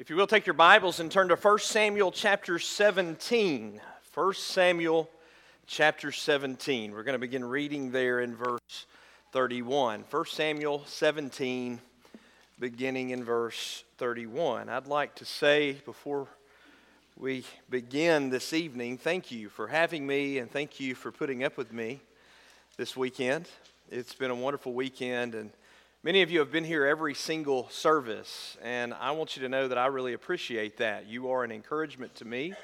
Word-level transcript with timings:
If 0.00 0.08
you 0.08 0.16
will 0.16 0.26
take 0.26 0.46
your 0.46 0.54
Bibles 0.54 0.98
and 0.98 1.12
turn 1.12 1.28
to 1.28 1.36
1 1.36 1.58
Samuel 1.58 2.10
chapter 2.10 2.58
17. 2.58 3.82
1 4.14 4.32
Samuel 4.32 5.10
chapter 5.66 6.10
17. 6.10 6.92
We're 6.92 7.02
going 7.02 7.12
to 7.12 7.18
begin 7.18 7.44
reading 7.44 7.90
there 7.90 8.20
in 8.20 8.34
verse 8.34 8.86
31. 9.32 10.04
1 10.10 10.24
Samuel 10.24 10.82
17, 10.86 11.82
beginning 12.58 13.10
in 13.10 13.22
verse 13.22 13.84
31. 13.98 14.70
I'd 14.70 14.86
like 14.86 15.16
to 15.16 15.26
say 15.26 15.72
before 15.84 16.28
we 17.18 17.44
begin 17.68 18.30
this 18.30 18.54
evening, 18.54 18.96
thank 18.96 19.30
you 19.30 19.50
for 19.50 19.66
having 19.66 20.06
me 20.06 20.38
and 20.38 20.50
thank 20.50 20.80
you 20.80 20.94
for 20.94 21.12
putting 21.12 21.44
up 21.44 21.58
with 21.58 21.74
me 21.74 22.00
this 22.78 22.96
weekend. 22.96 23.50
It's 23.90 24.14
been 24.14 24.30
a 24.30 24.34
wonderful 24.34 24.72
weekend 24.72 25.34
and 25.34 25.50
Many 26.02 26.22
of 26.22 26.30
you 26.30 26.38
have 26.38 26.50
been 26.50 26.64
here 26.64 26.86
every 26.86 27.12
single 27.12 27.68
service, 27.68 28.56
and 28.62 28.94
I 28.94 29.10
want 29.10 29.36
you 29.36 29.42
to 29.42 29.50
know 29.50 29.68
that 29.68 29.76
I 29.76 29.84
really 29.88 30.14
appreciate 30.14 30.78
that. 30.78 31.06
You 31.06 31.28
are 31.28 31.44
an 31.44 31.52
encouragement 31.52 32.14
to 32.14 32.24
me, 32.24 32.54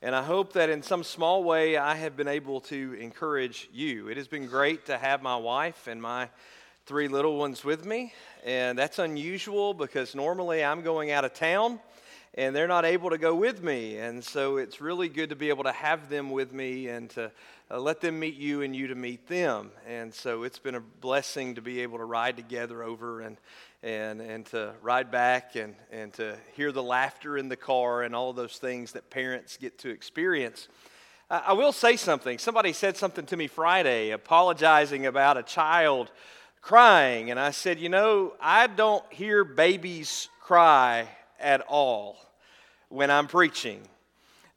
and 0.00 0.14
I 0.14 0.22
hope 0.22 0.54
that 0.54 0.70
in 0.70 0.82
some 0.82 1.04
small 1.04 1.44
way 1.44 1.76
I 1.76 1.94
have 1.96 2.16
been 2.16 2.28
able 2.28 2.62
to 2.62 2.96
encourage 2.98 3.68
you. 3.74 4.08
It 4.08 4.16
has 4.16 4.26
been 4.26 4.46
great 4.46 4.86
to 4.86 4.96
have 4.96 5.20
my 5.20 5.36
wife 5.36 5.86
and 5.86 6.00
my 6.00 6.30
three 6.86 7.08
little 7.08 7.36
ones 7.36 7.62
with 7.62 7.84
me, 7.84 8.14
and 8.42 8.78
that's 8.78 8.98
unusual 8.98 9.74
because 9.74 10.14
normally 10.14 10.64
I'm 10.64 10.80
going 10.80 11.10
out 11.10 11.26
of 11.26 11.34
town 11.34 11.78
and 12.34 12.56
they're 12.56 12.68
not 12.68 12.86
able 12.86 13.10
to 13.10 13.18
go 13.18 13.34
with 13.34 13.62
me. 13.62 13.98
And 13.98 14.24
so 14.24 14.56
it's 14.56 14.80
really 14.80 15.10
good 15.10 15.28
to 15.28 15.36
be 15.36 15.50
able 15.50 15.64
to 15.64 15.72
have 15.72 16.08
them 16.08 16.30
with 16.30 16.54
me 16.54 16.88
and 16.88 17.10
to 17.10 17.30
uh, 17.72 17.80
let 17.80 18.02
them 18.02 18.18
meet 18.18 18.36
you 18.36 18.60
and 18.60 18.76
you 18.76 18.88
to 18.88 18.94
meet 18.94 19.26
them. 19.28 19.70
And 19.88 20.12
so 20.12 20.42
it's 20.42 20.58
been 20.58 20.74
a 20.74 20.80
blessing 20.80 21.54
to 21.54 21.62
be 21.62 21.80
able 21.80 21.98
to 21.98 22.04
ride 22.04 22.36
together 22.36 22.82
over 22.82 23.22
and, 23.22 23.38
and, 23.82 24.20
and 24.20 24.44
to 24.46 24.74
ride 24.82 25.10
back 25.10 25.56
and, 25.56 25.74
and 25.90 26.12
to 26.14 26.36
hear 26.54 26.70
the 26.70 26.82
laughter 26.82 27.38
in 27.38 27.48
the 27.48 27.56
car 27.56 28.02
and 28.02 28.14
all 28.14 28.34
those 28.34 28.58
things 28.58 28.92
that 28.92 29.08
parents 29.08 29.56
get 29.56 29.78
to 29.78 29.88
experience. 29.88 30.68
I 31.30 31.54
will 31.54 31.72
say 31.72 31.96
something. 31.96 32.36
Somebody 32.36 32.74
said 32.74 32.98
something 32.98 33.24
to 33.26 33.38
me 33.38 33.46
Friday 33.46 34.10
apologizing 34.10 35.06
about 35.06 35.38
a 35.38 35.42
child 35.42 36.10
crying. 36.60 37.30
And 37.30 37.40
I 37.40 37.52
said, 37.52 37.80
You 37.80 37.88
know, 37.88 38.34
I 38.38 38.66
don't 38.66 39.04
hear 39.10 39.44
babies 39.44 40.28
cry 40.42 41.08
at 41.40 41.62
all 41.62 42.18
when 42.90 43.10
I'm 43.10 43.28
preaching. 43.28 43.80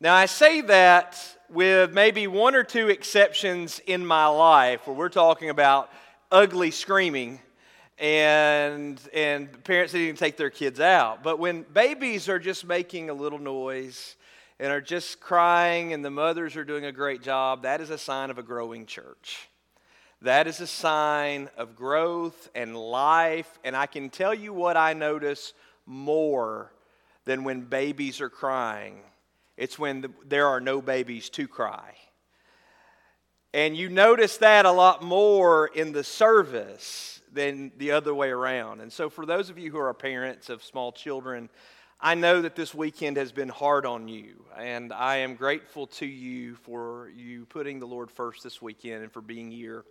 Now, 0.01 0.13
I 0.15 0.25
say 0.25 0.59
that 0.59 1.34
with 1.49 1.93
maybe 1.93 2.27
one 2.27 2.55
or 2.55 2.63
two 2.63 2.89
exceptions 2.89 3.79
in 3.85 4.05
my 4.05 4.27
life 4.27 4.87
where 4.87 4.95
we're 4.95 5.09
talking 5.09 5.49
about 5.49 5.91
ugly 6.31 6.71
screaming 6.71 7.39
and, 7.97 8.99
and 9.13 9.63
parents 9.63 9.95
even 9.95 10.15
take 10.15 10.37
their 10.37 10.49
kids 10.49 10.79
out. 10.79 11.23
But 11.23 11.39
when 11.39 11.63
babies 11.63 12.27
are 12.27 12.39
just 12.39 12.65
making 12.65 13.09
a 13.09 13.13
little 13.13 13.39
noise 13.39 14.15
and 14.59 14.71
are 14.71 14.81
just 14.81 15.19
crying 15.19 15.93
and 15.93 16.03
the 16.03 16.09
mothers 16.09 16.55
are 16.55 16.65
doing 16.65 16.85
a 16.85 16.91
great 16.91 17.21
job, 17.21 17.63
that 17.63 17.81
is 17.81 17.89
a 17.89 17.97
sign 17.97 18.29
of 18.29 18.37
a 18.37 18.43
growing 18.43 18.85
church. 18.85 19.47
That 20.21 20.47
is 20.47 20.59
a 20.59 20.67
sign 20.67 21.49
of 21.57 21.75
growth 21.75 22.49
and 22.55 22.75
life. 22.75 23.59
And 23.63 23.75
I 23.75 23.85
can 23.85 24.09
tell 24.09 24.33
you 24.33 24.53
what 24.53 24.77
I 24.77 24.93
notice 24.93 25.53
more 25.85 26.71
than 27.25 27.43
when 27.43 27.61
babies 27.61 28.21
are 28.21 28.29
crying. 28.29 29.01
It's 29.57 29.79
when 29.79 30.01
the, 30.01 30.11
there 30.25 30.47
are 30.47 30.59
no 30.59 30.81
babies 30.81 31.29
to 31.31 31.47
cry. 31.47 31.95
And 33.53 33.75
you 33.77 33.89
notice 33.89 34.37
that 34.37 34.65
a 34.65 34.71
lot 34.71 35.01
more 35.01 35.67
in 35.67 35.93
the 35.93 36.03
service 36.03 37.21
than 37.31 37.71
the 37.77 37.91
other 37.91 38.13
way 38.13 38.29
around. 38.29 38.81
And 38.81 38.91
so, 38.91 39.09
for 39.09 39.25
those 39.25 39.49
of 39.49 39.57
you 39.57 39.71
who 39.71 39.77
are 39.77 39.93
parents 39.93 40.49
of 40.49 40.63
small 40.63 40.91
children, 40.91 41.49
I 42.01 42.15
know 42.15 42.41
that 42.41 42.55
this 42.55 42.75
weekend 42.75 43.15
has 43.15 43.31
been 43.31 43.47
hard 43.47 43.85
on 43.85 44.09
you, 44.09 44.43
and 44.57 44.91
I 44.91 45.17
am 45.17 45.35
grateful 45.35 45.87
to 45.87 46.05
you 46.05 46.55
for 46.55 47.09
you 47.15 47.45
putting 47.45 47.79
the 47.79 47.87
Lord 47.87 48.11
first 48.11 48.43
this 48.43 48.61
weekend 48.61 49.03
and 49.03 49.11
for 49.11 49.21
being 49.21 49.49
here 49.51 49.85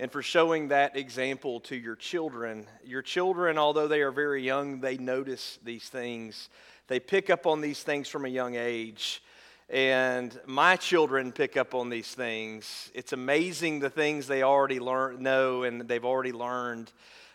and 0.00 0.10
for 0.10 0.22
showing 0.22 0.68
that 0.68 0.96
example 0.96 1.60
to 1.60 1.76
your 1.76 1.94
children. 1.94 2.66
Your 2.84 3.02
children, 3.02 3.58
although 3.58 3.86
they 3.86 4.00
are 4.00 4.10
very 4.10 4.42
young, 4.42 4.80
they 4.80 4.96
notice 4.96 5.58
these 5.62 5.88
things 5.88 6.48
they 6.92 7.00
pick 7.00 7.30
up 7.30 7.46
on 7.46 7.62
these 7.62 7.82
things 7.82 8.06
from 8.06 8.26
a 8.26 8.28
young 8.28 8.54
age. 8.54 9.22
And 9.70 10.38
my 10.44 10.76
children 10.76 11.32
pick 11.32 11.56
up 11.56 11.74
on 11.74 11.88
these 11.88 12.14
things. 12.14 12.90
It's 12.94 13.14
amazing 13.14 13.80
the 13.80 13.88
things 13.88 14.26
they 14.26 14.42
already 14.42 14.78
learn, 14.78 15.22
know 15.22 15.62
and 15.62 15.80
they've 15.88 16.04
already 16.04 16.32
learned 16.32 16.92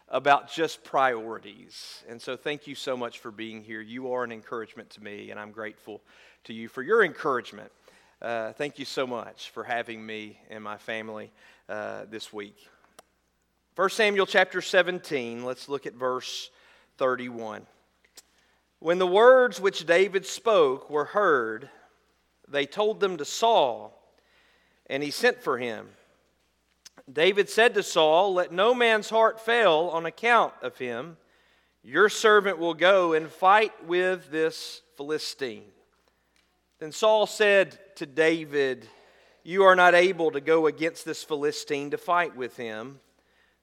about 0.10 0.52
just 0.52 0.84
priorities. 0.84 2.04
And 2.08 2.22
so, 2.22 2.38
thank 2.38 2.68
you 2.68 2.76
so 2.76 2.96
much 2.96 3.18
for 3.18 3.32
being 3.32 3.64
here. 3.64 3.82
You 3.82 4.14
are 4.14 4.24
an 4.24 4.32
encouragement 4.32 4.92
to 4.92 5.04
me, 5.04 5.32
and 5.32 5.40
I'm 5.40 5.52
grateful 5.52 6.04
to 6.44 6.54
you 6.54 6.68
for 6.68 6.84
your 6.84 7.04
encouragement. 7.04 7.72
Uh, 8.22 8.54
thank 8.54 8.78
you 8.78 8.86
so 8.86 9.08
much 9.08 9.50
for 9.50 9.64
having 9.64 10.06
me 10.06 10.40
and 10.52 10.64
my 10.64 10.78
family 10.78 11.32
uh, 11.68 12.06
this 12.12 12.32
week. 12.32 12.70
1 13.76 13.90
Samuel 13.90 14.28
chapter 14.28 14.62
17, 14.62 15.44
let's 15.44 15.68
look 15.68 15.88
at 15.88 15.96
verse 15.96 16.52
31. 17.00 17.66
When 18.80 19.00
the 19.00 19.08
words 19.08 19.60
which 19.60 19.86
David 19.86 20.26
spoke 20.26 20.90
were 20.90 21.06
heard, 21.06 21.70
they 22.48 22.66
told 22.66 23.00
them 23.00 23.18
to 23.18 23.26
Saul, 23.26 23.94
and 24.88 25.02
he 25.02 25.12
sent 25.12 25.42
for 25.42 25.58
him. 25.58 25.90
David 27.12 27.50
said 27.50 27.74
to 27.74 27.84
Saul, 27.84 28.34
Let 28.34 28.52
no 28.52 28.74
man's 28.74 29.10
heart 29.10 29.40
fail 29.40 29.90
on 29.92 30.06
account 30.06 30.54
of 30.62 30.78
him. 30.78 31.18
Your 31.84 32.10
servant 32.10 32.60
will 32.60 32.74
go 32.74 33.14
and 33.14 33.32
fight 33.32 33.86
with 33.86 34.30
this 34.30 34.82
Philistine. 34.96 35.72
Then 36.80 36.92
Saul 36.92 37.26
said 37.26 37.80
to 37.96 38.06
David, 38.06 38.88
You 39.44 39.64
are 39.64 39.76
not 39.76 39.96
able 39.96 40.32
to 40.32 40.42
go 40.42 40.68
against 40.68 41.06
this 41.06 41.24
Philistine 41.24 41.92
to 41.92 41.98
fight 41.98 42.36
with 42.36 42.58
him, 42.58 43.00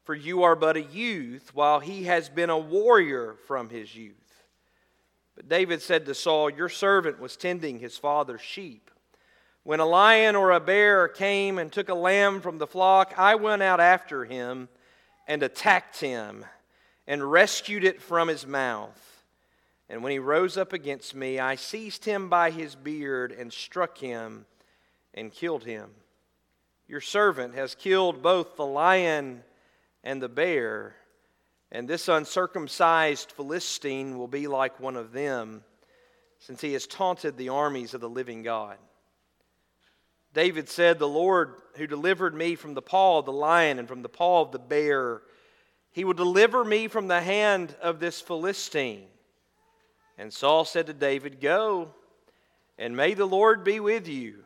for 0.03 0.15
you 0.15 0.43
are 0.43 0.57
but 0.57 0.77
a 0.77 0.83
youth, 0.83 1.55
while 1.55 1.81
he 1.81 2.05
has 2.05 2.29
been 2.29 2.51
a 2.51 2.59
warrior 2.59 3.37
from 3.47 3.69
his 3.69 3.95
youth. 3.95 4.24
But 5.37 5.49
David 5.49 5.83
said 5.83 6.07
to 6.07 6.15
Saul, 6.15 6.51
Your 6.51 6.69
servant 6.69 7.19
was 7.19 7.37
tending 7.37 7.79
his 7.79 7.99
father's 7.99 8.41
sheep. 8.41 8.91
When 9.63 9.81
a 9.81 9.87
lion 9.87 10.37
or 10.37 10.53
a 10.53 10.61
bear 10.61 11.09
came 11.09 11.59
and 11.59 11.73
took 11.73 11.89
a 11.89 11.95
lamb 11.95 12.41
from 12.41 12.59
the 12.59 12.67
flock, 12.67 13.15
I 13.17 13.35
went 13.35 13.63
out 13.63 13.81
after 13.81 14.25
him 14.25 14.69
and 15.27 15.43
attacked 15.43 16.01
him 16.01 16.45
and 17.07 17.31
rescued 17.31 17.85
it 17.85 18.01
from 18.01 18.29
his 18.29 18.47
mouth. 18.47 19.25
And 19.89 20.03
when 20.03 20.13
he 20.13 20.19
rose 20.19 20.57
up 20.57 20.73
against 20.73 21.15
me, 21.15 21.39
I 21.39 21.57
seized 21.57 22.05
him 22.05 22.29
by 22.29 22.51
his 22.51 22.75
beard 22.75 23.33
and 23.33 23.53
struck 23.53 23.99
him 23.99 24.47
and 25.15 25.33
killed 25.33 25.65
him. 25.65 25.91
Your 26.87 27.01
servant 27.01 27.55
has 27.55 27.75
killed 27.75 28.23
both 28.23 28.57
the 28.57 28.67
lion 28.67 29.43
and 30.03 30.23
the 30.23 30.29
bear 30.29 30.97
and 31.73 31.89
this 31.89 32.09
uncircumcised 32.09 33.33
Philistine 33.33 34.19
will 34.19 34.29
be 34.29 34.47
like 34.47 34.81
one 34.81 34.97
of 34.97 35.13
them, 35.13 35.65
since 36.39 36.61
he 36.61 36.73
has 36.75 36.87
taunted 36.87 37.37
the 37.37 37.49
armies 37.49 37.95
of 37.95 38.01
the 38.01 38.09
living 38.09 38.43
God. 38.43 38.77
David 40.33 40.69
said, 40.69 40.99
The 40.99 41.09
Lord 41.09 41.55
who 41.77 41.87
delivered 41.87 42.35
me 42.35 42.55
from 42.55 42.75
the 42.75 42.83
paw 42.83 43.19
of 43.19 43.25
the 43.25 43.33
lion 43.33 43.79
and 43.79 43.89
from 43.89 44.03
the 44.03 44.09
paw 44.09 44.43
of 44.43 44.53
the 44.53 44.59
bear, 44.59 45.23
he 45.93 46.05
will 46.05 46.15
deliver 46.15 46.65
me 46.65 46.89
from 46.89 47.09
the 47.09 47.21
hand 47.21 47.75
of 47.81 48.01
this 48.01 48.21
Philistine. 48.21 49.07
And 50.19 50.33
Saul 50.33 50.65
said 50.65 50.87
to 50.87 50.93
David, 50.93 51.41
Go, 51.41 51.93
and 52.79 52.97
may 52.97 53.15
the 53.15 53.27
Lord 53.27 53.65
be 53.65 53.81
with 53.81 54.09
you. 54.09 54.45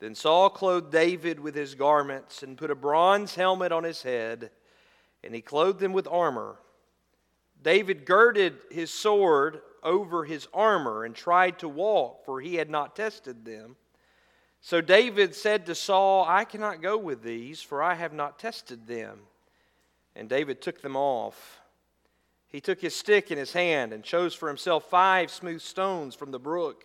Then 0.00 0.14
Saul 0.14 0.50
clothed 0.50 0.92
David 0.92 1.40
with 1.40 1.54
his 1.54 1.74
garments 1.74 2.42
and 2.42 2.56
put 2.56 2.70
a 2.70 2.74
bronze 2.74 3.34
helmet 3.34 3.72
on 3.72 3.84
his 3.84 4.02
head 4.02 4.50
and 5.22 5.34
he 5.34 5.40
clothed 5.40 5.80
them 5.80 5.92
with 5.92 6.06
armor. 6.06 6.56
David 7.62 8.06
girded 8.06 8.56
his 8.70 8.92
sword 8.92 9.60
over 9.82 10.24
his 10.24 10.46
armor 10.54 11.04
and 11.04 11.14
tried 11.14 11.58
to 11.58 11.68
walk, 11.68 12.24
for 12.24 12.40
he 12.40 12.56
had 12.56 12.70
not 12.70 12.96
tested 12.96 13.44
them. 13.44 13.76
So 14.60 14.80
David 14.80 15.34
said 15.34 15.66
to 15.66 15.74
Saul, 15.74 16.24
I 16.26 16.44
cannot 16.44 16.82
go 16.82 16.96
with 16.96 17.22
these, 17.22 17.60
for 17.60 17.82
I 17.82 17.94
have 17.94 18.12
not 18.12 18.38
tested 18.38 18.86
them. 18.86 19.20
And 20.16 20.28
David 20.28 20.60
took 20.60 20.82
them 20.82 20.96
off. 20.96 21.60
He 22.48 22.60
took 22.60 22.80
his 22.80 22.96
stick 22.96 23.30
in 23.30 23.38
his 23.38 23.52
hand 23.52 23.92
and 23.92 24.02
chose 24.02 24.34
for 24.34 24.48
himself 24.48 24.88
five 24.88 25.30
smooth 25.30 25.60
stones 25.60 26.14
from 26.14 26.30
the 26.30 26.38
brook 26.38 26.84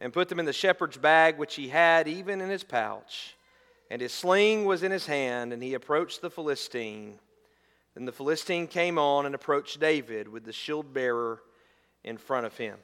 and 0.00 0.12
put 0.12 0.28
them 0.28 0.38
in 0.38 0.46
the 0.46 0.52
shepherd's 0.52 0.98
bag 0.98 1.38
which 1.38 1.54
he 1.54 1.68
had 1.68 2.06
even 2.06 2.40
in 2.40 2.50
his 2.50 2.62
pouch. 2.62 3.36
And 3.90 4.02
his 4.02 4.12
sling 4.12 4.64
was 4.64 4.82
in 4.82 4.90
his 4.90 5.06
hand, 5.06 5.52
and 5.52 5.62
he 5.62 5.74
approached 5.74 6.20
the 6.20 6.30
Philistine. 6.30 7.18
Then 7.96 8.04
the 8.04 8.12
Philistine 8.12 8.66
came 8.66 8.98
on 8.98 9.24
and 9.24 9.34
approached 9.34 9.80
David 9.80 10.28
with 10.28 10.44
the 10.44 10.52
shield 10.52 10.92
bearer 10.92 11.40
in 12.04 12.18
front 12.18 12.44
of 12.44 12.54
him. 12.54 12.76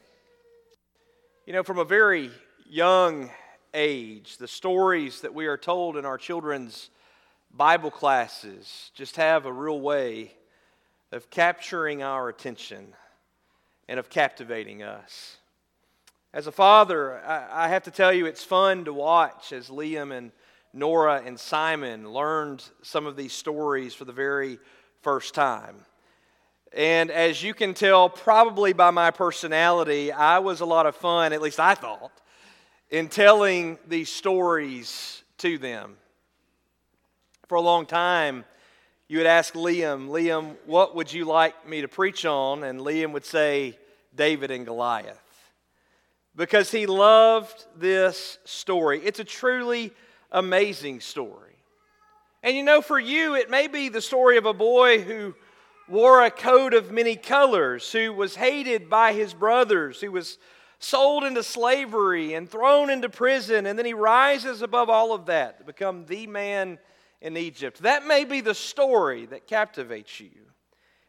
You 1.45 1.53
know, 1.53 1.63
from 1.63 1.79
a 1.79 1.85
very 1.85 2.31
young 2.67 3.29
age, 3.75 4.39
the 4.39 4.49
stories 4.49 5.21
that 5.21 5.35
we 5.35 5.47
are 5.47 5.59
told 5.59 5.99
in 5.99 6.07
our 6.07 6.17
children's 6.17 6.89
Bible 7.55 7.91
classes 7.91 8.91
just 8.95 9.17
have 9.17 9.45
a 9.45 9.53
real 9.53 9.83
way 9.83 10.33
of 11.13 11.29
capturing 11.29 12.03
our 12.03 12.31
attention 12.31 12.95
and 13.91 14.01
of 14.01 14.09
captivating 14.09 14.83
us. 14.83 15.37
As 16.33 16.47
a 16.47 16.53
father, 16.53 17.19
I, 17.19 17.67
I 17.67 17.69
have 17.69 17.83
to 17.83 17.91
tell 17.91 18.15
you, 18.15 18.25
it's 18.25 18.45
fun 18.45 18.87
to 18.87 18.95
watch 18.95 19.53
as 19.53 19.69
Liam 19.69 20.11
and 20.11 20.33
Nora 20.73 21.23
and 21.23 21.39
Simon 21.39 22.11
learned 22.15 22.65
some 22.81 23.05
of 23.05 23.15
these 23.15 23.35
stories 23.35 23.93
for 23.93 24.07
the 24.07 24.13
very 24.13 24.59
first 25.03 25.35
time. 25.35 25.77
And 26.75 27.11
as 27.11 27.43
you 27.43 27.53
can 27.53 27.75
tell, 27.75 28.09
probably 28.09 28.73
by 28.73 28.91
my 28.91 29.11
personality, 29.11 30.11
I 30.11 30.39
was 30.39 30.61
a 30.61 30.65
lot 30.65 30.87
of 30.87 30.97
fun, 30.97 31.33
at 31.33 31.43
least 31.43 31.61
I 31.61 31.75
thought, 31.75 32.13
in 32.91 33.09
telling 33.09 33.79
these 33.87 34.11
stories 34.11 35.23
to 35.39 35.59
them. 35.59 35.97
For 37.49 37.57
a 37.57 37.61
long 37.61 37.85
time, 37.85 38.45
you 39.09 39.19
would 39.19 39.27
ask 39.27 39.53
Liam, 39.53 40.09
Liam, 40.09 40.57
what 40.65 40.95
would 40.97 41.13
you 41.13 41.27
like 41.27 41.69
me 41.69 41.83
to 41.83 41.89
preach 41.89 42.25
on? 42.25 42.65
And 42.65 42.81
Liam 42.81 43.13
would 43.13 43.27
say, 43.27 43.77
David 44.15 44.51
and 44.51 44.65
Goliath. 44.65 45.19
Because 46.35 46.71
he 46.71 46.87
loved 46.87 47.67
this 47.77 48.39
story. 48.45 49.01
It's 49.05 49.21
a 49.21 49.25
truly 49.25 49.93
amazing 50.31 51.01
story. 51.01 51.52
And 52.43 52.57
you 52.57 52.65
know, 52.65 52.83
for 52.83 52.99
you, 52.99 53.35
it 53.37 53.51
may 53.51 53.69
be 53.69 53.89
the 53.89 54.01
story 54.01 54.37
of 54.37 54.47
a 54.47 54.53
boy 54.53 55.01
who 55.01 55.35
wore 55.89 56.25
a 56.25 56.31
coat 56.31 56.75
of 56.75 56.91
many 56.91 57.15
colors, 57.15 57.93
who 57.93 58.13
was 58.13 58.35
hated 58.35 58.91
by 58.91 59.13
his 59.13 59.33
brothers, 59.33 60.01
who 60.01 60.11
was 60.11 60.39
sold 60.81 61.23
into 61.23 61.43
slavery 61.45 62.35
and 62.35 62.51
thrown 62.51 62.91
into 62.91 63.09
prison, 63.09 63.67
and 63.67 63.79
then 63.79 63.87
he 63.87 63.95
rises 63.95 64.63
above 64.63 64.91
all 64.91 65.13
of 65.13 65.27
that 65.27 65.59
to 65.59 65.65
become 65.65 66.05
the 66.07 66.27
man 66.27 66.79
in 67.21 67.37
Egypt. 67.37 67.83
That 67.83 68.07
may 68.07 68.25
be 68.25 68.41
the 68.41 68.55
story 68.55 69.27
that 69.27 69.47
captivates 69.47 70.19
you. 70.19 70.31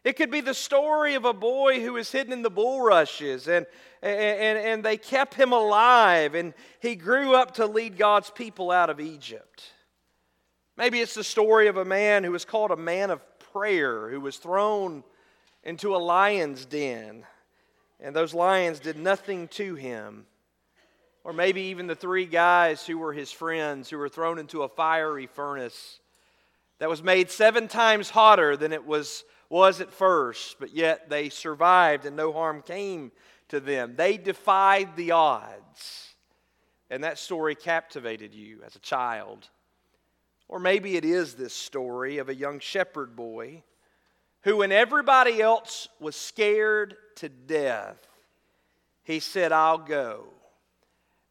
It 0.04 0.16
could 0.16 0.30
be 0.30 0.42
the 0.42 0.54
story 0.54 1.14
of 1.14 1.24
a 1.24 1.32
boy 1.32 1.80
who 1.80 1.94
was 1.94 2.12
hidden 2.12 2.32
in 2.32 2.42
the 2.42 2.50
bulrushes 2.50 3.48
and, 3.48 3.66
and, 4.02 4.58
and 4.58 4.84
they 4.84 4.98
kept 4.98 5.34
him 5.34 5.52
alive 5.52 6.34
and 6.34 6.52
he 6.78 6.94
grew 6.94 7.34
up 7.34 7.54
to 7.54 7.66
lead 7.66 7.96
God's 7.96 8.30
people 8.30 8.70
out 8.70 8.90
of 8.90 9.00
Egypt. 9.00 9.72
Maybe 10.76 11.00
it's 11.00 11.14
the 11.14 11.24
story 11.24 11.68
of 11.68 11.76
a 11.76 11.84
man 11.84 12.24
who 12.24 12.32
was 12.32 12.44
called 12.44 12.72
a 12.72 12.76
man 12.76 13.10
of 13.10 13.22
prayer 13.52 14.08
who 14.08 14.20
was 14.20 14.36
thrown 14.36 15.04
into 15.62 15.94
a 15.94 15.98
lion's 15.98 16.64
den, 16.64 17.24
and 18.00 18.14
those 18.14 18.34
lions 18.34 18.80
did 18.80 18.96
nothing 18.96 19.48
to 19.48 19.76
him. 19.76 20.26
Or 21.22 21.32
maybe 21.32 21.62
even 21.62 21.86
the 21.86 21.94
three 21.94 22.26
guys 22.26 22.86
who 22.86 22.98
were 22.98 23.12
his 23.12 23.30
friends 23.30 23.88
who 23.88 23.96
were 23.96 24.08
thrown 24.08 24.38
into 24.38 24.62
a 24.62 24.68
fiery 24.68 25.26
furnace 25.26 26.00
that 26.80 26.90
was 26.90 27.02
made 27.02 27.30
seven 27.30 27.68
times 27.68 28.10
hotter 28.10 28.56
than 28.56 28.72
it 28.72 28.84
was, 28.84 29.24
was 29.48 29.80
at 29.80 29.92
first, 29.92 30.56
but 30.58 30.74
yet 30.74 31.08
they 31.08 31.28
survived 31.28 32.04
and 32.04 32.16
no 32.16 32.32
harm 32.32 32.60
came 32.60 33.12
to 33.48 33.60
them. 33.60 33.94
They 33.96 34.16
defied 34.16 34.96
the 34.96 35.12
odds. 35.12 36.14
And 36.90 37.04
that 37.04 37.18
story 37.18 37.54
captivated 37.54 38.34
you 38.34 38.58
as 38.66 38.76
a 38.76 38.80
child. 38.80 39.48
Or 40.54 40.60
maybe 40.60 40.96
it 40.96 41.04
is 41.04 41.34
this 41.34 41.52
story 41.52 42.18
of 42.18 42.28
a 42.28 42.34
young 42.34 42.60
shepherd 42.60 43.16
boy 43.16 43.64
who, 44.42 44.58
when 44.58 44.70
everybody 44.70 45.42
else 45.42 45.88
was 45.98 46.14
scared 46.14 46.94
to 47.16 47.28
death, 47.28 47.98
he 49.02 49.18
said, 49.18 49.50
I'll 49.50 49.78
go, 49.78 50.26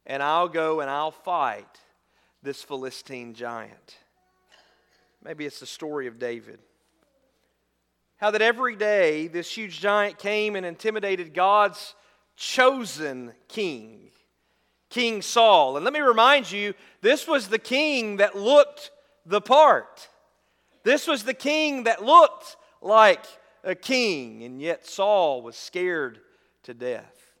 and 0.04 0.22
I'll 0.22 0.50
go 0.50 0.80
and 0.80 0.90
I'll 0.90 1.10
fight 1.10 1.80
this 2.42 2.62
Philistine 2.62 3.32
giant. 3.32 3.96
Maybe 5.24 5.46
it's 5.46 5.60
the 5.60 5.64
story 5.64 6.06
of 6.06 6.18
David. 6.18 6.58
How 8.18 8.30
that 8.30 8.42
every 8.42 8.76
day 8.76 9.28
this 9.28 9.50
huge 9.50 9.80
giant 9.80 10.18
came 10.18 10.54
and 10.54 10.66
intimidated 10.66 11.32
God's 11.32 11.94
chosen 12.36 13.32
king, 13.48 14.10
King 14.90 15.22
Saul. 15.22 15.78
And 15.78 15.84
let 15.84 15.94
me 15.94 16.00
remind 16.00 16.52
you, 16.52 16.74
this 17.00 17.26
was 17.26 17.48
the 17.48 17.58
king 17.58 18.18
that 18.18 18.36
looked 18.36 18.90
the 19.26 19.40
part. 19.40 20.08
This 20.82 21.06
was 21.06 21.24
the 21.24 21.34
king 21.34 21.84
that 21.84 22.04
looked 22.04 22.56
like 22.80 23.24
a 23.62 23.74
king, 23.74 24.42
and 24.44 24.60
yet 24.60 24.86
Saul 24.86 25.42
was 25.42 25.56
scared 25.56 26.20
to 26.64 26.74
death. 26.74 27.32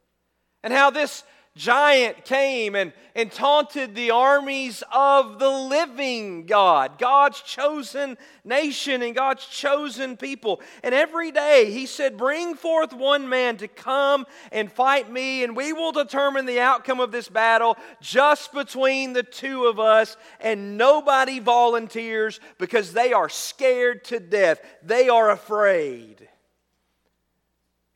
And 0.62 0.72
how 0.72 0.90
this 0.90 1.24
giant 1.56 2.24
came 2.24 2.74
and, 2.74 2.92
and 3.14 3.30
taunted 3.30 3.94
the 3.94 4.10
armies 4.10 4.82
of 4.92 5.38
the 5.38 5.48
living 5.48 6.46
God, 6.46 6.98
God's 6.98 7.40
chosen 7.40 8.18
nation 8.44 9.02
and 9.02 9.14
God's 9.14 9.46
chosen 9.46 10.16
people. 10.16 10.60
And 10.82 10.94
every 10.94 11.30
day 11.30 11.70
he 11.70 11.86
said, 11.86 12.16
Bring 12.16 12.56
forth 12.56 12.92
one 12.92 13.28
man 13.28 13.56
to 13.58 13.68
come 13.68 14.26
and 14.50 14.70
fight 14.70 15.10
me, 15.10 15.44
and 15.44 15.56
we 15.56 15.72
will 15.72 15.92
determine 15.92 16.46
the 16.46 16.60
outcome 16.60 16.98
of 16.98 17.12
this 17.12 17.28
battle 17.28 17.76
just 18.00 18.52
between 18.52 19.12
the 19.12 19.22
two 19.22 19.66
of 19.66 19.78
us. 19.78 20.16
And 20.40 20.76
nobody 20.76 21.38
volunteers 21.38 22.40
because 22.58 22.92
they 22.92 23.12
are 23.12 23.28
scared 23.28 24.04
to 24.04 24.18
death, 24.18 24.60
they 24.82 25.08
are 25.08 25.30
afraid. 25.30 26.28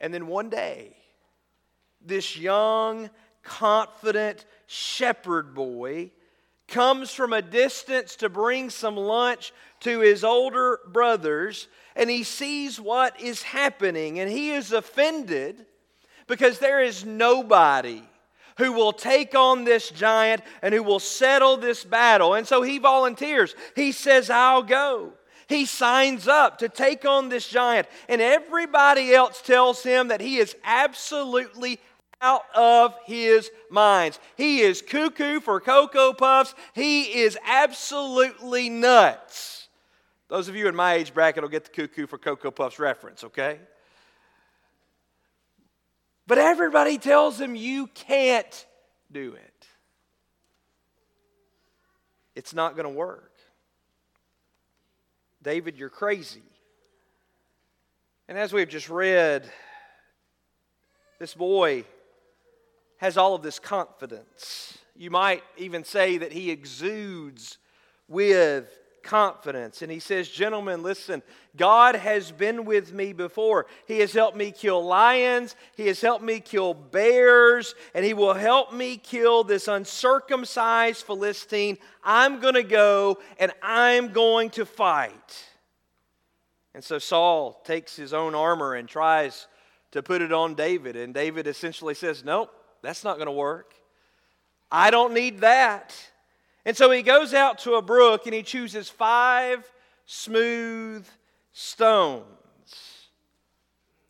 And 0.01 0.15
then 0.15 0.29
one 0.29 0.49
day, 0.49 0.95
this 2.01 2.37
young 2.37 3.11
confident 3.43 4.45
shepherd 4.67 5.55
boy 5.55 6.11
comes 6.69 7.13
from 7.13 7.33
a 7.33 7.43
distance 7.43 8.17
to 8.17 8.29
bring 8.29 8.71
some 8.71 8.97
lunch 8.97 9.53
to 9.81 10.01
his 10.01 10.23
older 10.23 10.81
brothers, 10.87 11.69
and 11.97 12.11
he 12.11 12.23
sees 12.23 12.81
what 12.81 13.21
is 13.21 13.43
happening, 13.43 14.21
and 14.21 14.31
he 14.31 14.51
is 14.51 14.73
offended 14.73 15.65
because 16.27 16.59
there 16.59 16.83
is 16.83 17.05
nobody 17.05 18.03
who 18.59 18.73
will 18.73 18.93
take 18.93 19.35
on 19.35 19.65
this 19.65 19.89
giant 19.89 20.43
and 20.63 20.75
who 20.75 20.83
will 20.83 20.99
settle 20.99 21.57
this 21.57 21.85
battle. 21.85 22.35
And 22.35 22.47
so 22.47 22.61
he 22.63 22.79
volunteers. 22.79 23.55
He 23.77 23.93
says, 23.93 24.29
I'll 24.29 24.65
go. 24.65 25.13
He 25.49 25.65
signs 25.65 26.29
up 26.29 26.59
to 26.59 26.69
take 26.69 27.07
on 27.07 27.31
this 27.31 27.49
giant, 27.49 27.87
and 28.09 28.21
everybody 28.21 29.15
else 29.15 29.41
tells 29.41 29.83
him 29.83 30.09
that 30.09 30.21
he 30.21 30.37
is 30.37 30.55
absolutely 30.63 31.81
out 32.21 32.43
of 32.55 32.95
his 33.07 33.51
minds. 33.71 34.19
He 34.37 34.61
is 34.61 34.83
cuckoo 34.83 35.41
for 35.41 35.61
Cocoa 35.61 36.13
Puffs. 36.13 36.55
He 36.75 37.03
is 37.21 37.39
absolutely 37.47 38.69
nuts. 38.69 39.69
Those 40.29 40.49
of 40.49 40.57
you 40.57 40.69
in 40.69 40.77
my 40.77 40.95
age 40.95 41.15
bracket 41.15 41.43
will 41.43 41.49
get 41.49 41.65
the 41.65 41.71
cuckoo 41.71 42.07
for 42.07 42.19
Cocoa 42.19 42.51
Puffs 42.51 42.79
reference, 42.79 43.25
okay? 43.25 43.59
But 46.27 46.39
everybody 46.39 46.99
tells 46.99 47.41
him 47.41 47.55
you 47.55 47.87
can't 47.89 48.67
do 49.11 49.33
it. 49.33 49.67
It's 52.35 52.53
not 52.53 52.77
going 52.77 52.85
to 52.85 52.95
work. 52.95 53.33
David, 55.43 55.79
you're 55.79 55.89
crazy. 55.89 56.43
And 58.29 58.37
as 58.37 58.53
we've 58.53 58.69
just 58.69 58.91
read, 58.91 59.51
this 61.19 61.33
boy 61.35 61.85
has 62.99 63.17
all 63.17 63.35
of 63.35 63.43
this 63.43 63.59
confidence. 63.59 64.79
You 64.95 65.11
might 65.11 65.43
even 65.57 65.85
say 65.85 66.19
that 66.19 66.33
he 66.33 66.51
exudes 66.51 67.59
with 68.09 68.69
confidence. 69.09 69.81
And 69.81 69.91
he 69.91 70.01
says, 70.01 70.29
Gentlemen, 70.29 70.83
listen, 70.83 71.23
God 71.57 71.95
has 71.97 72.31
been 72.31 72.65
with 72.65 72.93
me 72.93 73.13
before. 73.13 73.67
He 73.87 74.01
has 74.01 74.13
helped 74.13 74.37
me 74.37 74.51
kill 74.51 74.85
lions, 74.85 75.57
He 75.77 75.87
has 75.87 76.01
helped 76.01 76.25
me 76.25 76.41
kill 76.41 76.75
bears, 76.75 77.75
and 77.95 78.05
He 78.05 78.13
will 78.13 78.35
help 78.35 78.73
me 78.73 78.97
kill 78.97 79.45
this 79.45 79.67
uncircumcised 79.67 81.07
Philistine. 81.07 81.79
I'm 82.05 82.41
going 82.41 82.55
to 82.55 82.63
go 82.63 83.19
and 83.39 83.53
I'm 83.63 84.09
going 84.13 84.51
to 84.51 84.67
fight. 84.67 85.45
And 86.75 86.85
so 86.85 86.99
Saul 86.99 87.63
takes 87.65 87.97
his 87.97 88.13
own 88.13 88.35
armor 88.35 88.75
and 88.75 88.89
tries 88.89 89.49
to 89.93 90.03
put 90.03 90.23
it 90.23 90.33
on 90.33 90.55
David. 90.55 90.97
And 90.97 91.15
David 91.15 91.47
essentially 91.47 91.95
says, 91.95 92.25
Nope, 92.25 92.53
that's 92.83 93.05
not 93.05 93.17
going 93.17 93.27
to 93.27 93.33
work. 93.33 93.75
I 94.71 94.91
don't 94.91 95.15
need 95.15 95.41
that. 95.41 95.95
And 96.65 96.77
so 96.77 96.91
he 96.91 97.03
goes 97.03 97.33
out 97.33 97.59
to 97.61 97.75
a 97.75 97.83
brook 97.83 98.27
and 98.27 98.35
he 98.35 98.43
chooses 98.43 98.89
five 98.89 99.71
smooth 100.05 101.07
stones. 101.53 102.25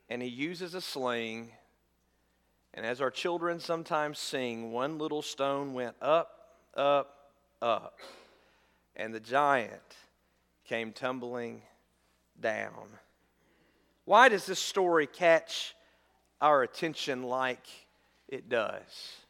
And 0.08 0.22
he 0.22 0.28
uses 0.28 0.74
a 0.74 0.80
sling. 0.80 1.50
And 2.74 2.84
as 2.84 3.00
our 3.00 3.10
children 3.10 3.60
sometimes 3.60 4.18
sing, 4.18 4.72
one 4.72 4.98
little 4.98 5.22
stone 5.22 5.74
went 5.74 5.96
up, 6.00 6.48
up, 6.76 7.32
up. 7.62 7.98
And 8.96 9.14
the 9.14 9.20
giant 9.20 9.96
came 10.64 10.92
tumbling 10.92 11.62
down. 12.40 12.88
Why 14.04 14.28
does 14.28 14.46
this 14.46 14.58
story 14.58 15.06
catch 15.06 15.74
our 16.40 16.62
attention 16.62 17.22
like 17.22 17.66
it 18.28 18.48
does. 18.48 19.27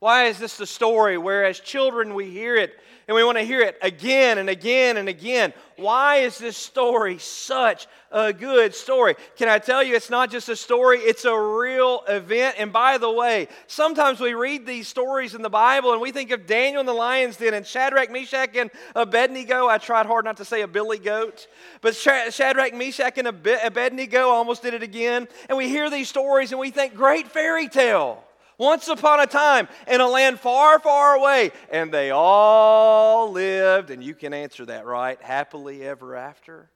Why 0.00 0.26
is 0.26 0.38
this 0.38 0.56
the 0.56 0.66
story 0.66 1.18
where 1.18 1.44
as 1.44 1.58
children 1.58 2.14
we 2.14 2.30
hear 2.30 2.56
it 2.56 2.78
and 3.08 3.14
we 3.14 3.24
want 3.24 3.38
to 3.38 3.44
hear 3.44 3.62
it 3.62 3.78
again 3.80 4.36
and 4.36 4.50
again 4.50 4.98
and 4.98 5.08
again. 5.08 5.54
Why 5.76 6.16
is 6.16 6.36
this 6.36 6.58
story 6.58 7.16
such 7.16 7.86
a 8.12 8.34
good 8.34 8.74
story? 8.74 9.14
Can 9.36 9.48
I 9.48 9.58
tell 9.58 9.82
you, 9.82 9.96
it's 9.96 10.10
not 10.10 10.30
just 10.30 10.50
a 10.50 10.56
story, 10.56 10.98
it's 10.98 11.24
a 11.24 11.34
real 11.34 12.02
event. 12.06 12.56
And 12.58 12.70
by 12.70 12.98
the 12.98 13.10
way, 13.10 13.48
sometimes 13.66 14.20
we 14.20 14.34
read 14.34 14.66
these 14.66 14.88
stories 14.88 15.34
in 15.34 15.40
the 15.40 15.48
Bible 15.48 15.92
and 15.92 16.02
we 16.02 16.12
think 16.12 16.32
of 16.32 16.46
Daniel 16.46 16.80
and 16.80 16.88
the 16.88 16.92
lion's 16.92 17.38
den 17.38 17.54
and 17.54 17.66
Shadrach, 17.66 18.10
Meshach, 18.10 18.54
and 18.56 18.70
Abednego. 18.94 19.68
I 19.68 19.78
tried 19.78 20.04
hard 20.04 20.26
not 20.26 20.36
to 20.36 20.44
say 20.44 20.60
a 20.60 20.68
billy 20.68 20.98
goat, 20.98 21.46
but 21.80 21.96
Shadrach, 21.96 22.74
Meshach, 22.74 23.16
and 23.16 23.28
Abednego 23.28 24.28
almost 24.28 24.60
did 24.60 24.74
it 24.74 24.82
again. 24.82 25.28
And 25.48 25.56
we 25.56 25.70
hear 25.70 25.88
these 25.88 26.10
stories 26.10 26.52
and 26.52 26.60
we 26.60 26.70
think, 26.70 26.94
great 26.94 27.26
fairy 27.28 27.68
tale 27.68 28.22
once 28.58 28.88
upon 28.88 29.20
a 29.20 29.26
time 29.26 29.68
in 29.86 30.00
a 30.00 30.06
land 30.06 30.38
far, 30.38 30.78
far 30.80 31.14
away, 31.14 31.52
and 31.70 31.92
they 31.92 32.10
all 32.10 33.30
lived, 33.30 33.90
and 33.90 34.02
you 34.02 34.14
can 34.14 34.34
answer 34.34 34.66
that, 34.66 34.84
right? 34.84 35.22
Happily 35.22 35.82
ever 35.84 36.16
after. 36.16 36.68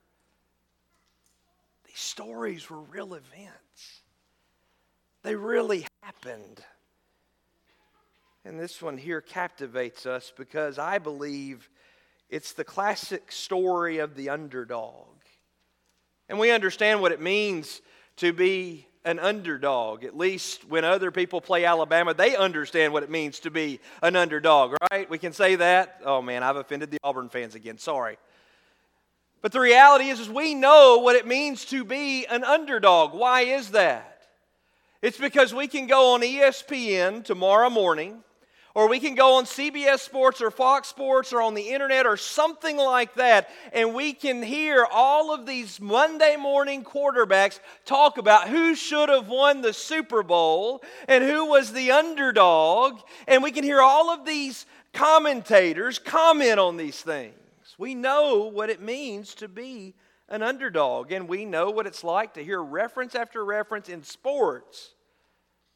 These 1.87 1.99
stories 1.99 2.71
were 2.71 2.81
real 2.81 3.15
events, 3.15 4.01
they 5.23 5.35
really 5.35 5.87
happened. 6.03 6.62
And 8.45 8.59
this 8.59 8.83
one 8.83 8.97
here 8.97 9.21
captivates 9.21 10.05
us 10.05 10.33
because 10.37 10.77
I 10.77 10.99
believe 10.99 11.71
it's 12.29 12.55
the 12.55 12.65
classic 12.65 13.31
story 13.31 13.99
of 13.99 14.17
the 14.17 14.31
underdog. 14.31 15.07
And 16.29 16.41
we 16.41 16.51
understand 16.51 17.01
what 17.01 17.12
it 17.12 17.21
means 17.21 17.83
to 18.17 18.33
be 18.33 18.89
an 19.05 19.19
underdog. 19.19 20.05
At 20.05 20.17
least 20.17 20.69
when 20.69 20.85
other 20.85 21.11
people 21.11 21.41
play 21.41 21.65
Alabama, 21.65 22.15
they 22.15 22.37
understand 22.37 22.93
what 22.93 23.03
it 23.03 23.11
means 23.11 23.41
to 23.41 23.51
be 23.51 23.81
an 24.03 24.17
underdog, 24.17 24.77
right? 24.91 25.09
We 25.11 25.19
can 25.19 25.33
say 25.33 25.57
that. 25.57 26.01
Oh 26.05 26.23
man, 26.23 26.43
I've 26.43 26.57
offended 26.57 26.91
the 26.91 26.99
Auburn 27.03 27.29
fans 27.29 27.55
again. 27.55 27.79
Sorry. 27.79 28.19
But 29.41 29.51
the 29.51 29.61
reality 29.61 30.09
is, 30.09 30.21
is 30.21 30.31
we 30.31 30.55
know 30.55 30.99
what 30.99 31.17
it 31.17 31.27
means 31.27 31.65
to 31.67 31.85
be 31.85 32.27
an 32.27 32.45
underdog. 32.45 33.13
Why 33.13 33.43
is 33.43 33.71
that? 33.71 34.23
It's 35.03 35.19
because 35.19 35.53
we 35.53 35.67
can 35.67 35.89
go 35.89 36.15
on 36.15 36.21
ESPN 36.21 37.25
tomorrow 37.25 37.69
morning 37.69 38.23
or 38.75 38.88
we 38.88 39.00
can 39.00 39.14
go 39.14 39.35
on 39.37 39.45
CBS 39.45 40.00
Sports 40.00 40.41
or 40.41 40.50
Fox 40.50 40.88
Sports 40.88 41.33
or 41.33 41.43
on 41.43 41.55
the 41.55 41.71
internet 41.71 42.07
or 42.07 42.17
something 42.17 42.76
like 42.76 43.14
that, 43.14 43.50
and 43.73 43.95
we 43.95 44.12
can 44.12 44.43
hear 44.43 44.87
all 44.91 45.35
of 45.35 45.47
these 45.47 45.81
Monday 45.81 46.37
morning 46.37 46.85
quarterbacks 46.85 47.61
talk 47.85 48.19
about 48.19 48.49
who 48.49 48.75
should 48.75 49.09
have 49.09 49.29
won 49.29 49.61
the 49.61 49.73
Super 49.73 50.23
Bowl 50.23 50.83
and 51.09 51.23
who 51.25 51.47
was 51.47 51.73
the 51.73 51.91
underdog, 51.91 53.00
and 53.26 53.43
we 53.43 53.50
can 53.50 53.64
hear 53.64 53.81
all 53.81 54.11
of 54.11 54.25
these 54.25 54.67
commentators 54.93 55.99
comment 55.99 56.59
on 56.59 56.76
these 56.76 57.00
things. 57.00 57.35
We 57.79 57.95
know 57.95 58.50
what 58.52 58.71
it 58.71 58.81
means 58.81 59.35
to 59.37 59.49
be 59.49 59.95
an 60.29 60.43
underdog, 60.43 61.12
and 61.12 61.29
we 61.29 61.45
know 61.45 61.71
what 61.71 61.87
it's 61.87 62.05
like 62.05 62.35
to 62.35 62.45
hear 62.45 62.62
reference 62.62 63.14
after 63.14 63.45
reference 63.45 63.88
in 63.88 64.02
sports 64.02 64.95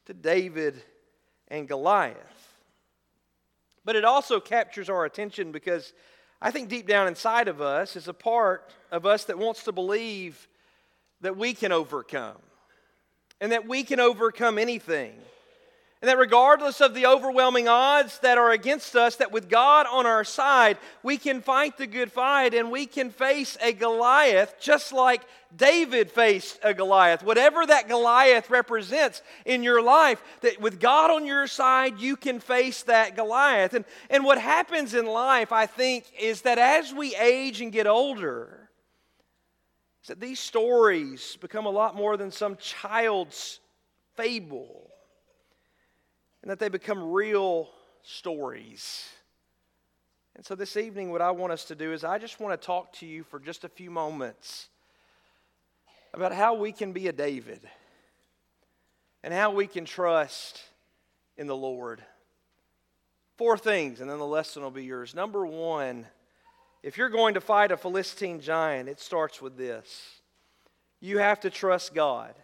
to 0.07 0.15
David 0.15 0.83
and 1.49 1.69
Goliath. 1.69 2.36
But 3.87 3.95
it 3.95 4.05
also 4.05 4.41
captures 4.41 4.91
our 4.91 5.05
attention 5.05 5.53
because 5.53 5.95
I 6.43 6.51
think 6.51 6.69
deep 6.69 6.89
down 6.89 7.07
inside 7.07 7.47
of 7.47 7.63
us 7.63 7.95
is 7.95 8.09
a 8.09 8.13
part 8.13 8.69
of 8.91 9.07
us 9.07 9.25
that 9.25 9.39
wants 9.39 9.63
to 9.65 9.73
believe 9.73 10.49
that 11.21 11.37
we 11.37 11.55
can 11.55 11.71
overcome 11.71 12.37
and 13.41 13.53
that 13.53 13.67
we 13.67 13.85
can 13.85 14.01
overcome 14.01 14.59
anything. 14.59 15.15
And 16.03 16.11
that 16.11 16.19
regardless 16.19 16.83
of 16.83 16.93
the 16.93 17.07
overwhelming 17.07 17.69
odds 17.69 18.19
that 18.19 18.37
are 18.37 18.51
against 18.51 18.95
us, 18.95 19.17
that 19.17 19.33
with 19.33 19.49
God 19.49 19.87
on 19.91 20.05
our 20.05 20.25
side, 20.25 20.77
we 21.03 21.17
can 21.17 21.41
fight 21.41 21.79
the 21.79 21.87
good 21.87 22.13
fight 22.13 22.53
and 22.53 22.71
we 22.71 22.85
can 22.85 23.11
face 23.11 23.57
a 23.63 23.73
Goliath 23.73 24.57
just 24.61 24.93
like 24.93 25.23
David 25.57 26.11
faced 26.11 26.59
a 26.63 26.75
Goliath. 26.75 27.23
Whatever 27.23 27.65
that 27.65 27.89
Goliath 27.89 28.51
represents 28.51 29.23
in 29.47 29.63
your 29.63 29.81
life, 29.81 30.23
that 30.43 30.61
with 30.61 30.81
God 30.81 31.11
on 31.11 31.25
your 31.25 31.47
side, 31.47 31.99
you 31.99 32.17
can 32.17 32.41
face 32.41 32.83
that 32.83 33.17
Goliath. 33.17 33.73
And, 33.73 33.87
and 34.11 34.23
what 34.23 34.39
happens 34.39 34.93
in 34.93 35.07
life, 35.07 35.51
I 35.51 35.65
think, 35.65 36.05
is 36.21 36.43
that 36.43 36.59
as 36.59 36.93
we 36.93 37.17
age 37.17 37.63
and 37.63 37.73
get 37.73 37.87
older, 37.87 38.69
that 40.09 40.21
these 40.21 40.39
stories 40.39 41.37
become 41.41 41.65
a 41.65 41.71
lot 41.71 41.97
more 41.97 42.19
than 42.19 42.31
some 42.31 42.57
child's 42.59 43.61
fable 44.15 44.91
and 46.47 46.53
that 46.53 46.61
they 46.61 46.69
become 46.69 47.11
real 47.11 47.69
stories. 48.05 49.09
And 50.37 50.47
so 50.47 50.55
this 50.55 50.77
evening, 50.77 51.11
what 51.11 51.21
I 51.21 51.33
want 51.33 51.53
us 51.53 51.65
to 51.65 51.75
do 51.75 51.93
is 51.93 52.05
I 52.05 52.19
just 52.19 52.39
want 52.39 52.61
to 52.61 52.65
talk 52.65 52.93
to 52.99 53.07
you 53.07 53.25
for 53.25 53.41
just 53.41 53.65
a 53.65 53.69
few 53.69 53.91
moments 53.91 54.69
about 56.15 56.33
how 56.33 56.55
we 56.55 56.71
can 56.71 56.93
be 56.93 57.09
a 57.09 57.13
David 57.13 57.63
and 59.25 59.35
how 59.35 59.51
we 59.51 59.67
can 59.67 59.85
trust 59.85 60.63
in 61.37 61.49
the 61.49 61.57
Lord. 61.57 62.01
Four 63.37 63.59
things, 63.59 64.01
and 64.01 64.09
then 64.09 64.19
the 64.19 64.25
lesson 64.25 64.63
will 64.63 64.71
be 64.71 64.85
yours. 64.85 65.17
Number 65.17 65.45
one, 65.45 66.07
if 66.85 66.97
you're 66.97 67.09
going 67.09 67.35
to 67.35 67.41
fight 67.41 67.73
a 67.73 67.77
Philistine 67.77 68.39
giant, 68.39 68.89
it 68.89 69.01
starts 69.01 69.43
with 69.43 69.57
this 69.57 70.21
you 71.01 71.19
have 71.19 71.41
to 71.41 71.51
trust 71.51 71.93
God. 71.93 72.37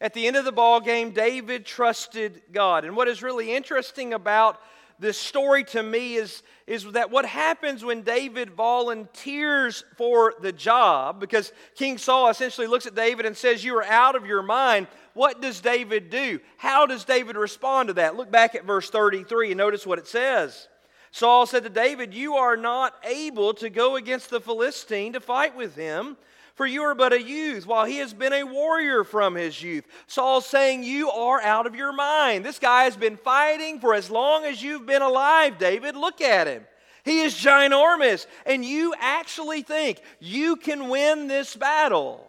At 0.00 0.12
the 0.12 0.26
end 0.26 0.36
of 0.36 0.44
the 0.44 0.52
ball 0.52 0.80
game, 0.80 1.12
David 1.12 1.64
trusted 1.64 2.42
God. 2.52 2.84
And 2.84 2.94
what 2.96 3.08
is 3.08 3.22
really 3.22 3.54
interesting 3.54 4.12
about 4.12 4.60
this 4.98 5.18
story 5.18 5.64
to 5.64 5.82
me 5.82 6.14
is, 6.14 6.42
is 6.66 6.84
that 6.92 7.10
what 7.10 7.26
happens 7.26 7.84
when 7.84 8.02
David 8.02 8.50
volunteers 8.50 9.84
for 9.96 10.34
the 10.40 10.52
job, 10.52 11.20
because 11.20 11.52
King 11.74 11.98
Saul 11.98 12.28
essentially 12.28 12.66
looks 12.66 12.86
at 12.86 12.94
David 12.94 13.26
and 13.26 13.36
says, 13.36 13.64
You 13.64 13.76
are 13.76 13.84
out 13.84 14.16
of 14.16 14.26
your 14.26 14.42
mind. 14.42 14.86
What 15.14 15.40
does 15.40 15.60
David 15.60 16.10
do? 16.10 16.40
How 16.56 16.86
does 16.86 17.04
David 17.04 17.36
respond 17.36 17.88
to 17.88 17.94
that? 17.94 18.16
Look 18.16 18.30
back 18.30 18.54
at 18.54 18.64
verse 18.64 18.90
33 18.90 19.52
and 19.52 19.58
notice 19.58 19.86
what 19.86 19.98
it 19.98 20.06
says. 20.06 20.68
Saul 21.10 21.46
said 21.46 21.64
to 21.64 21.70
David, 21.70 22.14
You 22.14 22.34
are 22.34 22.56
not 22.56 22.94
able 23.04 23.54
to 23.54 23.70
go 23.70 23.96
against 23.96 24.30
the 24.30 24.40
Philistine 24.40 25.14
to 25.14 25.20
fight 25.20 25.56
with 25.56 25.74
him 25.74 26.16
for 26.56 26.66
you 26.66 26.82
are 26.82 26.94
but 26.94 27.12
a 27.12 27.22
youth, 27.22 27.66
while 27.66 27.84
he 27.84 27.98
has 27.98 28.14
been 28.14 28.32
a 28.32 28.42
warrior 28.42 29.04
from 29.04 29.34
his 29.34 29.62
youth. 29.62 29.86
Saul's 30.06 30.46
saying, 30.46 30.82
You 30.82 31.10
are 31.10 31.40
out 31.40 31.66
of 31.66 31.74
your 31.74 31.92
mind. 31.92 32.44
This 32.44 32.58
guy 32.58 32.84
has 32.84 32.96
been 32.96 33.18
fighting 33.18 33.78
for 33.78 33.94
as 33.94 34.10
long 34.10 34.44
as 34.44 34.62
you've 34.62 34.86
been 34.86 35.02
alive, 35.02 35.58
David. 35.58 35.96
Look 35.96 36.22
at 36.22 36.46
him. 36.46 36.64
He 37.04 37.20
is 37.20 37.34
ginormous, 37.34 38.26
and 38.46 38.64
you 38.64 38.94
actually 38.98 39.62
think 39.62 40.00
you 40.18 40.56
can 40.56 40.88
win 40.88 41.28
this 41.28 41.54
battle. 41.54 42.26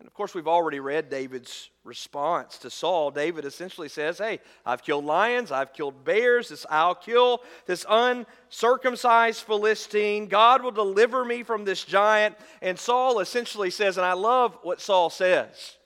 And 0.00 0.08
of 0.08 0.14
course, 0.14 0.34
we've 0.34 0.48
already 0.48 0.80
read 0.80 1.10
David's 1.10 1.68
response 1.84 2.56
to 2.58 2.70
Saul. 2.70 3.10
David 3.10 3.44
essentially 3.44 3.88
says, 3.88 4.18
Hey, 4.18 4.40
I've 4.64 4.82
killed 4.82 5.04
lions, 5.04 5.52
I've 5.52 5.72
killed 5.72 6.04
bears, 6.04 6.48
this, 6.48 6.64
I'll 6.70 6.94
kill 6.94 7.42
this 7.66 7.84
uncircumcised 7.88 9.42
Philistine. 9.42 10.26
God 10.26 10.62
will 10.62 10.70
deliver 10.70 11.24
me 11.24 11.42
from 11.42 11.64
this 11.64 11.84
giant. 11.84 12.36
And 12.62 12.78
Saul 12.78 13.20
essentially 13.20 13.70
says, 13.70 13.98
and 13.98 14.06
I 14.06 14.14
love 14.14 14.58
what 14.62 14.80
Saul 14.80 15.10
says. 15.10 15.76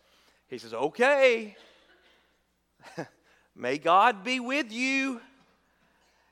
He 0.48 0.58
says, 0.58 0.72
Okay, 0.72 1.56
may 3.56 3.78
God 3.78 4.22
be 4.22 4.40
with 4.40 4.72
you. 4.72 5.20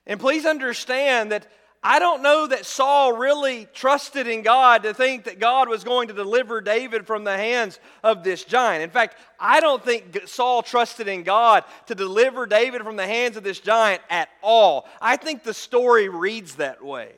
And 0.06 0.20
please 0.20 0.46
understand 0.46 1.32
that 1.32 1.48
I 1.88 2.00
don't 2.00 2.20
know 2.20 2.48
that 2.48 2.66
Saul 2.66 3.12
really 3.12 3.68
trusted 3.72 4.26
in 4.26 4.42
God 4.42 4.82
to 4.82 4.92
think 4.92 5.22
that 5.26 5.38
God 5.38 5.68
was 5.68 5.84
going 5.84 6.08
to 6.08 6.14
deliver 6.14 6.60
David 6.60 7.06
from 7.06 7.22
the 7.22 7.36
hands 7.36 7.78
of 8.02 8.24
this 8.24 8.42
giant. 8.42 8.82
In 8.82 8.90
fact, 8.90 9.16
I 9.38 9.60
don't 9.60 9.84
think 9.84 10.26
Saul 10.26 10.64
trusted 10.64 11.06
in 11.06 11.22
God 11.22 11.62
to 11.86 11.94
deliver 11.94 12.44
David 12.44 12.82
from 12.82 12.96
the 12.96 13.06
hands 13.06 13.36
of 13.36 13.44
this 13.44 13.60
giant 13.60 14.02
at 14.10 14.28
all. 14.42 14.88
I 15.00 15.16
think 15.16 15.44
the 15.44 15.54
story 15.54 16.08
reads 16.08 16.56
that 16.56 16.84
way. 16.84 17.12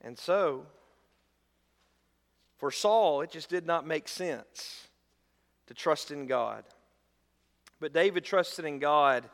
And 0.00 0.18
so, 0.18 0.64
for 2.56 2.70
Saul, 2.70 3.20
it 3.20 3.30
just 3.30 3.50
did 3.50 3.66
not 3.66 3.86
make 3.86 4.08
sense 4.08 4.88
to 5.66 5.74
trust 5.74 6.10
in 6.10 6.26
God. 6.26 6.64
But 7.80 7.92
David 7.92 8.24
trusted 8.24 8.64
in 8.64 8.78
God 8.78 9.28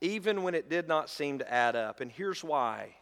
even 0.00 0.42
when 0.42 0.54
it 0.54 0.68
did 0.68 0.88
not 0.88 1.10
seem 1.10 1.38
to 1.38 1.52
add 1.52 1.76
up. 1.76 2.00
And 2.00 2.10
here's 2.10 2.44
why 2.44 2.94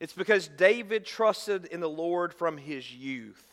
it's 0.00 0.12
because 0.12 0.48
David 0.48 1.04
trusted 1.04 1.64
in 1.66 1.80
the 1.80 1.88
Lord 1.88 2.32
from 2.32 2.56
his 2.56 2.92
youth. 2.92 3.44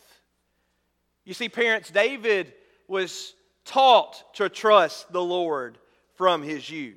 You 1.24 1.34
see, 1.34 1.48
parents, 1.48 1.90
David 1.90 2.52
was 2.86 3.34
taught 3.64 4.34
to 4.34 4.48
trust 4.48 5.12
the 5.12 5.22
Lord 5.22 5.76
from 6.14 6.42
his 6.42 6.70
youth. 6.70 6.94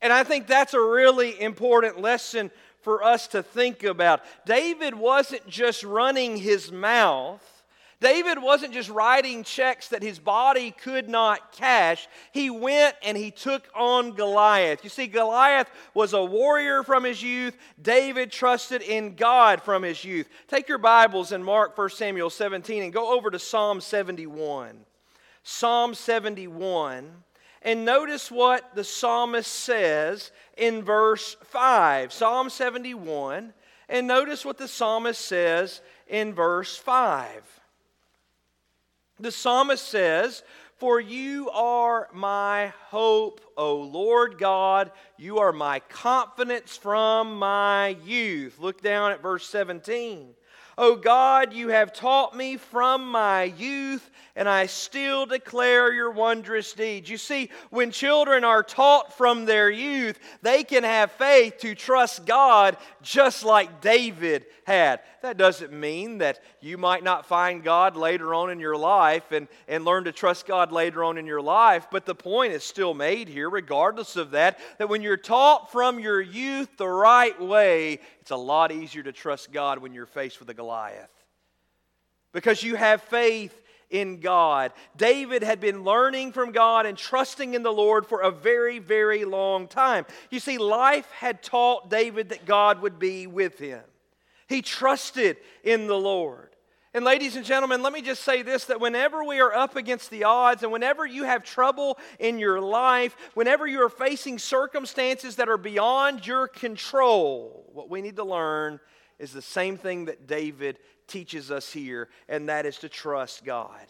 And 0.00 0.12
I 0.12 0.24
think 0.24 0.48
that's 0.48 0.74
a 0.74 0.80
really 0.80 1.40
important 1.40 2.00
lesson 2.00 2.50
for 2.80 3.04
us 3.04 3.28
to 3.28 3.44
think 3.44 3.84
about. 3.84 4.22
David 4.44 4.94
wasn't 4.96 5.46
just 5.46 5.84
running 5.84 6.36
his 6.36 6.72
mouth 6.72 7.48
David 8.02 8.42
wasn't 8.42 8.74
just 8.74 8.90
writing 8.90 9.44
checks 9.44 9.88
that 9.88 10.02
his 10.02 10.18
body 10.18 10.72
could 10.72 11.08
not 11.08 11.52
cash. 11.52 12.08
He 12.32 12.50
went 12.50 12.96
and 13.04 13.16
he 13.16 13.30
took 13.30 13.68
on 13.76 14.14
Goliath. 14.14 14.82
You 14.82 14.90
see, 14.90 15.06
Goliath 15.06 15.70
was 15.94 16.12
a 16.12 16.24
warrior 16.24 16.82
from 16.82 17.04
his 17.04 17.22
youth. 17.22 17.56
David 17.80 18.32
trusted 18.32 18.82
in 18.82 19.14
God 19.14 19.62
from 19.62 19.84
his 19.84 20.02
youth. 20.04 20.28
Take 20.48 20.68
your 20.68 20.78
Bibles 20.78 21.30
and 21.30 21.44
mark 21.44 21.78
1 21.78 21.90
Samuel 21.90 22.28
17 22.28 22.82
and 22.82 22.92
go 22.92 23.16
over 23.16 23.30
to 23.30 23.38
Psalm 23.38 23.80
71. 23.80 24.80
Psalm 25.44 25.94
71. 25.94 27.08
And 27.62 27.84
notice 27.84 28.32
what 28.32 28.74
the 28.74 28.82
psalmist 28.82 29.52
says 29.52 30.32
in 30.56 30.82
verse 30.82 31.36
5. 31.44 32.12
Psalm 32.12 32.50
71. 32.50 33.52
And 33.88 34.06
notice 34.08 34.44
what 34.44 34.58
the 34.58 34.66
psalmist 34.66 35.20
says 35.20 35.82
in 36.08 36.34
verse 36.34 36.76
5. 36.76 37.61
The 39.20 39.32
psalmist 39.32 39.86
says, 39.86 40.42
For 40.76 41.00
you 41.00 41.50
are 41.50 42.08
my 42.12 42.72
hope, 42.88 43.40
O 43.56 43.76
Lord 43.76 44.38
God. 44.38 44.90
You 45.16 45.38
are 45.38 45.52
my 45.52 45.80
confidence 45.80 46.76
from 46.76 47.36
my 47.38 47.88
youth. 48.04 48.58
Look 48.58 48.82
down 48.82 49.12
at 49.12 49.22
verse 49.22 49.46
17. 49.48 50.34
O 50.78 50.96
God, 50.96 51.52
you 51.52 51.68
have 51.68 51.92
taught 51.92 52.34
me 52.34 52.56
from 52.56 53.10
my 53.10 53.44
youth, 53.44 54.10
and 54.34 54.48
I 54.48 54.66
still 54.66 55.26
declare 55.26 55.92
your 55.92 56.10
wondrous 56.10 56.72
deeds. 56.72 57.10
You 57.10 57.18
see, 57.18 57.50
when 57.68 57.90
children 57.90 58.42
are 58.42 58.62
taught 58.62 59.16
from 59.16 59.44
their 59.44 59.70
youth, 59.70 60.18
they 60.40 60.64
can 60.64 60.82
have 60.82 61.12
faith 61.12 61.58
to 61.58 61.74
trust 61.74 62.24
God 62.24 62.78
just 63.02 63.44
like 63.44 63.80
David 63.80 64.46
had. 64.64 65.00
That 65.22 65.36
doesn't 65.36 65.72
mean 65.72 66.18
that 66.18 66.40
you 66.60 66.78
might 66.78 67.04
not 67.04 67.26
find 67.26 67.62
God 67.62 67.96
later 67.96 68.34
on 68.34 68.50
in 68.50 68.60
your 68.60 68.76
life 68.76 69.32
and, 69.32 69.48
and 69.68 69.84
learn 69.84 70.04
to 70.04 70.12
trust 70.12 70.46
God 70.46 70.72
later 70.72 71.04
on 71.04 71.18
in 71.18 71.26
your 71.26 71.42
life, 71.42 71.88
but 71.90 72.06
the 72.06 72.14
point 72.14 72.52
is 72.52 72.64
still 72.64 72.94
made 72.94 73.28
here, 73.28 73.50
regardless 73.50 74.16
of 74.16 74.30
that, 74.32 74.58
that 74.78 74.88
when 74.88 75.02
you're 75.02 75.16
taught 75.16 75.70
from 75.70 75.98
your 75.98 76.20
youth 76.20 76.68
the 76.76 76.88
right 76.88 77.40
way, 77.40 77.98
it's 78.20 78.30
a 78.30 78.36
lot 78.36 78.72
easier 78.72 79.02
to 79.02 79.12
trust 79.12 79.52
God 79.52 79.78
when 79.78 79.92
you're 79.92 80.06
faced 80.06 80.38
with 80.38 80.48
a 80.50 80.54
Goliath. 80.54 81.10
Because 82.32 82.62
you 82.62 82.76
have 82.76 83.02
faith 83.02 83.58
in 83.92 84.18
God. 84.18 84.72
David 84.96 85.44
had 85.44 85.60
been 85.60 85.84
learning 85.84 86.32
from 86.32 86.50
God 86.50 86.86
and 86.86 86.98
trusting 86.98 87.54
in 87.54 87.62
the 87.62 87.72
Lord 87.72 88.06
for 88.06 88.22
a 88.22 88.30
very, 88.30 88.80
very 88.80 89.24
long 89.24 89.68
time. 89.68 90.06
You 90.30 90.40
see, 90.40 90.58
life 90.58 91.08
had 91.12 91.42
taught 91.42 91.90
David 91.90 92.30
that 92.30 92.46
God 92.46 92.82
would 92.82 92.98
be 92.98 93.28
with 93.28 93.58
him. 93.58 93.82
He 94.48 94.62
trusted 94.62 95.36
in 95.62 95.86
the 95.86 95.98
Lord. 95.98 96.48
And, 96.94 97.06
ladies 97.06 97.36
and 97.36 97.44
gentlemen, 97.44 97.82
let 97.82 97.94
me 97.94 98.02
just 98.02 98.22
say 98.22 98.42
this 98.42 98.66
that 98.66 98.80
whenever 98.80 99.24
we 99.24 99.40
are 99.40 99.54
up 99.54 99.76
against 99.76 100.10
the 100.10 100.24
odds 100.24 100.62
and 100.62 100.70
whenever 100.70 101.06
you 101.06 101.24
have 101.24 101.42
trouble 101.42 101.98
in 102.18 102.38
your 102.38 102.60
life, 102.60 103.16
whenever 103.32 103.66
you 103.66 103.82
are 103.82 103.88
facing 103.88 104.38
circumstances 104.38 105.36
that 105.36 105.48
are 105.48 105.56
beyond 105.56 106.26
your 106.26 106.48
control, 106.48 107.70
what 107.72 107.88
we 107.88 108.02
need 108.02 108.16
to 108.16 108.24
learn 108.24 108.78
is 109.18 109.32
the 109.32 109.40
same 109.40 109.78
thing 109.78 110.06
that 110.06 110.26
David 110.26 110.78
teaches 111.12 111.50
us 111.50 111.72
here, 111.72 112.08
and 112.28 112.48
that 112.48 112.66
is 112.66 112.78
to 112.78 112.88
trust 112.88 113.44
God. 113.44 113.86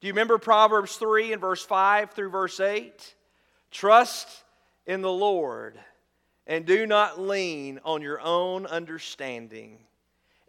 Do 0.00 0.06
you 0.06 0.12
remember 0.12 0.38
Proverbs 0.38 0.96
3 0.96 1.32
and 1.32 1.40
verse 1.40 1.64
5 1.64 2.10
through 2.10 2.30
verse 2.30 2.60
8? 2.60 3.14
Trust 3.70 4.28
in 4.86 5.02
the 5.02 5.12
Lord 5.12 5.78
and 6.48 6.64
do 6.64 6.86
not 6.86 7.20
lean 7.20 7.78
on 7.84 8.02
your 8.02 8.20
own 8.20 8.66
understanding. 8.66 9.78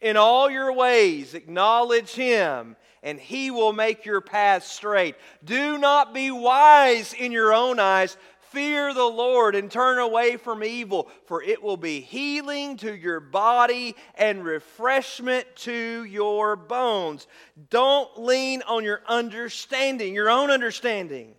In 0.01 0.16
all 0.16 0.50
your 0.50 0.72
ways, 0.72 1.34
acknowledge 1.34 2.12
him, 2.12 2.78
and 3.04 3.20
he 3.20 3.51
will 3.51 3.74
make 3.74 4.06
your 4.06 4.22
path 4.22 4.63
straight. 4.63 5.16
Do 5.44 5.78
not 5.78 6.13
be 6.13 6.32
wise 6.32 7.13
in 7.13 7.34
your 7.34 7.54
own 7.54 7.80
eyes. 7.80 8.16
Fear 8.51 8.94
the 8.94 9.03
Lord 9.03 9.53
and 9.53 9.70
turn 9.70 10.00
away 10.00 10.38
from 10.38 10.63
evil, 10.63 11.08
for 11.25 11.44
it 11.44 11.62
will 11.62 11.77
be 11.77 12.01
healing 12.01 12.77
to 12.77 12.96
your 12.96 13.20
body 13.20 13.96
and 14.15 14.44
refreshment 14.44 15.46
to 15.58 16.03
your 16.06 16.56
bones. 16.56 17.27
Don't 17.70 18.10
lean 18.18 18.63
on 18.63 18.84
your 18.84 19.01
understanding, 19.08 20.15
your 20.15 20.29
own 20.29 20.50
understanding. 20.50 21.36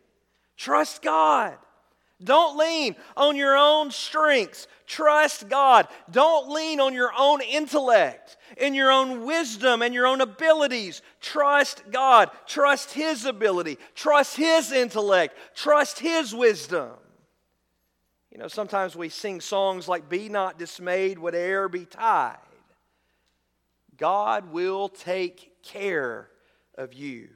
Trust 0.57 1.03
God. 1.03 1.57
Don't 2.23 2.59
lean 2.59 2.97
on 3.17 3.35
your 3.35 3.57
own 3.57 3.91
strengths. 3.91 4.69
Trust 4.87 5.49
God. 5.49 5.89
Don't 6.11 6.51
lean 6.51 6.79
on 6.81 6.93
your 6.93 7.13
own 7.17 7.41
intellect 7.41 8.37
and 8.59 8.77
your 8.77 8.91
own 8.91 9.25
wisdom 9.25 9.81
and 9.81 9.95
your 9.95 10.07
own 10.07 10.21
abilities. 10.21 11.01
Trust 11.21 11.85
God. 11.91 12.31
Trust 12.47 12.93
His 12.93 13.25
ability. 13.25 13.79
Trust 13.95 14.37
His 14.37 14.71
intellect. 14.71 15.37
Trust 15.55 15.99
His 15.99 16.35
wisdom. 16.35 16.91
You 18.31 18.39
know, 18.39 18.49
sometimes 18.49 18.95
we 18.95 19.09
sing 19.09 19.41
songs 19.41 19.89
like, 19.89 20.09
Be 20.09 20.29
not 20.29 20.59
dismayed, 20.59 21.19
whate'er 21.19 21.69
betide. 21.69 22.39
God 23.97 24.53
will 24.53 24.89
take 24.89 25.63
care 25.63 26.29
of 26.77 26.95
you. 26.95 27.29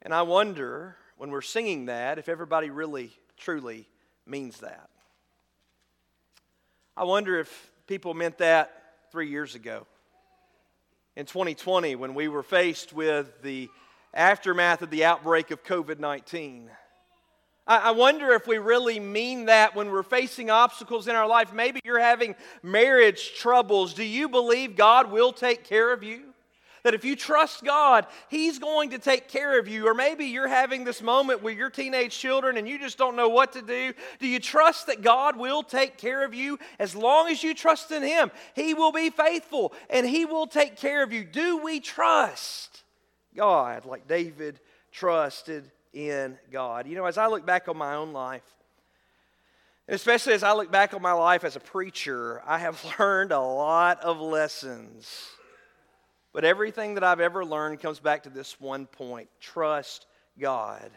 And 0.00 0.12
I 0.12 0.22
wonder, 0.22 0.96
when 1.16 1.30
we're 1.30 1.42
singing 1.42 1.86
that, 1.86 2.18
if 2.18 2.28
everybody 2.28 2.70
really 2.70 3.12
truly 3.36 3.88
means 4.26 4.58
that. 4.58 4.88
I 6.96 7.04
wonder 7.04 7.38
if 7.38 7.70
people 7.86 8.14
meant 8.14 8.38
that 8.38 8.72
three 9.12 9.28
years 9.28 9.54
ago. 9.54 9.86
In 11.14 11.26
2020, 11.26 11.94
when 11.96 12.14
we 12.14 12.28
were 12.28 12.42
faced 12.42 12.92
with 12.92 13.42
the 13.42 13.68
aftermath 14.14 14.82
of 14.82 14.90
the 14.90 15.04
outbreak 15.04 15.50
of 15.50 15.64
COVID 15.64 15.98
19. 15.98 16.70
I 17.64 17.92
wonder 17.92 18.32
if 18.32 18.48
we 18.48 18.58
really 18.58 18.98
mean 18.98 19.46
that 19.46 19.76
when 19.76 19.90
we're 19.90 20.02
facing 20.02 20.50
obstacles 20.50 21.06
in 21.06 21.14
our 21.14 21.28
life. 21.28 21.52
Maybe 21.52 21.80
you're 21.84 22.00
having 22.00 22.34
marriage 22.62 23.34
troubles. 23.36 23.94
Do 23.94 24.02
you 24.02 24.28
believe 24.28 24.74
God 24.74 25.12
will 25.12 25.32
take 25.32 25.62
care 25.62 25.92
of 25.92 26.02
you? 26.02 26.32
That 26.82 26.94
if 26.94 27.04
you 27.04 27.14
trust 27.14 27.62
God, 27.62 28.06
He's 28.28 28.58
going 28.58 28.90
to 28.90 28.98
take 28.98 29.28
care 29.28 29.60
of 29.60 29.68
you. 29.68 29.86
Or 29.86 29.94
maybe 29.94 30.24
you're 30.26 30.48
having 30.48 30.82
this 30.82 31.00
moment 31.00 31.40
with 31.40 31.56
your 31.56 31.70
teenage 31.70 32.18
children 32.18 32.56
and 32.56 32.68
you 32.68 32.80
just 32.80 32.98
don't 32.98 33.14
know 33.14 33.28
what 33.28 33.52
to 33.52 33.62
do. 33.62 33.92
Do 34.18 34.26
you 34.26 34.40
trust 34.40 34.88
that 34.88 35.00
God 35.00 35.36
will 35.36 35.62
take 35.62 35.96
care 35.98 36.24
of 36.24 36.34
you? 36.34 36.58
As 36.80 36.96
long 36.96 37.28
as 37.28 37.44
you 37.44 37.54
trust 37.54 37.92
in 37.92 38.02
Him, 38.02 38.32
He 38.56 38.74
will 38.74 38.90
be 38.90 39.10
faithful 39.10 39.72
and 39.88 40.04
He 40.04 40.24
will 40.24 40.48
take 40.48 40.76
care 40.76 41.04
of 41.04 41.12
you. 41.12 41.22
Do 41.22 41.58
we 41.58 41.78
trust 41.78 42.82
God 43.36 43.84
like 43.84 44.08
David 44.08 44.58
trusted 44.90 45.70
in 45.92 46.38
God? 46.50 46.86
You 46.86 46.96
know, 46.96 47.06
as 47.06 47.18
I 47.18 47.26
look 47.26 47.44
back 47.44 47.68
on 47.68 47.76
my 47.76 47.94
own 47.94 48.12
life, 48.12 48.42
and 49.88 49.94
especially 49.94 50.32
as 50.32 50.42
I 50.42 50.52
look 50.52 50.70
back 50.70 50.94
on 50.94 51.02
my 51.02 51.12
life 51.12 51.44
as 51.44 51.56
a 51.56 51.60
preacher, 51.60 52.42
I 52.46 52.58
have 52.58 52.84
learned 52.98 53.32
a 53.32 53.40
lot 53.40 54.00
of 54.00 54.20
lessons 54.20 55.32
but 56.32 56.44
everything 56.44 56.94
that 56.94 57.04
I've 57.04 57.20
ever 57.20 57.44
learned 57.44 57.80
comes 57.80 58.00
back 58.00 58.22
to 58.22 58.30
this 58.30 58.60
one 58.60 58.86
point 58.86 59.28
trust 59.40 60.06
God. 60.38 60.90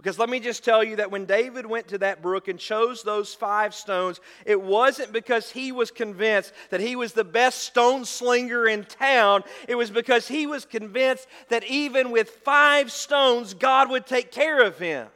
Because 0.00 0.18
let 0.18 0.30
me 0.30 0.40
just 0.40 0.64
tell 0.64 0.82
you 0.82 0.96
that 0.96 1.10
when 1.10 1.26
David 1.26 1.66
went 1.66 1.88
to 1.88 1.98
that 1.98 2.22
brook 2.22 2.48
and 2.48 2.58
chose 2.58 3.02
those 3.02 3.34
five 3.34 3.74
stones, 3.74 4.18
it 4.46 4.58
wasn't 4.58 5.12
because 5.12 5.50
he 5.50 5.72
was 5.72 5.90
convinced 5.90 6.54
that 6.70 6.80
he 6.80 6.96
was 6.96 7.12
the 7.12 7.22
best 7.22 7.64
stone 7.64 8.06
slinger 8.06 8.66
in 8.66 8.84
town. 8.84 9.44
It 9.68 9.74
was 9.74 9.90
because 9.90 10.26
he 10.26 10.46
was 10.46 10.64
convinced 10.64 11.26
that 11.50 11.64
even 11.64 12.12
with 12.12 12.30
five 12.30 12.90
stones, 12.90 13.52
God 13.52 13.90
would 13.90 14.06
take 14.06 14.32
care 14.32 14.62
of 14.62 14.78
him. 14.78 15.08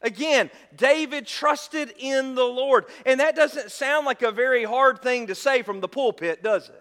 Again, 0.00 0.50
David 0.74 1.26
trusted 1.26 1.92
in 1.98 2.34
the 2.34 2.44
Lord. 2.44 2.86
And 3.04 3.20
that 3.20 3.36
doesn't 3.36 3.70
sound 3.70 4.06
like 4.06 4.22
a 4.22 4.32
very 4.32 4.64
hard 4.64 5.02
thing 5.02 5.26
to 5.26 5.34
say 5.34 5.60
from 5.60 5.82
the 5.82 5.88
pulpit, 5.88 6.42
does 6.42 6.70
it? 6.70 6.79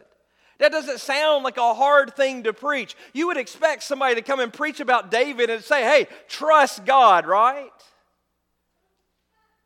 That 0.60 0.74
doesn't 0.74 1.00
sound 1.00 1.44
like 1.44 1.58
a 1.58 1.74
hard 1.74 2.16
thing 2.16 2.44
to 2.44 2.54
preach. 2.54 2.96
You 3.14 3.28
would 3.28 3.38
expect 3.38 3.84
somebody 3.84 4.16
to 4.16 4.22
come 4.22 4.42
and 4.42 4.52
preach 4.52 4.82
about 4.82 5.10
David 5.10 5.50
and 5.50 5.64
say, 5.64 5.84
hey, 5.84 6.08
trust 6.28 6.86
God, 6.86 7.26
right? 7.26 7.72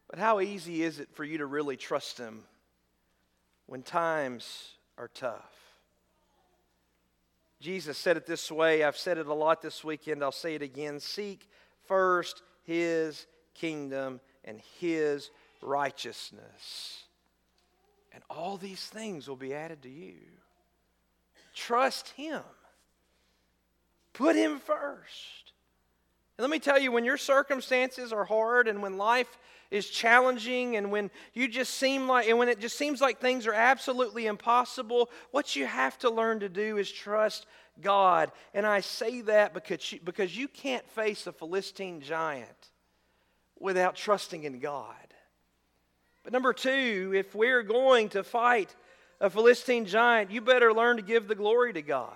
But 0.08 0.20
how 0.20 0.40
easy 0.40 0.84
is 0.84 1.00
it 1.00 1.10
for 1.14 1.24
you 1.24 1.40
to 1.40 1.48
really 1.48 1.76
trust 1.76 2.20
Him 2.20 2.44
when 3.66 3.82
times 3.82 4.70
are 5.00 5.08
tough? 5.08 5.42
Jesus 7.60 7.98
said 7.98 8.16
it 8.16 8.28
this 8.28 8.52
way. 8.52 8.84
I've 8.84 8.98
said 8.98 9.18
it 9.18 9.26
a 9.26 9.34
lot 9.34 9.64
this 9.64 9.84
weekend. 9.84 10.24
I'll 10.24 10.32
say 10.32 10.54
it 10.54 10.62
again. 10.62 11.00
Seek 11.00 11.50
first 11.88 12.44
His 12.66 13.26
kingdom 13.56 14.22
and 14.46 14.62
His 14.80 15.32
righteousness. 15.64 17.04
And 18.14 18.22
all 18.30 18.58
these 18.58 18.86
things 18.86 19.28
will 19.28 19.36
be 19.36 19.56
added 19.56 19.82
to 19.82 19.90
you. 19.90 20.18
Trust 21.54 22.10
Him. 22.10 22.42
Put 24.14 24.36
Him 24.36 24.60
first. 24.60 25.54
And 26.38 26.44
let 26.44 26.50
me 26.50 26.60
tell 26.60 26.80
you, 26.80 26.92
when 26.92 27.06
your 27.06 27.18
circumstances 27.18 28.12
are 28.12 28.26
hard 28.26 28.68
and 28.68 28.82
when 28.82 28.98
life 28.98 29.38
is 29.70 29.90
challenging 29.90 30.76
and 30.78 30.92
when 30.92 31.10
you 31.34 31.48
just 31.48 31.76
seem 31.76 32.08
like 32.08 32.28
and 32.28 32.38
when 32.38 32.50
it 32.50 32.60
just 32.60 32.78
seems 32.78 33.02
like 33.02 33.20
things 33.20 33.48
are 33.48 33.54
absolutely 33.54 34.26
impossible, 34.26 35.10
what 35.32 35.56
you 35.56 35.66
have 35.66 35.98
to 36.00 36.10
learn 36.10 36.40
to 36.40 36.50
do 36.50 36.78
is 36.78 36.92
trust 36.92 37.46
God. 37.82 38.32
And 38.54 38.66
I 38.66 38.82
say 38.82 39.22
that 39.22 39.54
because 39.54 39.92
you, 39.92 40.00
because 40.04 40.36
you 40.36 40.48
can't 40.48 40.88
face 40.90 41.28
a 41.28 41.32
Philistine 41.32 42.02
giant 42.02 42.72
without 43.60 43.96
trusting 43.96 44.44
in 44.44 44.60
God. 44.60 44.96
But 46.24 46.34
number 46.34 46.54
two, 46.54 47.14
if 47.16 47.36
we're 47.36 47.64
going 47.64 48.10
to 48.10 48.24
fight 48.24 48.76
a 49.24 49.30
Philistine 49.30 49.86
giant, 49.86 50.32
you 50.32 50.42
better 50.42 50.74
learn 50.74 50.98
to 50.98 51.02
give 51.02 51.30
the 51.30 51.34
glory 51.34 51.72
to 51.72 51.82
God. 51.82 52.12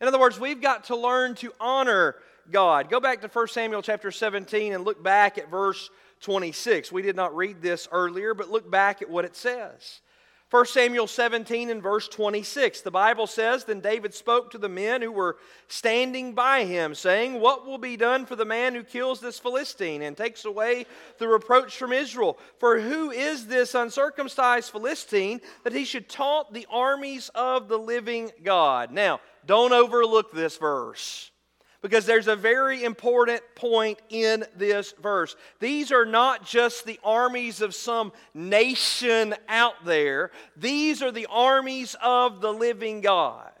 In 0.00 0.06
other 0.06 0.20
words, 0.20 0.38
we've 0.38 0.60
got 0.60 0.84
to 0.84 0.96
learn 0.96 1.34
to 1.36 1.52
honor 1.58 2.14
God. 2.50 2.88
Go 2.88 3.00
back 3.00 3.22
to 3.22 3.28
1 3.28 3.48
Samuel 3.48 3.82
chapter 3.82 4.12
17 4.12 4.72
and 4.72 4.84
look 4.84 5.02
back 5.02 5.36
at 5.36 5.50
verse 5.50 5.90
26. 6.20 6.92
We 6.92 7.02
did 7.02 7.16
not 7.16 7.36
read 7.36 7.60
this 7.60 7.88
earlier, 7.90 8.34
but 8.34 8.48
look 8.48 8.70
back 8.70 9.02
at 9.02 9.10
what 9.10 9.24
it 9.24 9.34
says. 9.34 10.00
1 10.50 10.66
Samuel 10.66 11.08
17 11.08 11.70
and 11.70 11.82
verse 11.82 12.06
26, 12.06 12.82
the 12.82 12.90
Bible 12.90 13.26
says, 13.26 13.64
Then 13.64 13.80
David 13.80 14.14
spoke 14.14 14.52
to 14.52 14.58
the 14.58 14.68
men 14.68 15.02
who 15.02 15.10
were 15.10 15.38
standing 15.66 16.34
by 16.34 16.64
him, 16.64 16.94
saying, 16.94 17.40
What 17.40 17.66
will 17.66 17.78
be 17.78 17.96
done 17.96 18.26
for 18.26 18.36
the 18.36 18.44
man 18.44 18.72
who 18.76 18.84
kills 18.84 19.20
this 19.20 19.40
Philistine 19.40 20.02
and 20.02 20.16
takes 20.16 20.44
away 20.44 20.86
the 21.18 21.26
reproach 21.26 21.76
from 21.76 21.92
Israel? 21.92 22.38
For 22.60 22.78
who 22.78 23.10
is 23.10 23.48
this 23.48 23.74
uncircumcised 23.74 24.70
Philistine 24.70 25.40
that 25.64 25.72
he 25.72 25.84
should 25.84 26.08
taunt 26.08 26.52
the 26.52 26.68
armies 26.70 27.28
of 27.34 27.66
the 27.66 27.78
living 27.78 28.30
God? 28.44 28.92
Now, 28.92 29.20
don't 29.46 29.72
overlook 29.72 30.30
this 30.30 30.58
verse 30.58 31.32
because 31.86 32.04
there's 32.04 32.26
a 32.26 32.34
very 32.34 32.82
important 32.82 33.40
point 33.54 34.00
in 34.08 34.44
this 34.56 34.92
verse. 35.00 35.36
These 35.60 35.92
are 35.92 36.04
not 36.04 36.44
just 36.44 36.84
the 36.84 36.98
armies 37.04 37.60
of 37.60 37.76
some 37.76 38.10
nation 38.34 39.36
out 39.48 39.84
there, 39.84 40.32
these 40.56 41.00
are 41.00 41.12
the 41.12 41.28
armies 41.30 41.94
of 42.02 42.40
the 42.40 42.52
living 42.52 43.02
God. 43.02 43.52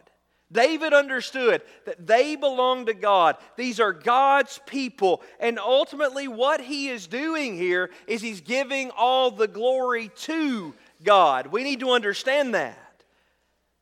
David 0.50 0.92
understood 0.92 1.62
that 1.84 2.04
they 2.04 2.34
belong 2.34 2.86
to 2.86 2.94
God. 2.94 3.36
These 3.56 3.78
are 3.78 3.92
God's 3.92 4.58
people. 4.66 5.22
And 5.38 5.60
ultimately, 5.60 6.26
what 6.26 6.60
he 6.60 6.88
is 6.88 7.06
doing 7.06 7.56
here 7.56 7.90
is 8.08 8.22
he's 8.22 8.40
giving 8.40 8.90
all 8.96 9.30
the 9.30 9.46
glory 9.46 10.10
to 10.22 10.74
God. 11.04 11.46
We 11.46 11.62
need 11.62 11.78
to 11.78 11.90
understand 11.90 12.56
that. 12.56 13.04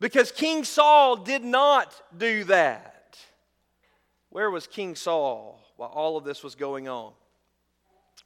Because 0.01 0.31
King 0.33 0.65
Saul 0.65 1.17
did 1.17 1.45
not 1.45 1.95
do 2.15 2.45
that. 2.45 2.94
Where 4.35 4.51
was 4.51 4.67
King 4.67 4.97
Saul 4.97 5.61
while 5.77 5.91
all 5.91 6.17
of 6.17 6.25
this 6.25 6.43
was 6.43 6.57
going 6.57 6.89
on? 6.89 7.13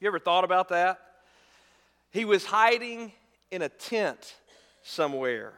You 0.01 0.09
ever 0.09 0.19
thought 0.19 0.43
about 0.43 0.71
that? 0.71 0.99
He 2.11 2.25
was 2.25 2.47
hiding 2.47 3.13
in 3.51 3.61
a 3.61 3.69
tent 3.69 4.35
somewhere. 4.83 5.53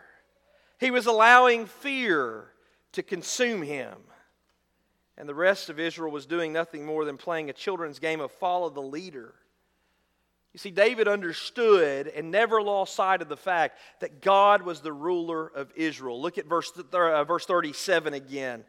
He 0.81 0.91
was 0.91 1.07
allowing 1.07 1.67
fear 1.67 2.49
to 2.95 3.03
consume 3.05 3.63
him. 3.63 3.95
And 5.17 5.29
the 5.29 5.37
rest 5.37 5.71
of 5.71 5.79
Israel 5.79 6.11
was 6.11 6.27
doing 6.27 6.53
nothing 6.53 6.85
more 6.85 7.05
than 7.05 7.17
playing 7.17 7.49
a 7.49 7.53
children's 7.53 8.01
game 8.01 8.21
of 8.21 8.33
follow 8.33 8.71
the 8.71 8.83
leader. 8.83 9.33
You 10.53 10.59
see, 10.59 10.73
David 10.73 11.07
understood 11.07 12.09
and 12.09 12.33
never 12.33 12.61
lost 12.61 12.97
sight 12.97 13.23
of 13.23 13.29
the 13.29 13.37
fact 13.37 13.79
that 14.01 14.21
God 14.21 14.63
was 14.63 14.81
the 14.81 14.93
ruler 14.93 15.47
of 15.47 15.71
Israel. 15.77 16.21
Look 16.21 16.39
at 16.39 16.47
verse, 16.47 16.73
uh, 16.93 17.23
verse 17.23 17.47
37 17.47 18.15
again. 18.15 18.65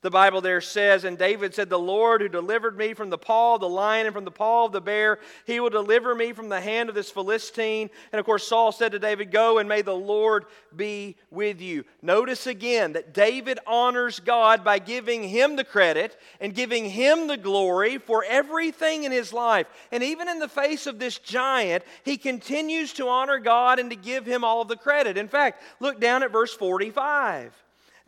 The 0.00 0.10
Bible 0.10 0.40
there 0.40 0.60
says, 0.60 1.02
And 1.02 1.18
David 1.18 1.56
said, 1.56 1.68
The 1.68 1.78
Lord 1.78 2.20
who 2.20 2.28
delivered 2.28 2.78
me 2.78 2.94
from 2.94 3.10
the 3.10 3.18
paw 3.18 3.56
of 3.56 3.60
the 3.60 3.68
lion 3.68 4.06
and 4.06 4.14
from 4.14 4.24
the 4.24 4.30
paw 4.30 4.64
of 4.64 4.70
the 4.70 4.80
bear, 4.80 5.18
he 5.44 5.58
will 5.58 5.70
deliver 5.70 6.14
me 6.14 6.32
from 6.32 6.48
the 6.48 6.60
hand 6.60 6.88
of 6.88 6.94
this 6.94 7.10
Philistine. 7.10 7.90
And 8.12 8.20
of 8.20 8.24
course, 8.24 8.46
Saul 8.46 8.70
said 8.70 8.92
to 8.92 9.00
David, 9.00 9.32
Go 9.32 9.58
and 9.58 9.68
may 9.68 9.82
the 9.82 9.96
Lord 9.96 10.44
be 10.76 11.16
with 11.32 11.60
you. 11.60 11.84
Notice 12.00 12.46
again 12.46 12.92
that 12.92 13.12
David 13.12 13.58
honors 13.66 14.20
God 14.20 14.62
by 14.62 14.78
giving 14.78 15.24
him 15.24 15.56
the 15.56 15.64
credit 15.64 16.16
and 16.40 16.54
giving 16.54 16.88
him 16.88 17.26
the 17.26 17.36
glory 17.36 17.98
for 17.98 18.22
everything 18.22 19.02
in 19.02 19.10
his 19.10 19.32
life. 19.32 19.66
And 19.90 20.04
even 20.04 20.28
in 20.28 20.38
the 20.38 20.46
face 20.46 20.86
of 20.86 21.00
this 21.00 21.18
giant, 21.18 21.82
he 22.04 22.18
continues 22.18 22.92
to 22.94 23.08
honor 23.08 23.40
God 23.40 23.80
and 23.80 23.90
to 23.90 23.96
give 23.96 24.26
him 24.26 24.44
all 24.44 24.62
of 24.62 24.68
the 24.68 24.76
credit. 24.76 25.16
In 25.16 25.26
fact, 25.26 25.60
look 25.80 25.98
down 25.98 26.22
at 26.22 26.30
verse 26.30 26.54
45. 26.54 27.52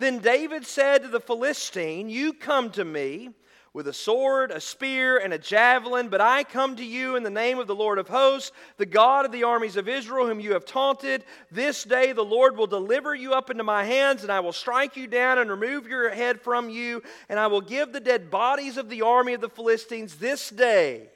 Then 0.00 0.20
David 0.20 0.66
said 0.66 1.02
to 1.02 1.08
the 1.08 1.20
Philistine, 1.20 2.08
You 2.08 2.32
come 2.32 2.70
to 2.70 2.86
me 2.86 3.34
with 3.74 3.86
a 3.86 3.92
sword, 3.92 4.50
a 4.50 4.58
spear, 4.58 5.18
and 5.18 5.34
a 5.34 5.38
javelin, 5.38 6.08
but 6.08 6.22
I 6.22 6.42
come 6.42 6.74
to 6.76 6.84
you 6.84 7.16
in 7.16 7.22
the 7.22 7.28
name 7.28 7.58
of 7.58 7.66
the 7.66 7.74
Lord 7.74 7.98
of 7.98 8.08
hosts, 8.08 8.50
the 8.78 8.86
God 8.86 9.26
of 9.26 9.30
the 9.30 9.44
armies 9.44 9.76
of 9.76 9.90
Israel, 9.90 10.26
whom 10.26 10.40
you 10.40 10.54
have 10.54 10.64
taunted. 10.64 11.26
This 11.50 11.84
day 11.84 12.12
the 12.12 12.24
Lord 12.24 12.56
will 12.56 12.66
deliver 12.66 13.14
you 13.14 13.34
up 13.34 13.50
into 13.50 13.62
my 13.62 13.84
hands, 13.84 14.22
and 14.22 14.32
I 14.32 14.40
will 14.40 14.54
strike 14.54 14.96
you 14.96 15.06
down 15.06 15.36
and 15.36 15.50
remove 15.50 15.86
your 15.86 16.08
head 16.08 16.40
from 16.40 16.70
you, 16.70 17.02
and 17.28 17.38
I 17.38 17.48
will 17.48 17.60
give 17.60 17.92
the 17.92 18.00
dead 18.00 18.30
bodies 18.30 18.78
of 18.78 18.88
the 18.88 19.02
army 19.02 19.34
of 19.34 19.42
the 19.42 19.50
Philistines 19.50 20.14
this 20.14 20.48
day 20.48 21.10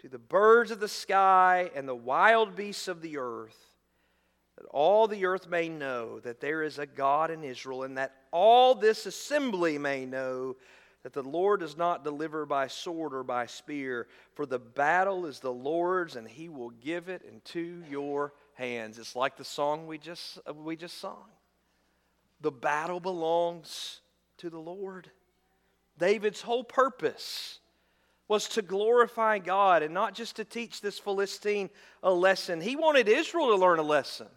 to 0.00 0.10
the 0.10 0.18
birds 0.18 0.70
of 0.70 0.80
the 0.80 0.86
sky 0.86 1.70
and 1.74 1.88
the 1.88 1.94
wild 1.94 2.56
beasts 2.56 2.88
of 2.88 3.00
the 3.00 3.16
earth 3.16 3.71
that 4.62 4.68
all 4.68 5.08
the 5.08 5.26
earth 5.26 5.48
may 5.48 5.68
know 5.68 6.20
that 6.20 6.40
there 6.40 6.62
is 6.62 6.78
a 6.78 6.86
God 6.86 7.30
in 7.30 7.44
Israel, 7.44 7.82
and 7.82 7.98
that 7.98 8.14
all 8.30 8.74
this 8.74 9.06
assembly 9.06 9.76
may 9.76 10.06
know 10.06 10.56
that 11.02 11.12
the 11.12 11.22
Lord 11.22 11.60
does 11.60 11.76
not 11.76 12.04
deliver 12.04 12.46
by 12.46 12.68
sword 12.68 13.12
or 13.12 13.24
by 13.24 13.46
spear, 13.46 14.06
for 14.34 14.46
the 14.46 14.60
battle 14.60 15.26
is 15.26 15.40
the 15.40 15.52
Lord's, 15.52 16.14
and 16.14 16.28
he 16.28 16.48
will 16.48 16.70
give 16.70 17.08
it 17.08 17.22
into 17.22 17.82
your 17.90 18.32
hands. 18.54 18.98
It's 18.98 19.16
like 19.16 19.36
the 19.36 19.44
song 19.44 19.86
we 19.86 19.98
just, 19.98 20.38
we 20.54 20.76
just 20.76 20.98
sung. 20.98 21.24
The 22.40 22.52
battle 22.52 23.00
belongs 23.00 24.00
to 24.38 24.48
the 24.48 24.60
Lord. 24.60 25.10
David's 25.98 26.42
whole 26.42 26.64
purpose 26.64 27.58
was 28.28 28.48
to 28.48 28.62
glorify 28.62 29.38
God 29.38 29.82
and 29.82 29.92
not 29.92 30.14
just 30.14 30.36
to 30.36 30.44
teach 30.44 30.80
this 30.80 30.98
Philistine 30.98 31.68
a 32.02 32.12
lesson. 32.12 32.60
He 32.60 32.76
wanted 32.76 33.08
Israel 33.08 33.48
to 33.48 33.56
learn 33.56 33.80
a 33.80 33.82
lesson. 33.82 34.28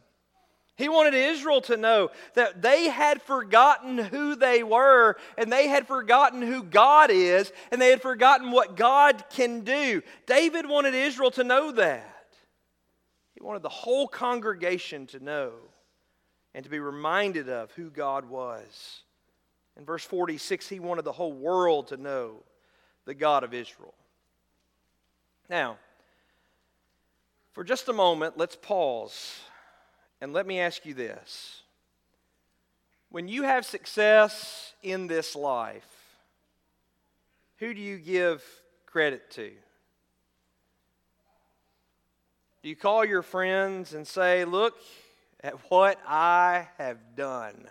He 0.78 0.90
wanted 0.90 1.14
Israel 1.14 1.62
to 1.62 1.78
know 1.78 2.12
that 2.34 2.62
they 2.62 2.90
had 2.90 3.22
forgotten 3.22 3.98
who 3.98 4.36
they 4.36 4.62
were 4.62 5.16
and 5.38 5.52
they 5.52 5.70
had 5.70 5.88
forgotten 5.88 6.42
who 6.42 6.64
God 6.64 7.10
is 7.12 7.52
and 7.72 7.82
they 7.82 7.90
had 7.90 8.02
forgotten 8.02 8.52
what 8.52 8.76
God 8.76 9.24
can 9.30 9.62
do. 9.62 10.02
David 10.26 10.68
wanted 10.68 10.94
Israel 10.94 11.32
to 11.32 11.46
know 11.46 11.72
that. 11.72 12.12
He 13.36 13.44
wanted 13.44 13.62
the 13.62 13.70
whole 13.70 14.08
congregation 14.08 15.08
to 15.08 15.24
know 15.24 15.54
and 16.54 16.66
to 16.66 16.70
be 16.70 16.80
reminded 16.80 17.48
of 17.48 17.72
who 17.72 17.90
God 17.90 18.26
was. 18.26 19.02
In 19.78 19.86
verse 19.86 20.04
46, 20.04 20.68
he 20.68 20.80
wanted 20.82 21.06
the 21.06 21.12
whole 21.14 21.34
world 21.34 21.88
to 21.88 21.98
know 21.98 22.44
the 23.06 23.14
God 23.14 23.46
of 23.46 23.54
Israel. 23.54 23.94
Now, 25.50 25.78
for 27.54 27.64
just 27.64 27.88
a 27.88 27.94
moment, 27.94 28.38
let's 28.38 28.58
pause 28.58 29.40
and 30.26 30.34
let 30.34 30.48
me 30.48 30.60
ask 30.60 30.88
you 30.88 30.96
this 30.96 31.62
when 33.12 33.28
you 33.28 33.44
have 33.44 33.64
success 33.64 34.74
in 34.82 35.06
this 35.06 35.36
life, 35.36 36.18
who 37.58 37.76
do 37.76 37.80
you 37.80 38.00
give 38.00 38.44
credit 38.88 39.30
to? 39.30 39.52
Do 42.64 42.70
you 42.70 42.76
call 42.76 43.06
your 43.06 43.22
friends 43.22 43.94
and 43.94 44.08
say, 44.08 44.46
Look 44.46 44.74
at 45.44 45.54
what 45.70 46.00
I 46.08 46.70
have 46.80 46.98
done? 47.16 47.68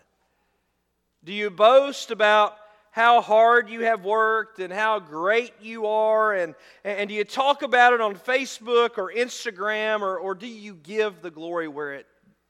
Do 1.24 1.32
you 1.32 1.50
boast 1.50 2.12
about 2.12 2.56
how 2.92 3.20
hard 3.20 3.68
you 3.68 3.80
have 3.80 4.04
worked 4.04 4.60
and 4.60 4.72
how 4.72 5.00
great 5.00 5.54
you 5.60 5.86
are? 5.86 6.32
And, 6.34 6.54
and 6.84 7.08
do 7.08 7.16
you 7.16 7.24
talk 7.24 7.62
about 7.62 7.94
it 7.94 8.00
on 8.00 8.14
Facebook 8.14 8.96
or 8.96 9.12
Instagram, 9.12 10.02
or, 10.02 10.16
or 10.16 10.36
do 10.36 10.46
you 10.46 10.74
give 10.76 11.20
the 11.20 11.32
glory 11.32 11.66
where 11.66 11.94
it 11.94 12.06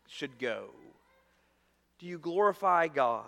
should 0.08 0.38
go? 0.38 0.66
Do 1.98 2.06
you 2.06 2.18
glorify 2.18 2.88
God? 2.88 3.24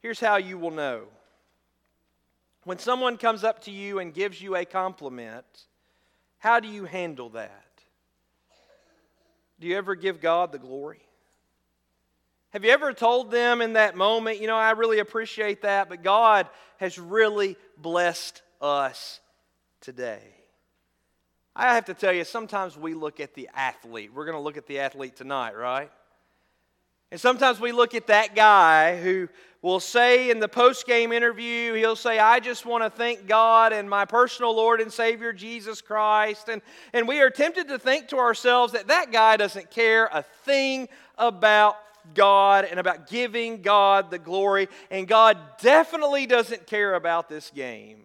Here's 0.00 0.20
how 0.20 0.36
you 0.36 0.58
will 0.58 0.70
know. 0.70 1.04
When 2.64 2.78
someone 2.78 3.16
comes 3.16 3.44
up 3.44 3.62
to 3.64 3.70
you 3.70 3.98
and 3.98 4.12
gives 4.12 4.40
you 4.40 4.56
a 4.56 4.64
compliment, 4.64 5.44
how 6.38 6.60
do 6.60 6.68
you 6.68 6.84
handle 6.84 7.30
that? 7.30 7.64
Do 9.60 9.66
you 9.66 9.76
ever 9.76 9.94
give 9.94 10.20
God 10.20 10.52
the 10.52 10.58
glory? 10.58 11.00
Have 12.50 12.64
you 12.64 12.70
ever 12.70 12.92
told 12.92 13.30
them 13.30 13.60
in 13.60 13.72
that 13.72 13.96
moment, 13.96 14.40
you 14.40 14.46
know, 14.46 14.56
I 14.56 14.70
really 14.72 15.00
appreciate 15.00 15.62
that, 15.62 15.88
but 15.88 16.02
God 16.02 16.48
has 16.76 16.98
really 16.98 17.56
blessed 17.76 18.42
us 18.60 19.20
today? 19.80 20.22
I 21.56 21.74
have 21.74 21.84
to 21.84 21.94
tell 21.94 22.12
you, 22.12 22.24
sometimes 22.24 22.76
we 22.76 22.94
look 22.94 23.20
at 23.20 23.34
the 23.34 23.48
athlete. 23.54 24.10
We're 24.12 24.24
going 24.24 24.36
to 24.36 24.42
look 24.42 24.56
at 24.56 24.66
the 24.66 24.80
athlete 24.80 25.16
tonight, 25.16 25.56
right? 25.56 25.90
And 27.12 27.20
sometimes 27.20 27.60
we 27.60 27.70
look 27.70 27.94
at 27.94 28.08
that 28.08 28.34
guy 28.34 29.00
who 29.00 29.28
will 29.62 29.78
say 29.78 30.30
in 30.30 30.40
the 30.40 30.48
post 30.48 30.84
game 30.84 31.12
interview, 31.12 31.74
he'll 31.74 31.94
say, 31.94 32.18
I 32.18 32.40
just 32.40 32.66
want 32.66 32.82
to 32.82 32.90
thank 32.90 33.28
God 33.28 33.72
and 33.72 33.88
my 33.88 34.04
personal 34.04 34.54
Lord 34.54 34.80
and 34.80 34.92
Savior, 34.92 35.32
Jesus 35.32 35.80
Christ. 35.80 36.48
And, 36.48 36.60
and 36.92 37.06
we 37.06 37.20
are 37.20 37.30
tempted 37.30 37.68
to 37.68 37.78
think 37.78 38.08
to 38.08 38.18
ourselves 38.18 38.72
that 38.72 38.88
that 38.88 39.12
guy 39.12 39.36
doesn't 39.36 39.70
care 39.70 40.08
a 40.12 40.22
thing 40.44 40.88
about 41.16 41.76
God 42.14 42.66
and 42.68 42.80
about 42.80 43.08
giving 43.08 43.62
God 43.62 44.10
the 44.10 44.18
glory. 44.18 44.68
And 44.90 45.06
God 45.06 45.38
definitely 45.60 46.26
doesn't 46.26 46.66
care 46.66 46.94
about 46.94 47.28
this 47.28 47.50
game. 47.50 48.02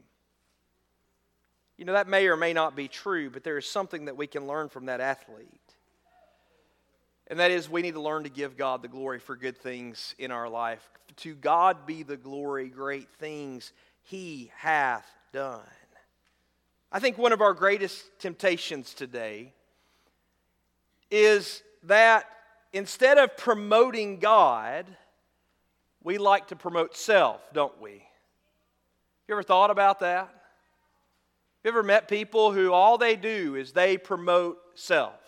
You 1.79 1.85
know, 1.85 1.93
that 1.93 2.09
may 2.09 2.27
or 2.27 2.35
may 2.35 2.51
not 2.51 2.75
be 2.75 2.89
true, 2.89 3.29
but 3.29 3.45
there 3.45 3.57
is 3.57 3.65
something 3.65 4.05
that 4.05 4.17
we 4.17 4.27
can 4.27 4.45
learn 4.45 4.67
from 4.67 4.87
that 4.87 4.99
athlete. 4.99 5.47
And 7.27 7.39
that 7.39 7.51
is, 7.51 7.69
we 7.69 7.81
need 7.81 7.93
to 7.93 8.01
learn 8.01 8.23
to 8.23 8.29
give 8.29 8.57
God 8.57 8.81
the 8.81 8.89
glory 8.89 9.19
for 9.19 9.37
good 9.37 9.57
things 9.57 10.13
in 10.19 10.29
our 10.29 10.49
life. 10.49 10.85
To 11.15 11.33
God 11.35 11.85
be 11.85 12.03
the 12.03 12.17
glory, 12.17 12.67
great 12.67 13.07
things 13.17 13.71
He 14.01 14.51
hath 14.57 15.07
done. 15.31 15.61
I 16.91 16.99
think 16.99 17.17
one 17.17 17.31
of 17.31 17.39
our 17.39 17.53
greatest 17.53 18.03
temptations 18.19 18.93
today 18.93 19.53
is 21.09 21.63
that 21.83 22.25
instead 22.73 23.17
of 23.17 23.37
promoting 23.37 24.19
God, 24.19 24.85
we 26.03 26.17
like 26.17 26.49
to 26.49 26.57
promote 26.57 26.97
self, 26.97 27.39
don't 27.53 27.79
we? 27.79 28.03
You 29.29 29.35
ever 29.35 29.43
thought 29.43 29.71
about 29.71 30.01
that? 30.01 30.38
You 31.63 31.69
ever 31.69 31.83
met 31.83 32.07
people 32.07 32.53
who 32.53 32.71
all 32.71 32.97
they 32.97 33.17
do 33.17 33.55
is 33.55 33.73
they 33.73 33.97
promote 33.97 34.57
self? 34.75 35.19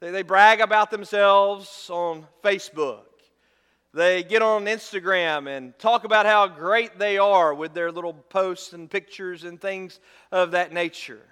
They, 0.00 0.10
they 0.10 0.22
brag 0.22 0.60
about 0.60 0.90
themselves 0.90 1.88
on 1.90 2.26
Facebook. 2.42 3.04
They 3.94 4.22
get 4.22 4.42
on 4.42 4.66
Instagram 4.66 5.48
and 5.48 5.78
talk 5.78 6.04
about 6.04 6.26
how 6.26 6.46
great 6.48 6.98
they 6.98 7.16
are 7.16 7.54
with 7.54 7.72
their 7.72 7.90
little 7.90 8.12
posts 8.12 8.74
and 8.74 8.90
pictures 8.90 9.44
and 9.44 9.58
things 9.58 9.98
of 10.30 10.50
that 10.50 10.72
nature. 10.72 11.22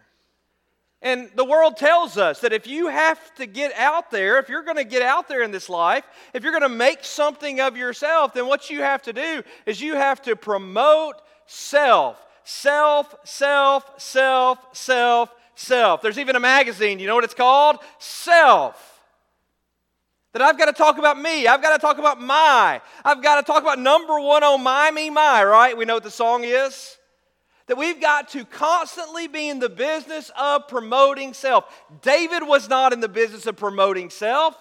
And 1.03 1.29
the 1.35 1.45
world 1.45 1.77
tells 1.77 2.17
us 2.17 2.41
that 2.41 2.53
if 2.53 2.67
you 2.67 2.87
have 2.87 3.35
to 3.35 3.47
get 3.47 3.75
out 3.75 4.11
there, 4.11 4.39
if 4.39 4.49
you're 4.49 4.63
going 4.63 4.77
to 4.77 4.85
get 4.85 5.03
out 5.03 5.29
there 5.29 5.43
in 5.43 5.51
this 5.51 5.69
life, 5.69 6.05
if 6.33 6.45
you're 6.45 6.53
going 6.53 6.63
to 6.63 6.69
make 6.69 7.05
something 7.05 7.61
of 7.61 7.77
yourself, 7.77 8.33
then 8.33 8.47
what 8.47 8.71
you 8.71 8.81
have 8.81 9.03
to 9.03 9.13
do 9.13 9.43
is 9.67 9.83
you 9.83 9.97
have 9.97 10.23
to 10.23 10.37
promote 10.37 11.17
self. 11.45 12.25
Self, 12.45 13.15
self, 13.25 14.01
self, 14.01 14.59
self, 14.73 15.35
self. 15.55 16.03
There's 16.03 16.19
even 16.19 16.37
a 16.37 16.41
magazine, 16.41 16.99
you 16.99 17.07
know 17.07 17.15
what 17.15 17.25
it's 17.25 17.35
called? 17.35 17.79
Self. 17.99 18.89
That 20.33 20.43
I've 20.43 20.59
got 20.59 20.67
to 20.67 20.73
talk 20.73 20.99
about 20.99 21.19
me. 21.19 21.47
I've 21.47 21.61
got 21.61 21.77
to 21.77 21.79
talk 21.79 21.99
about 21.99 22.21
my. 22.21 22.81
I've 23.05 23.23
got 23.23 23.37
to 23.37 23.43
talk 23.43 23.63
about 23.63 23.79
number 23.79 24.19
one 24.19 24.43
on 24.43 24.63
my, 24.63 24.91
me, 24.91 25.11
my, 25.11 25.45
right? 25.45 25.77
We 25.77 25.85
know 25.85 25.95
what 25.95 26.05
the 26.05 26.11
song 26.11 26.45
is. 26.45 26.97
That 27.67 27.77
we've 27.77 28.01
got 28.01 28.31
to 28.31 28.45
constantly 28.45 29.29
be 29.29 29.49
in 29.49 29.59
the 29.59 29.69
business 29.69 30.31
of 30.39 30.69
promoting 30.69 31.35
self. 31.35 31.65
David 32.01 32.43
was 32.43 32.69
not 32.69 32.93
in 32.93 33.01
the 33.01 33.09
business 33.09 33.47
of 33.47 33.57
promoting 33.57 34.11
self, 34.11 34.57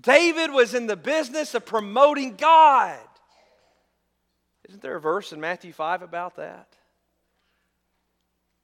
David 0.00 0.52
was 0.52 0.74
in 0.74 0.86
the 0.86 0.96
business 0.96 1.54
of 1.54 1.66
promoting 1.66 2.36
God. 2.36 2.98
Isn't 4.68 4.80
there 4.80 4.96
a 4.96 5.00
verse 5.00 5.32
in 5.32 5.40
Matthew 5.40 5.72
5 5.72 6.02
about 6.02 6.36
that? 6.36 6.68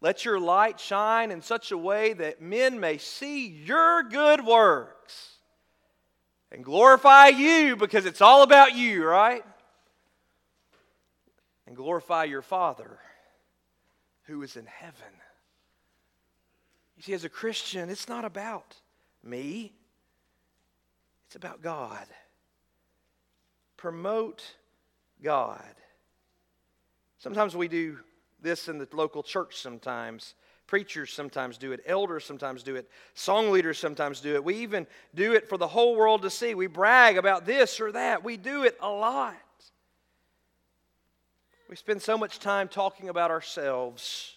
Let 0.05 0.27
your 0.27 0.39
light 0.39 0.79
shine 0.79 1.31
in 1.31 1.41
such 1.41 1.73
a 1.73 1.79
way 1.79 2.13
that 2.13 2.43
men 2.43 2.79
may 2.79 2.99
see 2.99 3.47
your 3.47 4.03
good 4.03 4.45
works 4.45 5.39
and 6.53 6.63
glorify 6.63 7.29
you 7.29 7.75
because 7.75 8.05
it's 8.05 8.21
all 8.21 8.43
about 8.43 8.77
you, 8.77 9.03
right? 9.03 9.43
And 11.67 11.75
glorify 11.75 12.25
your 12.25 12.43
Father 12.43 12.99
who 14.25 14.43
is 14.43 14.57
in 14.57 14.67
heaven. 14.67 15.15
You 16.99 17.03
see, 17.03 17.15
as 17.15 17.25
a 17.25 17.31
Christian, 17.31 17.89
it's 17.89 18.07
not 18.07 18.27
about 18.27 18.77
me, 19.23 19.73
it's 21.29 21.37
about 21.37 21.63
God. 21.63 22.05
Promote 23.79 24.45
God. 25.23 25.75
Sometimes 27.21 27.57
we 27.57 27.69
do 27.69 28.01
this 28.45 28.69
in 28.69 28.79
the 28.79 28.87
local 28.93 29.25
church 29.25 29.57
sometimes. 29.57 30.35
Preachers 30.67 31.13
sometimes 31.13 31.59
do 31.59 31.73
it, 31.73 31.81
elders 31.85 32.25
sometimes 32.25 32.63
do 32.63 32.77
it, 32.77 32.89
song 33.15 33.51
leaders 33.51 33.79
sometimes 33.79 34.21
do 34.21 34.35
it. 34.35 34.45
We 34.45 34.55
even 34.57 34.87
do 35.15 35.35
it 35.35 35.49
for 35.49 35.59
the 35.59 35.69
whole 35.69 35.95
world 35.95 36.23
to 36.23 36.31
see. 36.31 36.55
We 36.55 36.69
brag 36.69 37.19
about 37.19 37.45
this 37.45 37.81
or 37.81 37.93
that. 37.93 38.25
We 38.25 38.39
do 38.39 38.65
it 38.65 38.79
a 38.81 38.89
lot. 38.89 39.35
We 41.69 41.77
spend 41.77 42.01
so 42.01 42.17
much 42.17 42.39
time 42.39 42.69
talking 42.69 43.09
about 43.09 43.31
ourselves, 43.31 44.37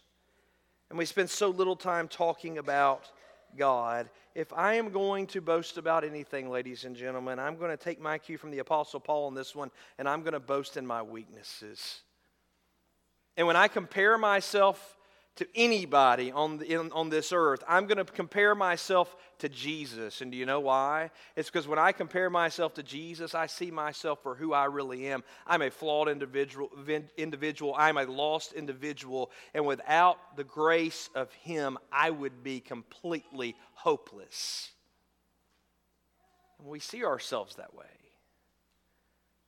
and 0.90 0.98
we 0.98 1.06
spend 1.06 1.30
so 1.30 1.50
little 1.50 1.76
time 1.76 2.08
talking 2.08 2.58
about 2.58 3.10
God. 3.58 4.10
If 4.36 4.52
I 4.54 4.74
am 4.74 4.90
going 4.90 5.28
to 5.28 5.42
boast 5.42 5.78
about 5.78 6.04
anything, 6.04 6.50
ladies 6.50 6.84
and 6.84 6.96
gentlemen, 6.96 7.40
I'm 7.40 7.58
going 7.58 7.72
to 7.72 7.78
take 7.78 8.02
my 8.02 8.18
cue 8.18 8.38
from 8.38 8.52
the 8.52 8.60
Apostle 8.60 9.00
Paul 9.00 9.28
on 9.28 9.34
this 9.34 9.56
one, 9.56 9.72
and 9.98 10.10
I'm 10.10 10.22
going 10.22 10.34
to 10.34 10.40
boast 10.40 10.78
in 10.78 10.86
my 10.86 11.02
weaknesses. 11.02 12.02
And 13.38 13.46
when 13.46 13.56
I 13.56 13.68
compare 13.68 14.18
myself 14.18 14.98
to 15.36 15.48
anybody 15.56 16.32
on, 16.32 16.58
the, 16.58 16.66
in, 16.66 16.92
on 16.92 17.10
this 17.10 17.32
earth, 17.32 17.64
I'm 17.68 17.86
going 17.86 18.04
to 18.04 18.12
compare 18.12 18.56
myself 18.56 19.16
to 19.38 19.48
Jesus. 19.48 20.22
And 20.22 20.32
do 20.32 20.38
you 20.38 20.48
know 20.48 20.60
why? 20.60 21.12
It's 21.36 21.48
because 21.48 21.68
when 21.68 21.78
I 21.78 21.92
compare 21.92 22.32
myself 22.32 22.74
to 22.74 22.84
Jesus, 22.84 23.36
I 23.36 23.46
see 23.46 23.70
myself 23.70 24.24
for 24.24 24.34
who 24.34 24.54
I 24.54 24.66
really 24.66 25.08
am. 25.10 25.24
I'm 25.46 25.62
a 25.62 25.70
flawed 25.70 26.10
individual, 26.10 26.72
individual. 27.18 27.76
I'm 27.78 27.98
a 27.98 28.06
lost 28.06 28.54
individual. 28.54 29.30
And 29.54 29.68
without 29.68 30.36
the 30.36 30.44
grace 30.44 31.12
of 31.14 31.32
Him, 31.34 31.78
I 31.92 32.10
would 32.10 32.44
be 32.44 32.60
completely 32.60 33.56
hopeless. 33.74 34.72
And 36.58 36.68
we 36.68 36.80
see 36.80 37.06
ourselves 37.06 37.58
that 37.58 37.76
way. 37.76 37.86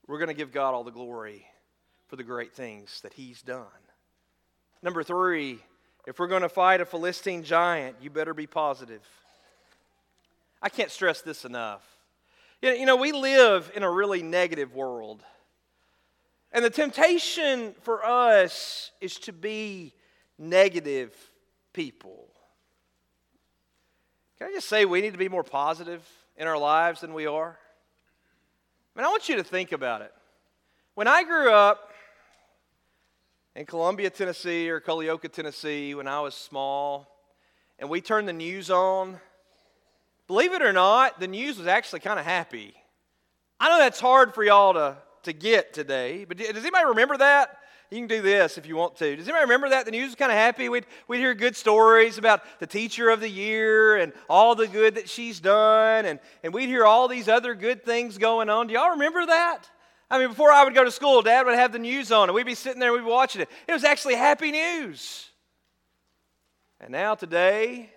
We're 0.05 0.19
going 0.19 0.27
to 0.27 0.35
give 0.35 0.51
God 0.51 0.75
all 0.75 0.83
the 0.83 0.91
glory 0.91 1.47
for 2.09 2.15
the 2.15 2.23
great 2.23 2.53
things 2.53 2.99
that 3.01 3.13
he's 3.13 3.41
done. 3.41 3.65
Number 4.81 5.03
three, 5.03 5.59
if 6.07 6.19
we're 6.19 6.27
going 6.27 6.41
to 6.41 6.49
fight 6.49 6.81
a 6.81 6.85
Philistine 6.85 7.43
giant, 7.43 7.97
you 8.01 8.09
better 8.09 8.33
be 8.33 8.47
positive. 8.47 9.01
I 10.61 10.69
can't 10.69 10.91
stress 10.91 11.21
this 11.21 11.45
enough. 11.45 11.83
You 12.61 12.85
know, 12.85 12.95
we 12.95 13.11
live 13.11 13.71
in 13.75 13.83
a 13.83 13.89
really 13.89 14.23
negative 14.23 14.73
world. 14.73 15.23
And 16.51 16.65
the 16.65 16.69
temptation 16.69 17.75
for 17.81 18.03
us 18.03 18.91
is 18.99 19.17
to 19.19 19.31
be 19.31 19.93
negative 20.37 21.13
people. 21.73 22.27
Can 24.39 24.47
I 24.47 24.51
just 24.51 24.67
say 24.67 24.85
we 24.85 25.01
need 25.01 25.11
to 25.11 25.19
be 25.19 25.29
more 25.29 25.43
positive 25.43 26.01
in 26.37 26.47
our 26.47 26.57
lives 26.57 27.01
than 27.01 27.13
we 27.13 27.27
are? 27.27 27.59
I 28.95 28.99
mean, 28.99 29.05
I 29.05 29.09
want 29.09 29.29
you 29.29 29.35
to 29.35 29.43
think 29.43 29.71
about 29.71 30.01
it. 30.01 30.13
When 30.95 31.07
I 31.07 31.23
grew 31.23 31.53
up, 31.53 31.88
in 33.55 33.65
Columbia, 33.65 34.09
Tennessee, 34.09 34.69
or 34.69 34.79
Culleoka, 34.79 35.31
Tennessee, 35.31 35.95
when 35.95 36.07
I 36.07 36.21
was 36.21 36.35
small, 36.35 37.07
and 37.77 37.89
we 37.89 38.01
turned 38.01 38.27
the 38.27 38.33
news 38.33 38.69
on, 38.69 39.19
believe 40.27 40.53
it 40.53 40.61
or 40.61 40.73
not, 40.73 41.19
the 41.19 41.27
news 41.27 41.57
was 41.57 41.67
actually 41.67 42.01
kind 42.01 42.19
of 42.19 42.25
happy. 42.25 42.73
I 43.59 43.69
know 43.69 43.79
that's 43.79 43.99
hard 43.99 44.33
for 44.33 44.43
y'all 44.43 44.73
to, 44.73 44.97
to 45.23 45.33
get 45.33 45.73
today, 45.73 46.25
but 46.25 46.37
does 46.37 46.49
anybody 46.49 46.85
remember 46.85 47.17
that? 47.17 47.57
You 47.91 47.97
can 47.97 48.07
do 48.07 48.21
this 48.21 48.59
if 48.59 48.67
you 48.67 48.75
want 48.75 48.97
to. 48.97 49.15
Does 49.15 49.27
anybody 49.27 49.45
remember 49.45 49.69
that? 49.69 49.85
The 49.85 49.91
news 49.91 50.09
was 50.09 50.15
kind 50.15 50.31
of 50.31 50.37
happy. 50.37 50.69
We'd, 50.69 50.85
we'd 51.07 51.17
hear 51.17 51.33
good 51.33 51.55
stories 51.55 52.19
about 52.19 52.41
the 52.59 52.67
teacher 52.67 53.09
of 53.09 53.19
the 53.19 53.29
year 53.29 53.97
and 53.97 54.13
all 54.29 54.53
the 54.53 54.67
good 54.67 54.95
that 54.95 55.09
she's 55.09 55.39
done, 55.39 56.05
and, 56.05 56.19
and 56.43 56.53
we'd 56.53 56.69
hear 56.69 56.85
all 56.85 57.07
these 57.07 57.27
other 57.27 57.55
good 57.55 57.83
things 57.83 58.19
going 58.19 58.47
on. 58.47 58.67
Do 58.67 58.75
y'all 58.75 58.91
remember 58.91 59.25
that? 59.25 59.67
I 60.11 60.17
mean, 60.17 60.29
before 60.29 60.51
I 60.51 60.63
would 60.63 60.73
go 60.73 60.83
to 60.83 60.91
school, 60.91 61.21
Dad 61.21 61.45
would 61.45 61.55
have 61.55 61.71
the 61.71 61.79
news 61.79 62.11
on, 62.11 62.29
and 62.29 62.35
we'd 62.35 62.45
be 62.45 62.55
sitting 62.55 62.79
there, 62.79 62.91
we'd 62.91 62.99
be 62.99 63.05
watching 63.05 63.41
it. 63.41 63.49
It 63.67 63.73
was 63.73 63.83
actually 63.83 64.15
happy 64.15 64.51
news. 64.51 65.29
And 66.81 66.91
now, 66.91 67.13
today, 67.13 67.91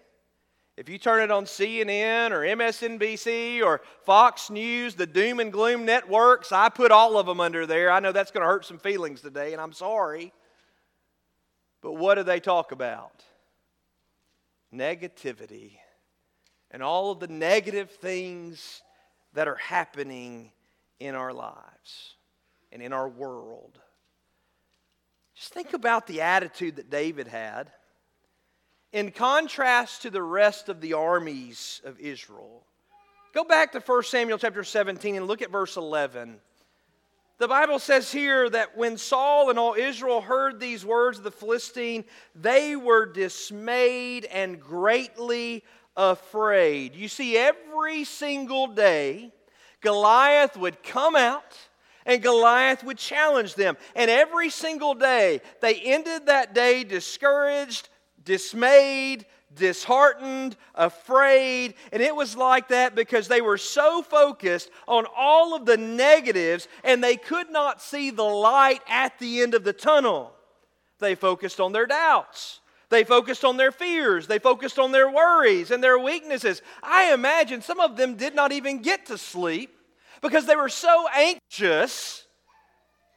if 0.77 0.89
you 0.89 0.99
turn 0.99 1.23
it 1.23 1.31
on 1.31 1.45
CNN 1.45 2.33
or 2.33 2.41
MSNBC 2.41 3.63
or 3.63 3.81
Fox 4.05 4.51
News, 4.51 4.95
the 4.95 5.07
doom 5.07 5.41
and 5.41 5.53
gloom 5.53 5.85
networks, 5.85 6.53
I 6.53 6.69
put 6.69 6.91
all 6.91 7.19
of 7.19 7.27
them 7.27 7.41
under 7.41 7.67
there. 7.67 7.91
I 7.91 8.01
know 8.01 8.13
that's 8.13 8.31
going 8.31 8.43
to 8.43 8.49
hurt 8.49 8.67
some 8.67 8.79
feelings 8.79 9.21
today, 9.21 9.53
and 9.53 9.61
I'm 9.61 9.73
sorry. 9.73 10.33
But 11.81 11.95
what 11.95 12.17
do 12.17 12.23
they 12.23 12.41
talk 12.41 12.73
about? 12.73 13.25
Negativity 14.75 15.73
and 16.71 16.83
all 16.83 17.13
of 17.13 17.21
the 17.21 17.29
negative 17.29 17.91
things 17.91 18.83
that 19.35 19.47
are 19.47 19.57
happening 19.57 20.53
in 21.03 21.15
our 21.15 21.33
lives 21.33 22.15
and 22.71 22.81
in 22.81 22.93
our 22.93 23.09
world. 23.09 23.79
Just 25.35 25.53
think 25.53 25.73
about 25.73 26.07
the 26.07 26.21
attitude 26.21 26.77
that 26.77 26.91
David 26.91 27.27
had 27.27 27.71
in 28.93 29.11
contrast 29.11 30.03
to 30.03 30.11
the 30.11 30.23
rest 30.23 30.69
of 30.69 30.81
the 30.81 30.93
armies 30.93 31.81
of 31.85 31.99
Israel. 31.99 32.65
Go 33.35 33.45
back 33.45 33.73
to 33.73 33.81
1 33.81 34.03
Samuel 34.05 34.39
chapter 34.39 34.63
17 34.63 35.17
and 35.17 35.27
look 35.27 35.43
at 35.43 35.51
verse 35.51 35.77
11. 35.77 36.39
The 37.39 37.49
Bible 37.49 37.79
says 37.79 38.13
here 38.13 38.49
that 38.51 38.77
when 38.77 38.99
Saul 38.99 39.51
and 39.51 39.59
all 39.59 39.75
Israel 39.75 40.21
heard 40.21 40.61
these 40.61 40.85
words 40.85 41.19
of 41.19 41.25
the 41.25 41.31
Philistine, 41.31 42.05
they 42.37 42.77
were 42.77 43.07
dismayed 43.07 44.27
and 44.27 44.61
greatly 44.61 45.65
afraid. 45.97 46.95
You 46.95 47.09
see, 47.09 47.37
every 47.37 48.05
single 48.05 48.69
day, 48.69 49.33
Goliath 49.83 50.57
would 50.57 50.83
come 50.83 51.15
out 51.15 51.59
and 52.07 52.23
Goliath 52.23 52.83
would 52.85 52.99
challenge 52.99 53.55
them. 53.55 53.77
And 53.95 54.11
every 54.11 54.51
single 54.51 54.95
day, 54.95 55.41
they 55.61 55.75
ended 55.75 56.27
that 56.27 56.55
day 56.55 56.85
discouraged, 56.85 57.89
dismayed, 58.25 59.27
disheartened, 59.55 60.57
afraid. 60.75 61.75
And 61.93 62.03
it 62.03 62.17
was 62.17 62.37
like 62.37 62.69
that 62.69 62.95
because 62.95 63.29
they 63.29 63.41
were 63.41 63.59
so 63.59 64.03
focused 64.03 64.71
on 64.89 65.05
all 65.17 65.55
of 65.55 65.67
the 65.67 65.77
negatives 65.77 66.69
and 66.83 67.03
they 67.03 67.17
could 67.17 67.51
not 67.51 67.83
see 67.83 68.11
the 68.11 68.23
light 68.23 68.81
at 68.89 69.19
the 69.19 69.43
end 69.43 69.55
of 69.55 69.65
the 69.65 69.73
tunnel. 69.73 70.33
They 70.99 71.15
focused 71.15 71.61
on 71.61 71.73
their 71.73 71.87
doubts. 71.87 72.61
They 72.93 73.05
focused 73.05 73.43
on 73.43 73.57
their 73.57 73.73
fears. 73.73 74.27
They 74.27 74.39
focused 74.39 74.79
on 74.79 74.93
their 74.93 75.11
worries 75.11 75.71
and 75.71 75.83
their 75.83 75.99
weaknesses. 75.99 76.61
I 76.83 77.15
imagine 77.15 77.63
some 77.63 77.81
of 77.81 77.97
them 77.97 78.17
did 78.17 78.35
not 78.35 78.53
even 78.53 78.83
get 78.83 79.07
to 79.07 79.17
sleep 79.17 79.75
because 80.21 80.45
they 80.45 80.57
were 80.57 80.69
so 80.69 81.07
anxious, 81.09 82.27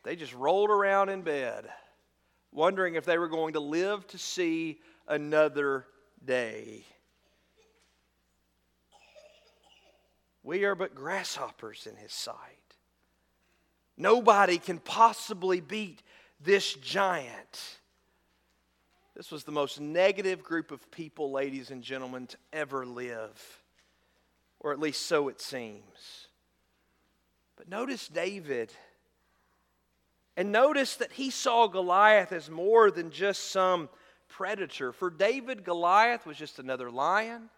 they 0.06 0.16
just 0.16 0.34
rolled 0.34 0.70
around 0.70 1.10
in 1.10 1.24
bed, 1.24 1.68
wondering 2.54 2.96
if 2.96 3.04
they 3.04 3.18
were 3.18 3.28
going 3.28 3.52
to 3.56 3.60
live 3.60 4.08
to 4.08 4.18
see 4.18 4.80
another 5.10 5.86
day. 6.24 6.86
We 10.42 10.64
are 10.64 10.76
but 10.76 10.96
grasshoppers 10.96 11.86
in 11.86 11.98
his 11.98 12.14
sight. 12.14 12.38
Nobody 13.98 14.58
can 14.58 14.80
possibly 14.80 15.60
beat 15.60 16.02
this 16.40 16.76
giant. 16.76 17.80
This 19.16 19.32
was 19.32 19.46
the 19.46 19.52
most 19.52 19.80
negative 19.80 20.44
group 20.44 20.72
of 20.72 20.92
people, 20.92 21.32
ladies 21.32 21.72
and 21.72 21.82
gentlemen, 21.82 22.28
to 22.28 22.38
ever 22.52 22.86
live, 22.86 23.62
or 24.60 24.74
at 24.74 24.80
least 24.80 25.06
so 25.06 25.30
it 25.30 25.40
seems. 25.40 26.28
But 27.56 27.70
notice 27.70 28.10
David, 28.10 28.74
and 30.36 30.52
notice 30.52 30.98
that 30.98 31.14
he 31.14 31.30
saw 31.30 31.68
Goliath 31.68 32.34
as 32.34 32.50
more 32.50 32.92
than 32.92 33.10
just 33.10 33.52
some 33.52 33.88
predator. 34.28 34.92
For 34.92 35.10
David, 35.10 35.64
Goliath 35.64 36.26
was 36.26 36.36
just 36.36 36.60
another 36.60 36.92
lion. 36.92 37.50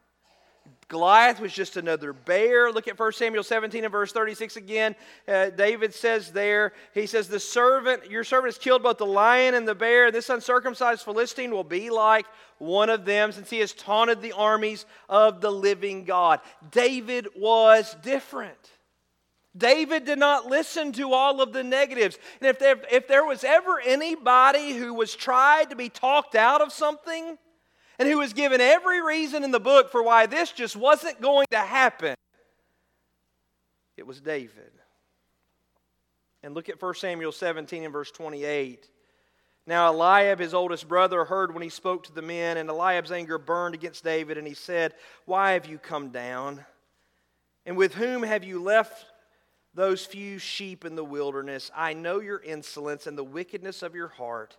Goliath 0.90 1.42
was 1.42 1.52
just 1.52 1.76
another 1.76 2.14
bear. 2.14 2.72
Look 2.72 2.88
at 2.88 2.98
1 2.98 3.12
Samuel 3.12 3.44
17 3.44 3.84
and 3.84 3.92
verse 3.92 4.14
36 4.14 4.56
again. 4.56 4.96
Uh, 5.28 5.50
David 5.50 5.94
says 5.94 6.32
there, 6.32 6.72
he 6.94 7.06
says, 7.06 7.28
The 7.28 7.42
servant, 7.42 8.10
your 8.10 8.24
servant 8.24 8.54
has 8.54 8.58
killed 8.58 8.84
both 8.84 8.98
the 8.98 9.06
lion 9.06 9.54
and 9.54 9.68
the 9.68 9.76
bear. 9.76 10.12
This 10.12 10.30
uncircumcised 10.30 11.04
Philistine 11.04 11.52
will 11.52 11.66
be 11.66 11.90
like 11.90 12.26
one 12.58 12.90
of 12.90 13.04
them 13.04 13.34
since 13.34 13.50
he 13.50 13.60
has 13.60 13.74
taunted 13.74 14.22
the 14.22 14.32
armies 14.32 14.86
of 15.10 15.42
the 15.42 15.52
living 15.52 16.06
God. 16.06 16.40
David 16.72 17.28
was 17.36 17.96
different. 18.02 18.72
David 19.58 20.06
did 20.06 20.20
not 20.20 20.46
listen 20.46 20.92
to 20.94 21.14
all 21.14 21.42
of 21.42 21.52
the 21.52 21.64
negatives. 21.64 22.18
And 22.40 22.50
if 22.50 22.60
there, 22.60 22.78
if 22.92 23.08
there 23.08 23.26
was 23.26 23.44
ever 23.44 23.82
anybody 23.84 24.74
who 24.74 24.94
was 24.94 25.16
tried 25.16 25.72
to 25.72 25.76
be 25.76 25.90
talked 25.90 26.36
out 26.36 26.62
of 26.62 26.72
something, 26.72 27.38
and 28.00 28.08
who 28.08 28.18
was 28.18 28.34
given 28.34 28.62
every 28.62 29.02
reason 29.02 29.44
in 29.44 29.52
the 29.52 29.60
book 29.60 29.92
for 29.92 30.04
why 30.04 30.26
this 30.26 30.52
just 30.52 30.76
wasn't 30.76 31.22
going 31.22 31.48
to 31.52 31.60
happen, 31.60 32.16
it 33.96 34.06
was 34.06 34.22
David. 34.22 34.72
And 36.44 36.54
look 36.54 36.70
at 36.70 36.82
1 36.82 36.94
Samuel 36.96 37.32
17 37.32 37.84
and 37.84 37.92
verse 37.92 38.12
28. 38.12 38.88
Now 39.66 39.92
Eliab, 39.92 40.40
his 40.40 40.54
oldest 40.54 40.88
brother, 40.88 41.26
heard 41.26 41.54
when 41.54 41.62
he 41.62 41.70
spoke 41.70 42.06
to 42.06 42.14
the 42.14 42.22
men, 42.22 42.56
and 42.56 42.70
Eliab's 42.70 43.12
anger 43.12 43.38
burned 43.38 43.76
against 43.76 44.04
David, 44.04 44.38
and 44.38 44.48
he 44.48 44.54
said, 44.54 44.94
Why 45.26 45.52
have 45.52 45.66
you 45.66 45.78
come 45.78 46.10
down? 46.10 46.64
And 47.66 47.76
with 47.76 47.96
whom 47.96 48.24
have 48.24 48.46
you 48.46 48.64
left 48.64 49.06
those 49.74 50.06
few 50.06 50.40
sheep 50.40 50.86
in 50.86 50.96
the 50.96 51.04
wilderness? 51.04 51.70
I 51.76 51.94
know 51.94 52.22
your 52.22 52.40
insolence 52.40 53.08
and 53.08 53.18
the 53.18 53.26
wickedness 53.26 53.84
of 53.84 53.94
your 53.94 54.08
heart, 54.08 54.56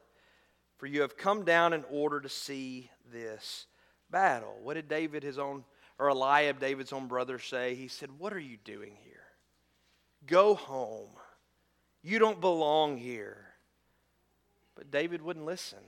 for 0.79 0.87
you 0.87 1.03
have 1.03 1.17
come 1.17 1.45
down 1.45 1.73
in 1.73 1.85
order 1.91 2.21
to 2.21 2.29
see 2.29 2.91
this 3.12 3.67
battle. 4.11 4.57
What 4.62 4.75
did 4.75 4.88
David, 4.88 5.23
his 5.23 5.38
own, 5.38 5.64
or 5.99 6.09
Eliab, 6.09 6.61
David's 6.61 6.93
own 6.93 7.09
brother, 7.09 7.38
say? 7.38 7.75
He 7.75 7.88
said, 7.88 8.11
What 8.19 8.33
are 8.33 8.38
you 8.38 8.57
doing 8.64 8.97
here? 9.03 9.25
Go 10.27 10.55
home. 10.55 11.11
You 12.03 12.19
don't 12.19 12.41
belong 12.41 12.97
here. 12.97 13.45
But 14.77 14.91
David 14.91 15.21
wouldn't 15.21 15.45
listen. 15.45 15.81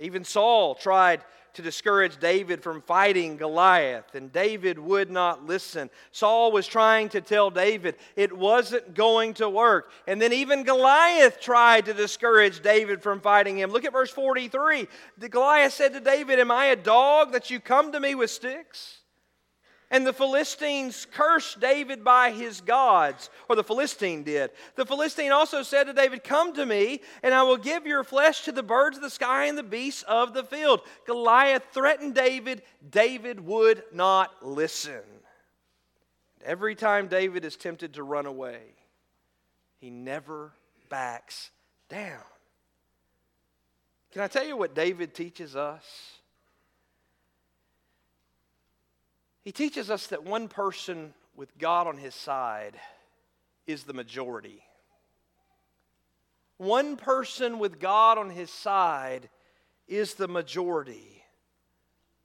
Even 0.00 0.24
Saul 0.24 0.74
tried 0.74 1.22
to 1.58 1.62
discourage 1.62 2.18
David 2.18 2.62
from 2.62 2.80
fighting 2.82 3.36
Goliath, 3.36 4.14
and 4.14 4.32
David 4.32 4.78
would 4.78 5.10
not 5.10 5.44
listen. 5.44 5.90
Saul 6.12 6.52
was 6.52 6.68
trying 6.68 7.08
to 7.08 7.20
tell 7.20 7.50
David 7.50 7.96
it 8.14 8.32
wasn't 8.32 8.94
going 8.94 9.34
to 9.34 9.48
work. 9.48 9.90
And 10.06 10.22
then 10.22 10.32
even 10.32 10.62
Goliath 10.62 11.40
tried 11.40 11.86
to 11.86 11.94
discourage 11.94 12.60
David 12.60 13.02
from 13.02 13.20
fighting 13.20 13.58
him. 13.58 13.72
Look 13.72 13.84
at 13.84 13.92
verse 13.92 14.12
43. 14.12 14.86
Goliath 15.28 15.72
said 15.72 15.94
to 15.94 16.00
David, 16.00 16.38
Am 16.38 16.52
I 16.52 16.66
a 16.66 16.76
dog 16.76 17.32
that 17.32 17.50
you 17.50 17.58
come 17.58 17.90
to 17.90 17.98
me 17.98 18.14
with 18.14 18.30
sticks? 18.30 18.97
And 19.90 20.06
the 20.06 20.12
Philistines 20.12 21.06
cursed 21.10 21.60
David 21.60 22.04
by 22.04 22.30
his 22.30 22.60
gods, 22.60 23.30
or 23.48 23.56
the 23.56 23.64
Philistine 23.64 24.22
did. 24.22 24.50
The 24.74 24.84
Philistine 24.84 25.32
also 25.32 25.62
said 25.62 25.84
to 25.84 25.94
David, 25.94 26.22
Come 26.22 26.52
to 26.54 26.66
me, 26.66 27.00
and 27.22 27.32
I 27.32 27.42
will 27.44 27.56
give 27.56 27.86
your 27.86 28.04
flesh 28.04 28.42
to 28.42 28.52
the 28.52 28.62
birds 28.62 28.98
of 28.98 29.02
the 29.02 29.08
sky 29.08 29.46
and 29.46 29.56
the 29.56 29.62
beasts 29.62 30.02
of 30.02 30.34
the 30.34 30.44
field. 30.44 30.82
Goliath 31.06 31.62
threatened 31.72 32.14
David. 32.14 32.62
David 32.90 33.40
would 33.40 33.82
not 33.92 34.46
listen. 34.46 35.00
Every 36.44 36.74
time 36.74 37.08
David 37.08 37.46
is 37.46 37.56
tempted 37.56 37.94
to 37.94 38.02
run 38.02 38.26
away, 38.26 38.60
he 39.80 39.88
never 39.88 40.52
backs 40.90 41.50
down. 41.88 42.20
Can 44.12 44.22
I 44.22 44.28
tell 44.28 44.46
you 44.46 44.56
what 44.56 44.74
David 44.74 45.14
teaches 45.14 45.56
us? 45.56 46.17
He 49.48 49.52
teaches 49.52 49.88
us 49.90 50.08
that 50.08 50.24
one 50.24 50.48
person 50.48 51.14
with 51.34 51.56
God 51.56 51.86
on 51.86 51.96
his 51.96 52.14
side 52.14 52.74
is 53.66 53.84
the 53.84 53.94
majority. 53.94 54.62
One 56.58 56.98
person 56.98 57.58
with 57.58 57.80
God 57.80 58.18
on 58.18 58.28
his 58.28 58.50
side 58.50 59.30
is 59.86 60.16
the 60.16 60.28
majority. 60.28 61.17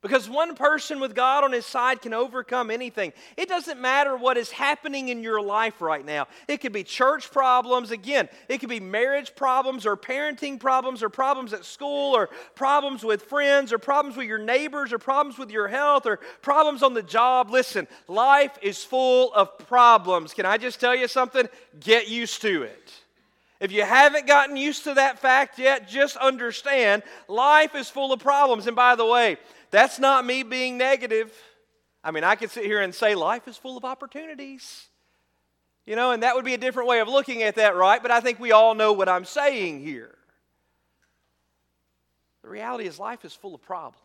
Because 0.04 0.30
one 0.30 0.54
person 0.56 1.00
with 1.00 1.16
God 1.16 1.46
on 1.46 1.54
his 1.54 1.66
side 1.66 2.02
can 2.02 2.14
overcome 2.14 2.70
anything. 2.70 3.14
It 3.38 3.48
doesn't 3.48 3.80
matter 3.80 4.18
what 4.18 4.36
is 4.38 4.52
happening 4.52 5.08
in 5.08 5.24
your 5.24 5.42
life 5.42 5.82
right 5.82 6.06
now. 6.06 6.28
It 6.50 6.58
could 6.58 6.74
be 6.74 6.84
church 6.84 7.32
problems, 7.32 7.90
again, 7.90 8.28
it 8.50 8.58
could 8.60 8.68
be 8.68 8.82
marriage 8.82 9.34
problems 9.34 9.86
or 9.86 9.96
parenting 9.96 10.60
problems 10.60 11.02
or 11.02 11.10
problems 11.10 11.54
at 11.54 11.64
school 11.64 12.16
or 12.16 12.30
problems 12.54 13.06
with 13.06 13.22
friends 13.22 13.72
or 13.72 13.78
problems 13.78 14.18
with 14.18 14.28
your 14.28 14.40
neighbors 14.40 14.92
or 14.92 15.00
problems 15.00 15.38
with 15.40 15.50
your 15.50 15.70
health 15.70 16.06
or 16.06 16.18
problems 16.42 16.84
on 16.84 16.94
the 16.94 17.02
job. 17.02 17.50
Listen, 17.50 17.88
life 18.10 18.58
is 18.62 18.84
full 18.84 19.34
of 19.34 19.58
problems. 19.58 20.34
Can 20.34 20.46
I 20.46 20.58
just 20.58 20.82
tell 20.82 20.94
you 20.96 21.08
something? 21.08 21.48
Get 21.80 22.10
used 22.10 22.42
to 22.42 22.64
it. 22.64 23.03
If 23.60 23.72
you 23.72 23.84
haven't 23.84 24.28
gotten 24.28 24.58
used 24.58 24.84
to 24.86 24.96
that 24.96 25.20
fact 25.20 25.58
yet, 25.58 25.88
just 25.88 26.18
understand 26.18 27.04
life 27.28 27.76
is 27.76 27.90
full 27.90 28.12
of 28.12 28.20
problems. 28.20 28.68
And 28.68 28.76
by 28.76 28.96
the 28.96 29.06
way, 29.06 29.38
that's 29.72 30.00
not 30.00 30.26
me 30.26 30.44
being 30.44 30.78
negative. 30.78 31.34
I 32.04 32.12
mean, 32.12 32.24
I 32.24 32.36
could 32.36 32.52
sit 32.52 32.66
here 32.66 32.82
and 32.82 32.94
say 32.94 33.16
life 33.16 33.48
is 33.48 33.56
full 33.56 33.78
of 33.78 33.86
opportunities. 33.86 34.88
You 35.86 35.96
know, 35.96 36.12
and 36.12 36.24
that 36.24 36.36
would 36.36 36.46
be 36.46 36.54
a 36.54 36.58
different 36.58 36.90
way 36.90 37.00
of 37.00 37.08
looking 37.08 37.44
at 37.44 37.56
that, 37.56 37.76
right? 37.76 38.02
But 38.02 38.12
I 38.12 38.20
think 38.20 38.40
we 38.40 38.52
all 38.52 38.74
know 38.74 38.94
what 38.94 39.10
I'm 39.10 39.26
saying 39.26 39.82
here. 39.82 40.16
The 42.42 42.50
reality 42.50 42.86
is, 42.86 43.00
life 43.00 43.24
is 43.26 43.34
full 43.34 43.56
of 43.56 43.62
problems. 43.62 44.02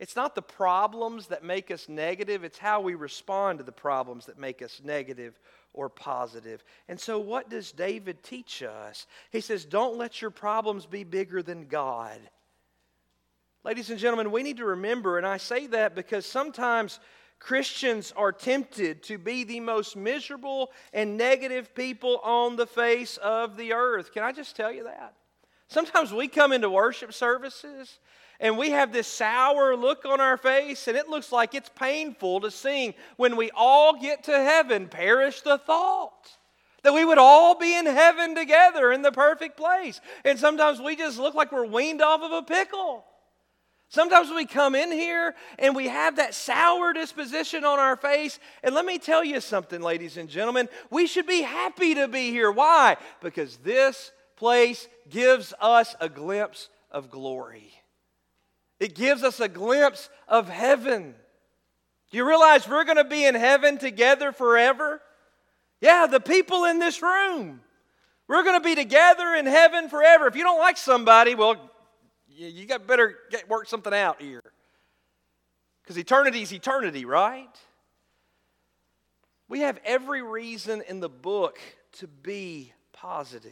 It's 0.00 0.16
not 0.16 0.34
the 0.34 0.42
problems 0.42 1.28
that 1.28 1.44
make 1.44 1.70
us 1.70 1.88
negative, 1.88 2.44
it's 2.44 2.58
how 2.58 2.80
we 2.80 2.94
respond 2.94 3.58
to 3.58 3.64
the 3.64 3.72
problems 3.72 4.26
that 4.26 4.38
make 4.38 4.62
us 4.62 4.80
negative 4.84 5.38
or 5.74 5.88
positive. 5.88 6.64
And 6.88 6.98
so, 6.98 7.18
what 7.18 7.50
does 7.50 7.72
David 7.72 8.22
teach 8.22 8.62
us? 8.62 9.06
He 9.30 9.40
says, 9.40 9.64
Don't 9.64 9.98
let 9.98 10.22
your 10.22 10.30
problems 10.30 10.86
be 10.86 11.04
bigger 11.04 11.42
than 11.42 11.66
God. 11.66 12.18
Ladies 13.64 13.90
and 13.90 13.98
gentlemen, 13.98 14.30
we 14.30 14.42
need 14.42 14.58
to 14.58 14.64
remember, 14.64 15.18
and 15.18 15.26
I 15.26 15.38
say 15.38 15.66
that 15.68 15.94
because 15.94 16.26
sometimes 16.26 17.00
Christians 17.38 18.12
are 18.16 18.32
tempted 18.32 19.02
to 19.04 19.18
be 19.18 19.44
the 19.44 19.60
most 19.60 19.96
miserable 19.96 20.70
and 20.92 21.16
negative 21.16 21.74
people 21.74 22.20
on 22.22 22.56
the 22.56 22.66
face 22.66 23.16
of 23.18 23.56
the 23.56 23.72
earth. 23.72 24.12
Can 24.12 24.22
I 24.22 24.32
just 24.32 24.56
tell 24.56 24.72
you 24.72 24.84
that? 24.84 25.14
Sometimes 25.68 26.12
we 26.12 26.28
come 26.28 26.52
into 26.52 26.70
worship 26.70 27.12
services 27.12 27.98
and 28.40 28.58
we 28.58 28.70
have 28.70 28.92
this 28.92 29.06
sour 29.06 29.76
look 29.76 30.04
on 30.04 30.20
our 30.20 30.36
face, 30.36 30.88
and 30.88 30.96
it 30.96 31.08
looks 31.08 31.32
like 31.32 31.54
it's 31.54 31.68
painful 31.68 32.40
to 32.40 32.50
sing 32.50 32.94
when 33.16 33.36
we 33.36 33.50
all 33.54 33.98
get 33.98 34.24
to 34.24 34.32
heaven, 34.32 34.88
perish 34.88 35.40
the 35.42 35.58
thought 35.58 36.36
That 36.82 36.94
we 36.94 37.04
would 37.04 37.18
all 37.18 37.58
be 37.58 37.76
in 37.76 37.86
heaven 37.86 38.34
together 38.34 38.92
in 38.92 39.02
the 39.02 39.12
perfect 39.12 39.56
place. 39.56 40.00
And 40.24 40.38
sometimes 40.38 40.80
we 40.80 40.96
just 40.96 41.18
look 41.18 41.34
like 41.34 41.52
we're 41.52 41.66
weaned 41.66 42.02
off 42.02 42.22
of 42.22 42.32
a 42.32 42.42
pickle. 42.42 43.04
Sometimes 43.88 44.28
we 44.30 44.44
come 44.44 44.74
in 44.74 44.90
here 44.90 45.34
and 45.58 45.76
we 45.76 45.86
have 45.86 46.16
that 46.16 46.34
sour 46.34 46.92
disposition 46.92 47.64
on 47.64 47.78
our 47.78 47.96
face. 47.96 48.40
And 48.64 48.74
let 48.74 48.84
me 48.84 48.98
tell 48.98 49.22
you 49.22 49.40
something, 49.40 49.80
ladies 49.80 50.16
and 50.16 50.28
gentlemen. 50.28 50.68
We 50.90 51.06
should 51.06 51.26
be 51.28 51.42
happy 51.42 51.94
to 51.94 52.08
be 52.08 52.30
here. 52.30 52.50
Why? 52.50 52.96
Because 53.22 53.56
this 53.58 54.10
place 54.36 54.88
gives 55.08 55.54
us 55.60 55.94
a 56.00 56.08
glimpse 56.08 56.70
of 56.90 57.10
glory, 57.10 57.72
it 58.80 58.94
gives 58.94 59.22
us 59.22 59.40
a 59.40 59.48
glimpse 59.48 60.08
of 60.28 60.48
heaven. 60.48 61.14
Do 62.10 62.18
you 62.18 62.26
realize 62.26 62.68
we're 62.68 62.84
going 62.84 62.96
to 62.96 63.04
be 63.04 63.24
in 63.24 63.34
heaven 63.34 63.78
together 63.78 64.32
forever? 64.32 65.00
Yeah, 65.80 66.06
the 66.06 66.20
people 66.20 66.64
in 66.64 66.78
this 66.78 67.02
room. 67.02 67.60
We're 68.26 68.42
going 68.42 68.60
to 68.60 68.64
be 68.64 68.74
together 68.74 69.34
in 69.34 69.46
heaven 69.46 69.88
forever. 69.88 70.26
If 70.26 70.36
you 70.36 70.42
don't 70.42 70.58
like 70.58 70.76
somebody, 70.76 71.34
well, 71.34 71.56
you 72.28 72.66
got 72.66 72.86
better 72.86 73.16
get, 73.30 73.48
work 73.48 73.68
something 73.68 73.92
out 73.92 74.20
here. 74.20 74.42
Because 75.82 75.98
eternity 75.98 76.42
is 76.42 76.52
eternity, 76.52 77.04
right? 77.04 77.54
We 79.48 79.60
have 79.60 79.78
every 79.84 80.22
reason 80.22 80.82
in 80.88 81.00
the 81.00 81.10
book 81.10 81.58
to 81.98 82.06
be 82.06 82.72
positive. 82.92 83.50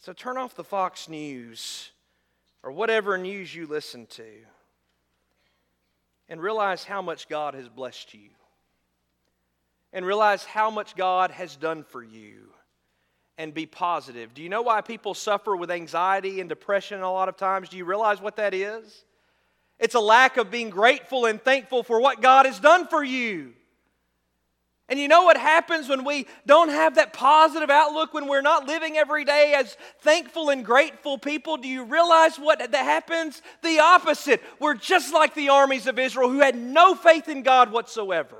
So 0.00 0.12
turn 0.12 0.36
off 0.36 0.54
the 0.54 0.64
Fox 0.64 1.08
News 1.08 1.90
or 2.66 2.72
whatever 2.72 3.16
news 3.16 3.54
you 3.54 3.64
listen 3.64 4.06
to 4.06 4.24
and 6.28 6.42
realize 6.42 6.82
how 6.82 7.00
much 7.00 7.28
God 7.28 7.54
has 7.54 7.68
blessed 7.68 8.12
you 8.12 8.30
and 9.92 10.04
realize 10.04 10.44
how 10.44 10.68
much 10.68 10.96
God 10.96 11.30
has 11.30 11.54
done 11.54 11.84
for 11.84 12.02
you 12.02 12.48
and 13.38 13.54
be 13.54 13.66
positive. 13.66 14.34
Do 14.34 14.42
you 14.42 14.48
know 14.48 14.62
why 14.62 14.80
people 14.80 15.14
suffer 15.14 15.54
with 15.54 15.70
anxiety 15.70 16.40
and 16.40 16.48
depression 16.48 17.02
a 17.02 17.12
lot 17.12 17.28
of 17.28 17.36
times? 17.36 17.68
Do 17.68 17.76
you 17.76 17.84
realize 17.84 18.20
what 18.20 18.34
that 18.34 18.52
is? 18.52 19.04
It's 19.78 19.94
a 19.94 20.00
lack 20.00 20.36
of 20.36 20.50
being 20.50 20.70
grateful 20.70 21.26
and 21.26 21.40
thankful 21.40 21.84
for 21.84 22.00
what 22.00 22.20
God 22.20 22.46
has 22.46 22.58
done 22.58 22.88
for 22.88 23.04
you. 23.04 23.52
And 24.88 25.00
you 25.00 25.08
know 25.08 25.22
what 25.22 25.36
happens 25.36 25.88
when 25.88 26.04
we 26.04 26.28
don't 26.46 26.68
have 26.68 26.94
that 26.94 27.12
positive 27.12 27.70
outlook, 27.70 28.14
when 28.14 28.28
we're 28.28 28.40
not 28.40 28.68
living 28.68 28.96
every 28.96 29.24
day 29.24 29.54
as 29.56 29.76
thankful 30.00 30.50
and 30.50 30.64
grateful 30.64 31.18
people? 31.18 31.56
Do 31.56 31.66
you 31.66 31.84
realize 31.84 32.36
what 32.36 32.60
that 32.60 32.72
happens? 32.72 33.42
The 33.62 33.80
opposite. 33.80 34.40
We're 34.60 34.74
just 34.74 35.12
like 35.12 35.34
the 35.34 35.48
armies 35.48 35.88
of 35.88 35.98
Israel 35.98 36.30
who 36.30 36.38
had 36.38 36.56
no 36.56 36.94
faith 36.94 37.28
in 37.28 37.42
God 37.42 37.72
whatsoever. 37.72 38.36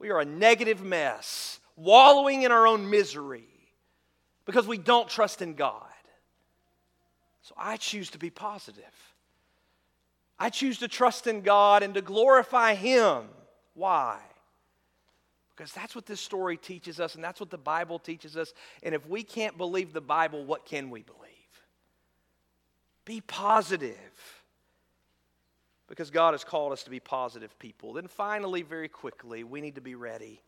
We 0.00 0.10
are 0.10 0.20
a 0.20 0.24
negative 0.24 0.82
mess, 0.82 1.60
wallowing 1.76 2.42
in 2.42 2.50
our 2.50 2.66
own 2.66 2.90
misery 2.90 3.46
because 4.46 4.66
we 4.66 4.78
don't 4.78 5.08
trust 5.08 5.42
in 5.42 5.54
God. 5.54 5.82
So 7.42 7.54
I 7.56 7.76
choose 7.76 8.10
to 8.10 8.18
be 8.18 8.30
positive. 8.30 8.82
I 10.40 10.50
choose 10.50 10.78
to 10.78 10.88
trust 10.88 11.28
in 11.28 11.42
God 11.42 11.84
and 11.84 11.94
to 11.94 12.02
glorify 12.02 12.74
Him. 12.74 13.28
Why? 13.74 14.18
Because 15.56 15.72
that's 15.72 15.94
what 15.94 16.06
this 16.06 16.20
story 16.20 16.56
teaches 16.56 16.98
us, 16.98 17.14
and 17.14 17.22
that's 17.22 17.38
what 17.38 17.50
the 17.50 17.58
Bible 17.58 17.98
teaches 17.98 18.36
us. 18.36 18.52
And 18.82 18.94
if 18.94 19.08
we 19.08 19.22
can't 19.22 19.56
believe 19.56 19.92
the 19.92 20.00
Bible, 20.00 20.44
what 20.44 20.64
can 20.64 20.90
we 20.90 21.02
believe? 21.02 21.20
Be 23.04 23.20
positive 23.20 23.94
because 25.88 26.10
God 26.10 26.34
has 26.34 26.42
called 26.42 26.72
us 26.72 26.82
to 26.84 26.90
be 26.90 26.98
positive 26.98 27.56
people. 27.58 27.92
Then, 27.92 28.08
finally, 28.08 28.62
very 28.62 28.88
quickly, 28.88 29.44
we 29.44 29.60
need 29.60 29.76
to 29.76 29.80
be 29.80 29.94
ready. 29.94 30.42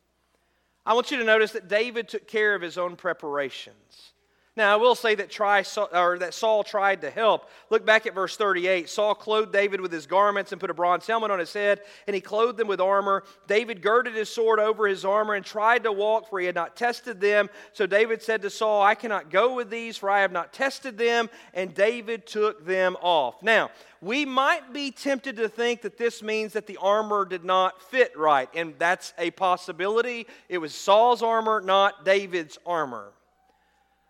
I 0.84 0.94
want 0.94 1.10
you 1.10 1.18
to 1.18 1.24
notice 1.24 1.52
that 1.52 1.68
David 1.68 2.08
took 2.08 2.26
care 2.26 2.54
of 2.54 2.62
his 2.62 2.78
own 2.78 2.96
preparations. 2.96 4.12
Now, 4.56 4.72
I 4.72 4.76
will 4.76 4.94
say 4.94 5.14
that, 5.16 5.28
try, 5.28 5.62
or 5.92 6.18
that 6.18 6.32
Saul 6.32 6.64
tried 6.64 7.02
to 7.02 7.10
help. 7.10 7.50
Look 7.68 7.84
back 7.84 8.06
at 8.06 8.14
verse 8.14 8.38
38. 8.38 8.88
Saul 8.88 9.14
clothed 9.14 9.52
David 9.52 9.82
with 9.82 9.92
his 9.92 10.06
garments 10.06 10.50
and 10.50 10.58
put 10.58 10.70
a 10.70 10.74
bronze 10.74 11.06
helmet 11.06 11.30
on 11.30 11.38
his 11.38 11.52
head, 11.52 11.82
and 12.06 12.14
he 12.14 12.22
clothed 12.22 12.58
him 12.58 12.66
with 12.66 12.80
armor. 12.80 13.24
David 13.46 13.82
girded 13.82 14.14
his 14.14 14.30
sword 14.30 14.58
over 14.58 14.86
his 14.86 15.04
armor 15.04 15.34
and 15.34 15.44
tried 15.44 15.82
to 15.82 15.92
walk, 15.92 16.30
for 16.30 16.40
he 16.40 16.46
had 16.46 16.54
not 16.54 16.74
tested 16.74 17.20
them. 17.20 17.50
So 17.74 17.86
David 17.86 18.22
said 18.22 18.40
to 18.42 18.50
Saul, 18.50 18.80
I 18.80 18.94
cannot 18.94 19.30
go 19.30 19.54
with 19.54 19.68
these, 19.68 19.98
for 19.98 20.08
I 20.08 20.22
have 20.22 20.32
not 20.32 20.54
tested 20.54 20.96
them. 20.96 21.28
And 21.52 21.74
David 21.74 22.26
took 22.26 22.64
them 22.64 22.96
off. 23.02 23.42
Now, 23.42 23.70
we 24.00 24.24
might 24.24 24.72
be 24.72 24.90
tempted 24.90 25.36
to 25.36 25.50
think 25.50 25.82
that 25.82 25.98
this 25.98 26.22
means 26.22 26.54
that 26.54 26.66
the 26.66 26.78
armor 26.78 27.26
did 27.26 27.44
not 27.44 27.82
fit 27.82 28.16
right, 28.16 28.48
and 28.54 28.72
that's 28.78 29.12
a 29.18 29.32
possibility. 29.32 30.26
It 30.48 30.58
was 30.58 30.74
Saul's 30.74 31.22
armor, 31.22 31.60
not 31.60 32.06
David's 32.06 32.58
armor. 32.64 33.12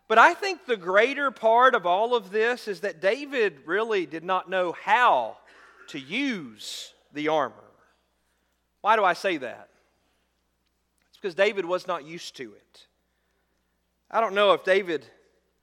But 0.08 0.18
I 0.18 0.34
think 0.34 0.66
the 0.66 0.76
greater 0.76 1.30
part 1.30 1.74
of 1.74 1.84
all 1.84 2.14
of 2.14 2.30
this 2.30 2.68
is 2.68 2.80
that 2.80 3.00
David 3.00 3.58
really 3.66 4.06
did 4.06 4.22
not 4.22 4.48
know 4.48 4.72
how 4.72 5.36
to 5.88 5.98
use 5.98 6.92
the 7.12 7.28
armor. 7.28 7.54
Why 8.82 8.94
do 8.94 9.04
I 9.04 9.14
say 9.14 9.36
that? 9.38 9.68
It's 11.08 11.18
because 11.18 11.34
David 11.34 11.64
was 11.64 11.88
not 11.88 12.04
used 12.04 12.36
to 12.36 12.52
it. 12.52 12.86
I 14.10 14.20
don't 14.20 14.34
know 14.34 14.52
if 14.52 14.62
David 14.62 15.04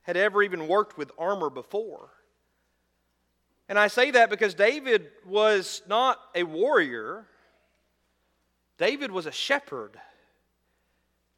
had 0.02 0.18
ever 0.18 0.42
even 0.42 0.68
worked 0.68 0.98
with 0.98 1.10
armor 1.18 1.48
before. 1.48 2.10
And 3.68 3.78
I 3.78 3.88
say 3.88 4.10
that 4.10 4.28
because 4.28 4.52
David 4.52 5.08
was 5.26 5.80
not 5.88 6.20
a 6.34 6.42
warrior, 6.42 7.26
David 8.76 9.10
was 9.10 9.24
a 9.24 9.32
shepherd. 9.32 9.98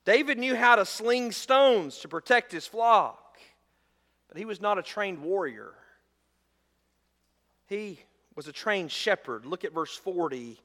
David 0.07 0.39
knew 0.39 0.55
how 0.55 0.77
to 0.77 0.87
sling 0.87 1.33
stones 1.33 1.99
to 1.99 2.09
protect 2.09 2.53
his 2.53 2.67
flock, 2.67 3.39
but 4.29 4.39
he 4.39 4.45
was 4.45 4.61
not 4.61 4.79
a 4.79 4.83
trained 4.83 5.21
warrior. 5.21 5.75
He 7.67 7.99
was 8.37 8.47
a 8.47 8.53
trained 8.53 8.93
shepherd. 8.93 9.45
Look 9.45 9.65
at 9.65 9.75
verse 9.75 9.97
40. 9.97 10.61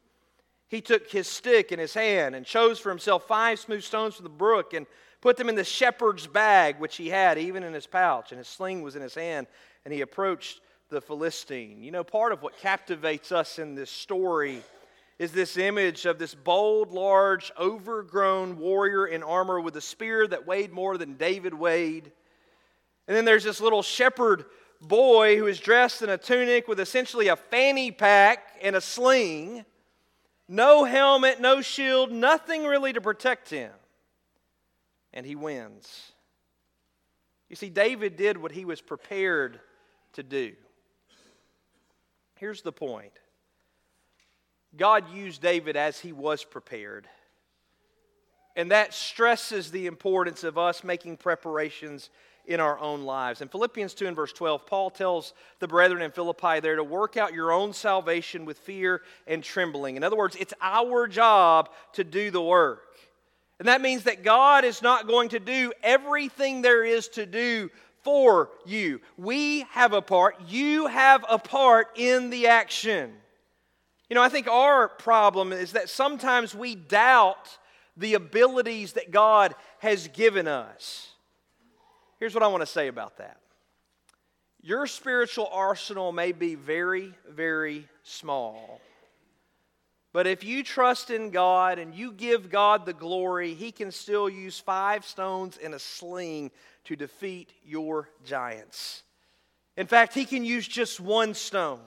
He 0.68 0.80
took 0.80 1.10
his 1.10 1.28
stick 1.28 1.72
in 1.72 1.80
his 1.80 1.96
hand 1.96 2.36
and 2.36 2.46
chose 2.46 2.80
for 2.80 2.90
himself 2.90 3.28
five 3.28 3.60
smooth 3.60 3.84
stones 3.84 4.16
from 4.16 4.24
the 4.24 4.30
brook 4.30 4.76
and 4.76 4.86
put 5.22 5.38
them 5.38 5.50
in 5.50 5.56
the 5.56 5.64
shepherd's 5.64 6.28
bag, 6.28 6.80
which 6.80 6.98
he 6.98 7.10
had 7.10 7.40
even 7.40 7.64
in 7.64 7.74
his 7.74 7.88
pouch, 7.88 8.32
and 8.32 8.38
his 8.38 8.48
sling 8.48 8.84
was 8.84 8.96
in 8.96 9.02
his 9.02 9.16
hand, 9.16 9.48
and 9.86 9.94
he 9.94 10.02
approached 10.02 10.62
the 10.90 11.02
Philistine. 11.02 11.82
You 11.82 11.92
know, 11.92 12.04
part 12.04 12.32
of 12.32 12.44
what 12.44 12.60
captivates 12.60 13.32
us 13.32 13.58
in 13.58 13.74
this 13.74 13.90
story 13.90 14.62
is 15.22 15.32
this 15.32 15.56
image 15.56 16.08
of 16.08 16.18
this 16.18 16.34
bold, 16.34 16.92
large, 16.92 17.52
overgrown 17.60 18.58
warrior 18.58 19.06
in 19.06 19.22
armor 19.22 19.62
with 19.62 19.76
a 19.76 19.82
spear 19.82 20.26
that 20.26 20.48
weighed 20.48 20.72
more 20.72 20.98
than 20.98 21.14
David 21.14 21.54
weighed. 21.54 22.12
And 23.08 23.16
then 23.16 23.24
there's 23.24 23.44
this 23.44 23.62
little 23.62 23.84
shepherd 23.84 24.46
boy 24.82 25.38
who 25.38 25.46
is 25.46 25.60
dressed 25.60 26.02
in 26.02 26.10
a 26.10 26.18
tunic 26.18 26.68
with 26.68 26.80
essentially 26.80 27.28
a 27.28 27.36
fanny 27.36 27.92
pack 27.92 28.40
and 28.64 28.76
a 28.76 28.82
sling. 28.82 29.64
No 30.48 30.86
helmet, 30.86 31.40
no 31.40 31.62
shield, 31.62 32.12
nothing 32.12 32.66
really 32.66 32.92
to 32.92 33.00
protect 33.00 33.52
him. 33.52 33.72
And 35.14 35.24
he 35.24 35.36
wins. 35.36 36.14
You 37.48 37.56
see, 37.56 37.70
David 37.70 38.16
did 38.16 38.38
what 38.38 38.54
he 38.54 38.66
was 38.66 38.82
prepared 38.82 39.60
to 40.14 40.24
do. 40.24 40.54
Here's 42.38 42.64
the 42.64 42.72
point 42.72 43.14
God 44.76 45.14
used 45.14 45.42
David 45.42 45.76
as 45.76 46.00
he 46.00 46.12
was 46.12 46.44
prepared. 46.44 47.08
And 48.56 48.72
that 48.72 48.94
stresses 48.94 49.72
the 49.72 49.88
importance 49.88 50.44
of 50.44 50.58
us 50.58 50.84
making 50.84 51.18
preparations 51.18 52.10
in 52.46 52.60
our 52.60 52.80
own 52.80 53.04
lives. 53.04 53.42
In 53.42 53.48
Philippians 53.48 53.94
2 53.94 54.08
and 54.08 54.16
verse 54.16 54.34
12, 54.34 54.66
Paul 54.66 54.90
tells 54.90 55.34
the 55.60 55.68
brethren 55.68 56.02
in 56.02 56.12
Philippi 56.12 56.60
there 56.60 56.76
to 56.76 56.84
work 56.84 57.16
out 57.16 57.34
your 57.34 57.52
own 57.52 57.72
salvation 57.74 58.46
with 58.46 58.58
fear 58.60 59.02
and 59.28 59.44
trembling. 59.44 59.96
In 59.96 60.04
other 60.04 60.18
words, 60.18 60.36
it's 60.40 60.54
our 60.62 61.08
job 61.08 61.70
to 61.94 62.04
do 62.04 62.32
the 62.32 62.42
work. 62.42 62.84
And 63.60 63.68
that 63.68 63.82
means 63.82 64.04
that 64.04 64.24
God 64.24 64.66
is 64.66 64.82
not 64.82 65.08
going 65.08 65.30
to 65.30 65.40
do 65.40 65.72
everything 65.84 66.62
there 66.62 66.84
is 66.84 67.08
to 67.10 67.26
do 67.26 67.70
for 68.04 68.50
you. 68.66 69.00
We 69.18 69.62
have 69.70 69.94
a 69.94 70.02
part, 70.02 70.36
you 70.48 70.88
have 70.88 71.24
a 71.30 71.38
part 71.38 71.90
in 71.96 72.32
the 72.32 72.48
action. 72.48 73.14
You 74.12 74.16
know, 74.16 74.24
I 74.24 74.28
think 74.28 74.50
our 74.50 74.90
problem 74.90 75.54
is 75.54 75.72
that 75.72 75.88
sometimes 75.88 76.54
we 76.54 76.76
doubt 76.76 77.58
the 77.96 78.16
abilities 78.16 78.92
that 78.94 79.10
God 79.10 79.56
has 79.80 80.10
given 80.10 80.50
us. 80.50 81.14
Here's 82.20 82.34
what 82.34 82.44
I 82.44 82.48
want 82.48 82.60
to 82.60 82.68
say 82.68 82.90
about 82.90 83.20
that 83.20 83.38
your 84.62 84.86
spiritual 84.86 85.48
arsenal 85.50 86.12
may 86.12 86.34
be 86.34 86.56
very, 86.56 87.14
very 87.30 87.88
small. 88.04 88.82
But 90.12 90.28
if 90.28 90.44
you 90.44 90.62
trust 90.62 91.10
in 91.10 91.30
God 91.30 91.80
and 91.80 91.96
you 91.96 92.12
give 92.12 92.50
God 92.50 92.86
the 92.86 92.92
glory, 92.92 93.54
He 93.54 93.72
can 93.72 93.94
still 93.94 94.30
use 94.30 94.60
five 94.60 95.06
stones 95.06 95.56
in 95.56 95.74
a 95.74 95.80
sling 95.80 96.52
to 96.84 96.98
defeat 96.98 97.54
your 97.66 98.10
giants. 98.26 99.04
In 99.78 99.88
fact, 99.88 100.14
He 100.14 100.26
can 100.26 100.44
use 100.44 100.68
just 100.68 101.00
one 101.00 101.34
stone 101.34 101.80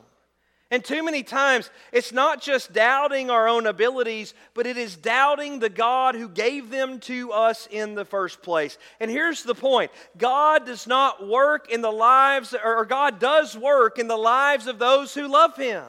And 0.71 0.85
too 0.85 1.05
many 1.05 1.23
times, 1.23 1.71
it's 1.93 2.13
not 2.13 2.41
just 2.41 2.73
doubting 2.73 3.31
our 3.31 3.49
own 3.49 3.67
abilities, 3.67 4.35
but 4.55 4.67
it 4.67 4.77
is 4.77 4.97
doubting 4.97 5.59
the 5.59 5.69
God 5.69 6.15
who 6.15 6.29
gave 6.29 6.71
them 6.71 7.01
to 7.01 7.33
us 7.33 7.69
in 7.71 7.95
the 7.95 8.05
first 8.05 8.43
place. 8.43 8.79
And 8.99 9.11
here's 9.11 9.43
the 9.43 9.55
point 9.55 9.91
God 10.17 10.67
does 10.67 10.87
not 10.87 11.29
work 11.29 11.71
in 11.71 11.83
the 11.83 11.93
lives, 11.93 12.55
or 12.55 12.85
God 12.87 13.21
does 13.21 13.57
work 13.57 13.99
in 13.99 14.09
the 14.09 14.17
lives 14.17 14.67
of 14.67 14.79
those 14.79 15.15
who 15.15 15.29
love 15.29 15.57
Him. 15.57 15.85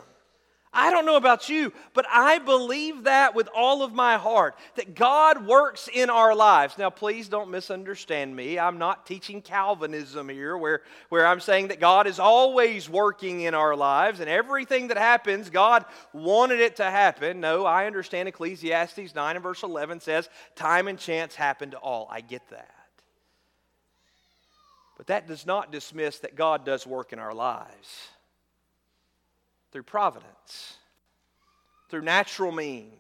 I 0.78 0.92
don't 0.92 1.06
know 1.06 1.16
about 1.16 1.48
you, 1.48 1.72
but 1.94 2.06
I 2.12 2.38
believe 2.38 3.06
that 3.06 3.34
with 3.34 3.48
all 3.56 3.82
of 3.82 3.94
my 3.94 4.18
heart 4.18 4.58
that 4.76 4.94
God 4.94 5.48
works 5.48 5.88
in 5.92 6.10
our 6.10 6.36
lives. 6.36 6.78
Now, 6.78 6.90
please 6.90 7.30
don't 7.30 7.50
misunderstand 7.50 8.36
me. 8.36 8.60
I'm 8.60 8.78
not 8.78 9.06
teaching 9.06 9.42
Calvinism 9.42 10.28
here, 10.28 10.58
where, 10.58 10.82
where 11.08 11.26
I'm 11.26 11.40
saying 11.40 11.70
that 11.70 11.80
God 11.80 12.08
is 12.08 12.20
always 12.20 12.90
working 12.90 13.42
in 13.42 13.54
our 13.54 13.74
lives 13.74 14.20
and 14.20 14.30
everything 14.30 14.90
that 14.90 14.98
happens, 14.98 15.50
God 15.50 15.86
wanted 16.12 16.60
it 16.60 16.76
to 16.76 16.84
happen. 16.84 17.40
No, 17.40 17.66
I 17.66 17.86
understand 17.86 18.28
Ecclesiastes 18.28 19.16
9 19.16 19.36
and 19.38 19.44
verse 19.44 19.64
11 19.64 20.02
says, 20.02 20.28
Time 20.56 20.90
and 20.90 21.00
chance 21.00 21.36
happen 21.36 21.72
to 21.72 21.78
all. 21.78 22.10
I 22.12 22.20
get 22.20 22.50
that. 22.50 22.76
But 24.98 25.08
that 25.08 25.26
does 25.26 25.46
not 25.46 25.72
dismiss 25.72 26.20
that 26.20 26.36
God 26.36 26.66
does 26.66 26.86
work 26.86 27.14
in 27.14 27.20
our 27.20 27.34
lives 27.34 28.10
through 29.76 29.84
providence, 29.84 30.78
through 31.90 32.02
natural 32.02 32.54
means. 32.54 32.94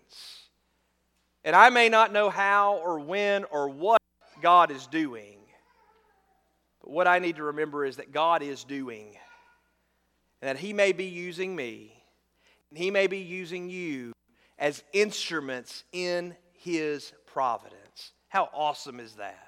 And 1.45 1.55
I 1.55 1.69
may 1.69 1.88
not 1.88 2.11
know 2.11 2.30
how 2.30 2.82
or 2.84 2.99
when 2.99 3.45
or 3.45 3.69
what 3.69 4.01
God 4.41 4.71
is 4.71 4.86
doing, 4.88 5.38
but 6.82 6.91
what 6.91 7.07
I 7.07 7.19
need 7.19 7.38
to 7.38 7.43
remember 7.43 7.86
is 7.86 7.95
that 7.95 8.11
God 8.11 8.43
is 8.43 8.65
doing, 8.65 9.15
and 10.41 10.49
that 10.49 10.57
He 10.57 10.73
may 10.73 10.91
be 10.91 11.05
using 11.05 11.55
me, 11.55 11.93
and 12.69 12.78
He 12.78 12.91
may 12.91 13.07
be 13.07 13.19
using 13.19 13.69
you 13.69 14.11
as 14.59 14.84
instruments 14.91 15.86
in 15.93 16.36
His 16.51 17.13
providence. 17.26 18.11
How 18.28 18.49
awesome 18.53 18.99
is 18.99 19.13
that? 19.13 19.47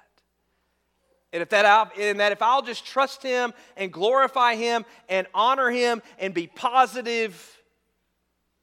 And 1.32 1.42
if 1.42 1.50
that, 1.50 1.92
and 1.98 2.20
that 2.20 2.32
if 2.32 2.40
I'll 2.40 2.62
just 2.62 2.86
trust 2.86 3.22
Him 3.22 3.52
and 3.76 3.92
glorify 3.92 4.54
Him 4.54 4.84
and 5.08 5.26
honor 5.34 5.70
Him 5.70 6.02
and 6.18 6.32
be 6.32 6.46
positive, 6.46 7.58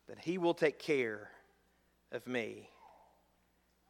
then 0.07 0.18
He 0.20 0.38
will 0.38 0.55
take 0.55 0.80
care 0.80 1.30
of 2.11 2.26
me. 2.26 2.70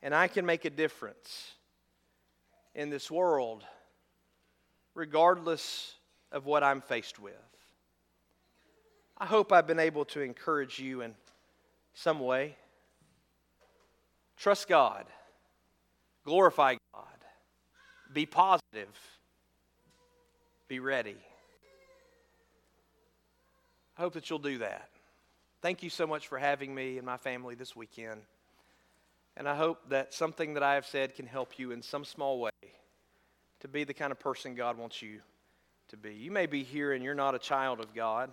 And 0.01 0.13
I 0.13 0.27
can 0.27 0.45
make 0.45 0.65
a 0.65 0.69
difference 0.69 1.51
in 2.73 2.89
this 2.89 3.09
world 3.09 3.63
regardless 4.93 5.93
of 6.31 6.45
what 6.45 6.63
I'm 6.63 6.81
faced 6.81 7.19
with. 7.19 7.33
I 9.17 9.25
hope 9.25 9.53
I've 9.53 9.67
been 9.67 9.79
able 9.79 10.03
to 10.05 10.21
encourage 10.21 10.79
you 10.79 11.01
in 11.01 11.15
some 11.93 12.19
way. 12.19 12.57
Trust 14.37 14.67
God, 14.67 15.05
glorify 16.25 16.73
God. 16.73 16.79
Be 18.15 18.25
positive. 18.25 18.87
Be 20.69 20.79
ready. 20.79 21.17
I 23.97 24.01
hope 24.01 24.13
that 24.13 24.29
you'll 24.29 24.39
do 24.39 24.59
that. 24.59 24.87
Thank 25.61 25.83
you 25.83 25.89
so 25.89 26.07
much 26.07 26.29
for 26.29 26.37
having 26.37 26.73
me 26.73 26.97
and 26.97 27.05
my 27.05 27.17
family 27.17 27.55
this 27.55 27.75
weekend. 27.75 28.21
And 29.35 29.49
I 29.49 29.55
hope 29.55 29.89
that 29.89 30.13
something 30.13 30.53
that 30.53 30.63
I 30.63 30.75
have 30.75 30.85
said 30.85 31.13
can 31.13 31.25
help 31.25 31.59
you 31.59 31.71
in 31.71 31.81
some 31.81 32.05
small 32.05 32.39
way 32.39 32.51
to 33.59 33.67
be 33.67 33.83
the 33.83 33.93
kind 33.93 34.13
of 34.13 34.19
person 34.19 34.55
God 34.55 34.77
wants 34.77 35.01
you 35.01 35.19
to 35.89 35.97
be. 35.97 36.13
You 36.13 36.31
may 36.31 36.45
be 36.45 36.63
here 36.63 36.93
and 36.93 37.03
you're 37.03 37.15
not 37.15 37.35
a 37.35 37.39
child 37.39 37.81
of 37.81 37.93
God. 37.93 38.31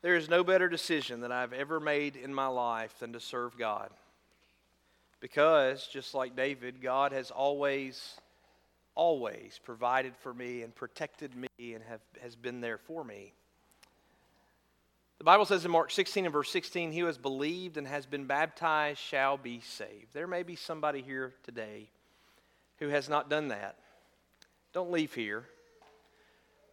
There 0.00 0.16
is 0.16 0.30
no 0.30 0.42
better 0.42 0.70
decision 0.70 1.20
that 1.20 1.32
I've 1.32 1.52
ever 1.52 1.78
made 1.78 2.16
in 2.16 2.32
my 2.32 2.46
life 2.46 2.98
than 3.00 3.12
to 3.12 3.20
serve 3.20 3.58
God. 3.58 3.90
Because, 5.20 5.86
just 5.86 6.14
like 6.14 6.36
David, 6.36 6.82
God 6.82 7.12
has 7.12 7.30
always, 7.30 8.20
always 8.94 9.58
provided 9.64 10.14
for 10.16 10.34
me 10.34 10.62
and 10.62 10.74
protected 10.74 11.34
me 11.34 11.48
and 11.58 11.82
have, 11.88 12.00
has 12.22 12.36
been 12.36 12.60
there 12.60 12.78
for 12.78 13.02
me. 13.02 13.32
The 15.18 15.24
Bible 15.24 15.46
says 15.46 15.64
in 15.64 15.70
Mark 15.70 15.90
16 15.90 16.26
and 16.26 16.32
verse 16.32 16.50
16, 16.50 16.92
He 16.92 17.00
who 17.00 17.06
has 17.06 17.16
believed 17.16 17.78
and 17.78 17.86
has 17.86 18.04
been 18.04 18.26
baptized 18.26 19.00
shall 19.00 19.38
be 19.38 19.60
saved. 19.60 20.12
There 20.12 20.26
may 20.26 20.42
be 20.42 20.56
somebody 20.56 21.00
here 21.00 21.32
today 21.42 21.88
who 22.78 22.88
has 22.88 23.08
not 23.08 23.30
done 23.30 23.48
that. 23.48 23.76
Don't 24.74 24.92
leave 24.92 25.14
here 25.14 25.46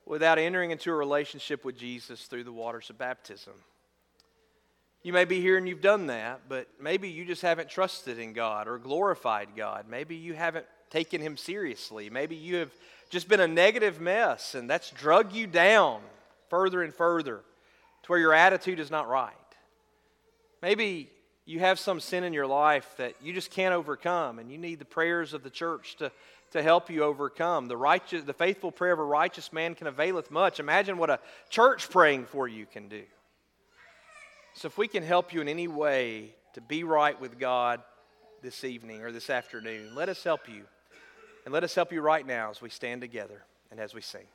without 0.06 0.38
entering 0.38 0.72
into 0.72 0.92
a 0.92 0.96
relationship 0.96 1.64
with 1.64 1.78
Jesus 1.78 2.24
through 2.24 2.44
the 2.44 2.52
waters 2.52 2.90
of 2.90 2.98
baptism. 2.98 3.54
You 5.04 5.12
may 5.12 5.26
be 5.26 5.42
here 5.42 5.58
and 5.58 5.68
you've 5.68 5.82
done 5.82 6.08
that, 6.08 6.42
but 6.48 6.68
maybe 6.80 7.10
you 7.10 7.26
just 7.26 7.42
haven't 7.42 7.70
trusted 7.70 8.18
in 8.18 8.32
God 8.32 8.70
or 8.70 8.78
glorified 8.78 9.50
God. 9.56 9.86
Maybe 9.90 10.16
you 10.16 10.34
haven't 10.34 10.66
taken 10.90 11.20
Him 11.20 11.36
seriously. 11.36 12.10
Maybe 12.10 12.38
you 12.38 12.56
have 12.56 12.72
just 13.10 13.28
been 13.28 13.42
a 13.42 13.48
negative 13.48 14.00
mess 14.00 14.56
and 14.56 14.70
that's 14.70 14.90
drug 14.92 15.34
you 15.34 15.46
down 15.46 16.02
further 16.50 16.82
and 16.82 16.94
further 16.94 17.42
to 18.04 18.08
where 18.08 18.20
your 18.20 18.34
attitude 18.34 18.80
is 18.80 18.90
not 18.90 19.10
right. 19.10 19.34
Maybe 20.62 21.10
you 21.46 21.60
have 21.60 21.80
some 21.80 22.00
sin 22.00 22.24
in 22.24 22.32
your 22.32 22.48
life 22.48 22.96
that 22.98 23.16
you 23.22 23.34
just 23.34 23.52
can't 23.52 23.74
overcome 23.74 24.40
and 24.40 24.50
you 24.50 24.58
need 24.58 24.80
the 24.80 24.86
prayers 24.86 25.34
of 25.34 25.44
the 25.44 25.50
church 25.50 25.98
to, 25.98 26.14
to 26.52 26.64
help 26.64 26.90
you 26.90 27.04
overcome. 27.04 27.68
The, 27.68 27.76
righteous, 27.76 28.24
the 28.24 28.34
faithful 28.34 28.72
prayer 28.72 28.94
of 28.94 29.00
a 29.00 29.04
righteous 29.04 29.52
man 29.52 29.76
can 29.76 29.88
availeth 29.88 30.32
much. 30.32 30.62
Imagine 30.62 30.98
what 30.98 31.10
a 31.10 31.20
church 31.50 31.90
praying 31.90 32.28
for 32.28 32.48
you 32.48 32.66
can 32.66 32.88
do. 32.88 33.04
So, 34.56 34.68
if 34.68 34.78
we 34.78 34.88
can 34.88 35.04
help 35.04 35.34
you 35.34 35.42
in 35.42 35.48
any 35.48 35.68
way 35.68 36.36
to 36.54 36.62
be 36.62 36.84
right 36.84 37.20
with 37.20 37.40
God 37.40 37.82
this 38.42 38.64
evening 38.64 39.02
or 39.02 39.12
this 39.12 39.30
afternoon, 39.30 39.96
let 39.96 40.10
us 40.10 40.24
help 40.24 40.48
you. 40.48 40.64
And 41.46 41.54
let 41.54 41.64
us 41.64 41.74
help 41.74 41.92
you 41.92 42.02
right 42.02 42.26
now 42.26 42.52
as 42.52 42.62
we 42.62 42.70
stand 42.70 43.02
together 43.02 43.44
and 43.72 43.80
as 43.80 43.94
we 43.94 44.02
sing. 44.02 44.26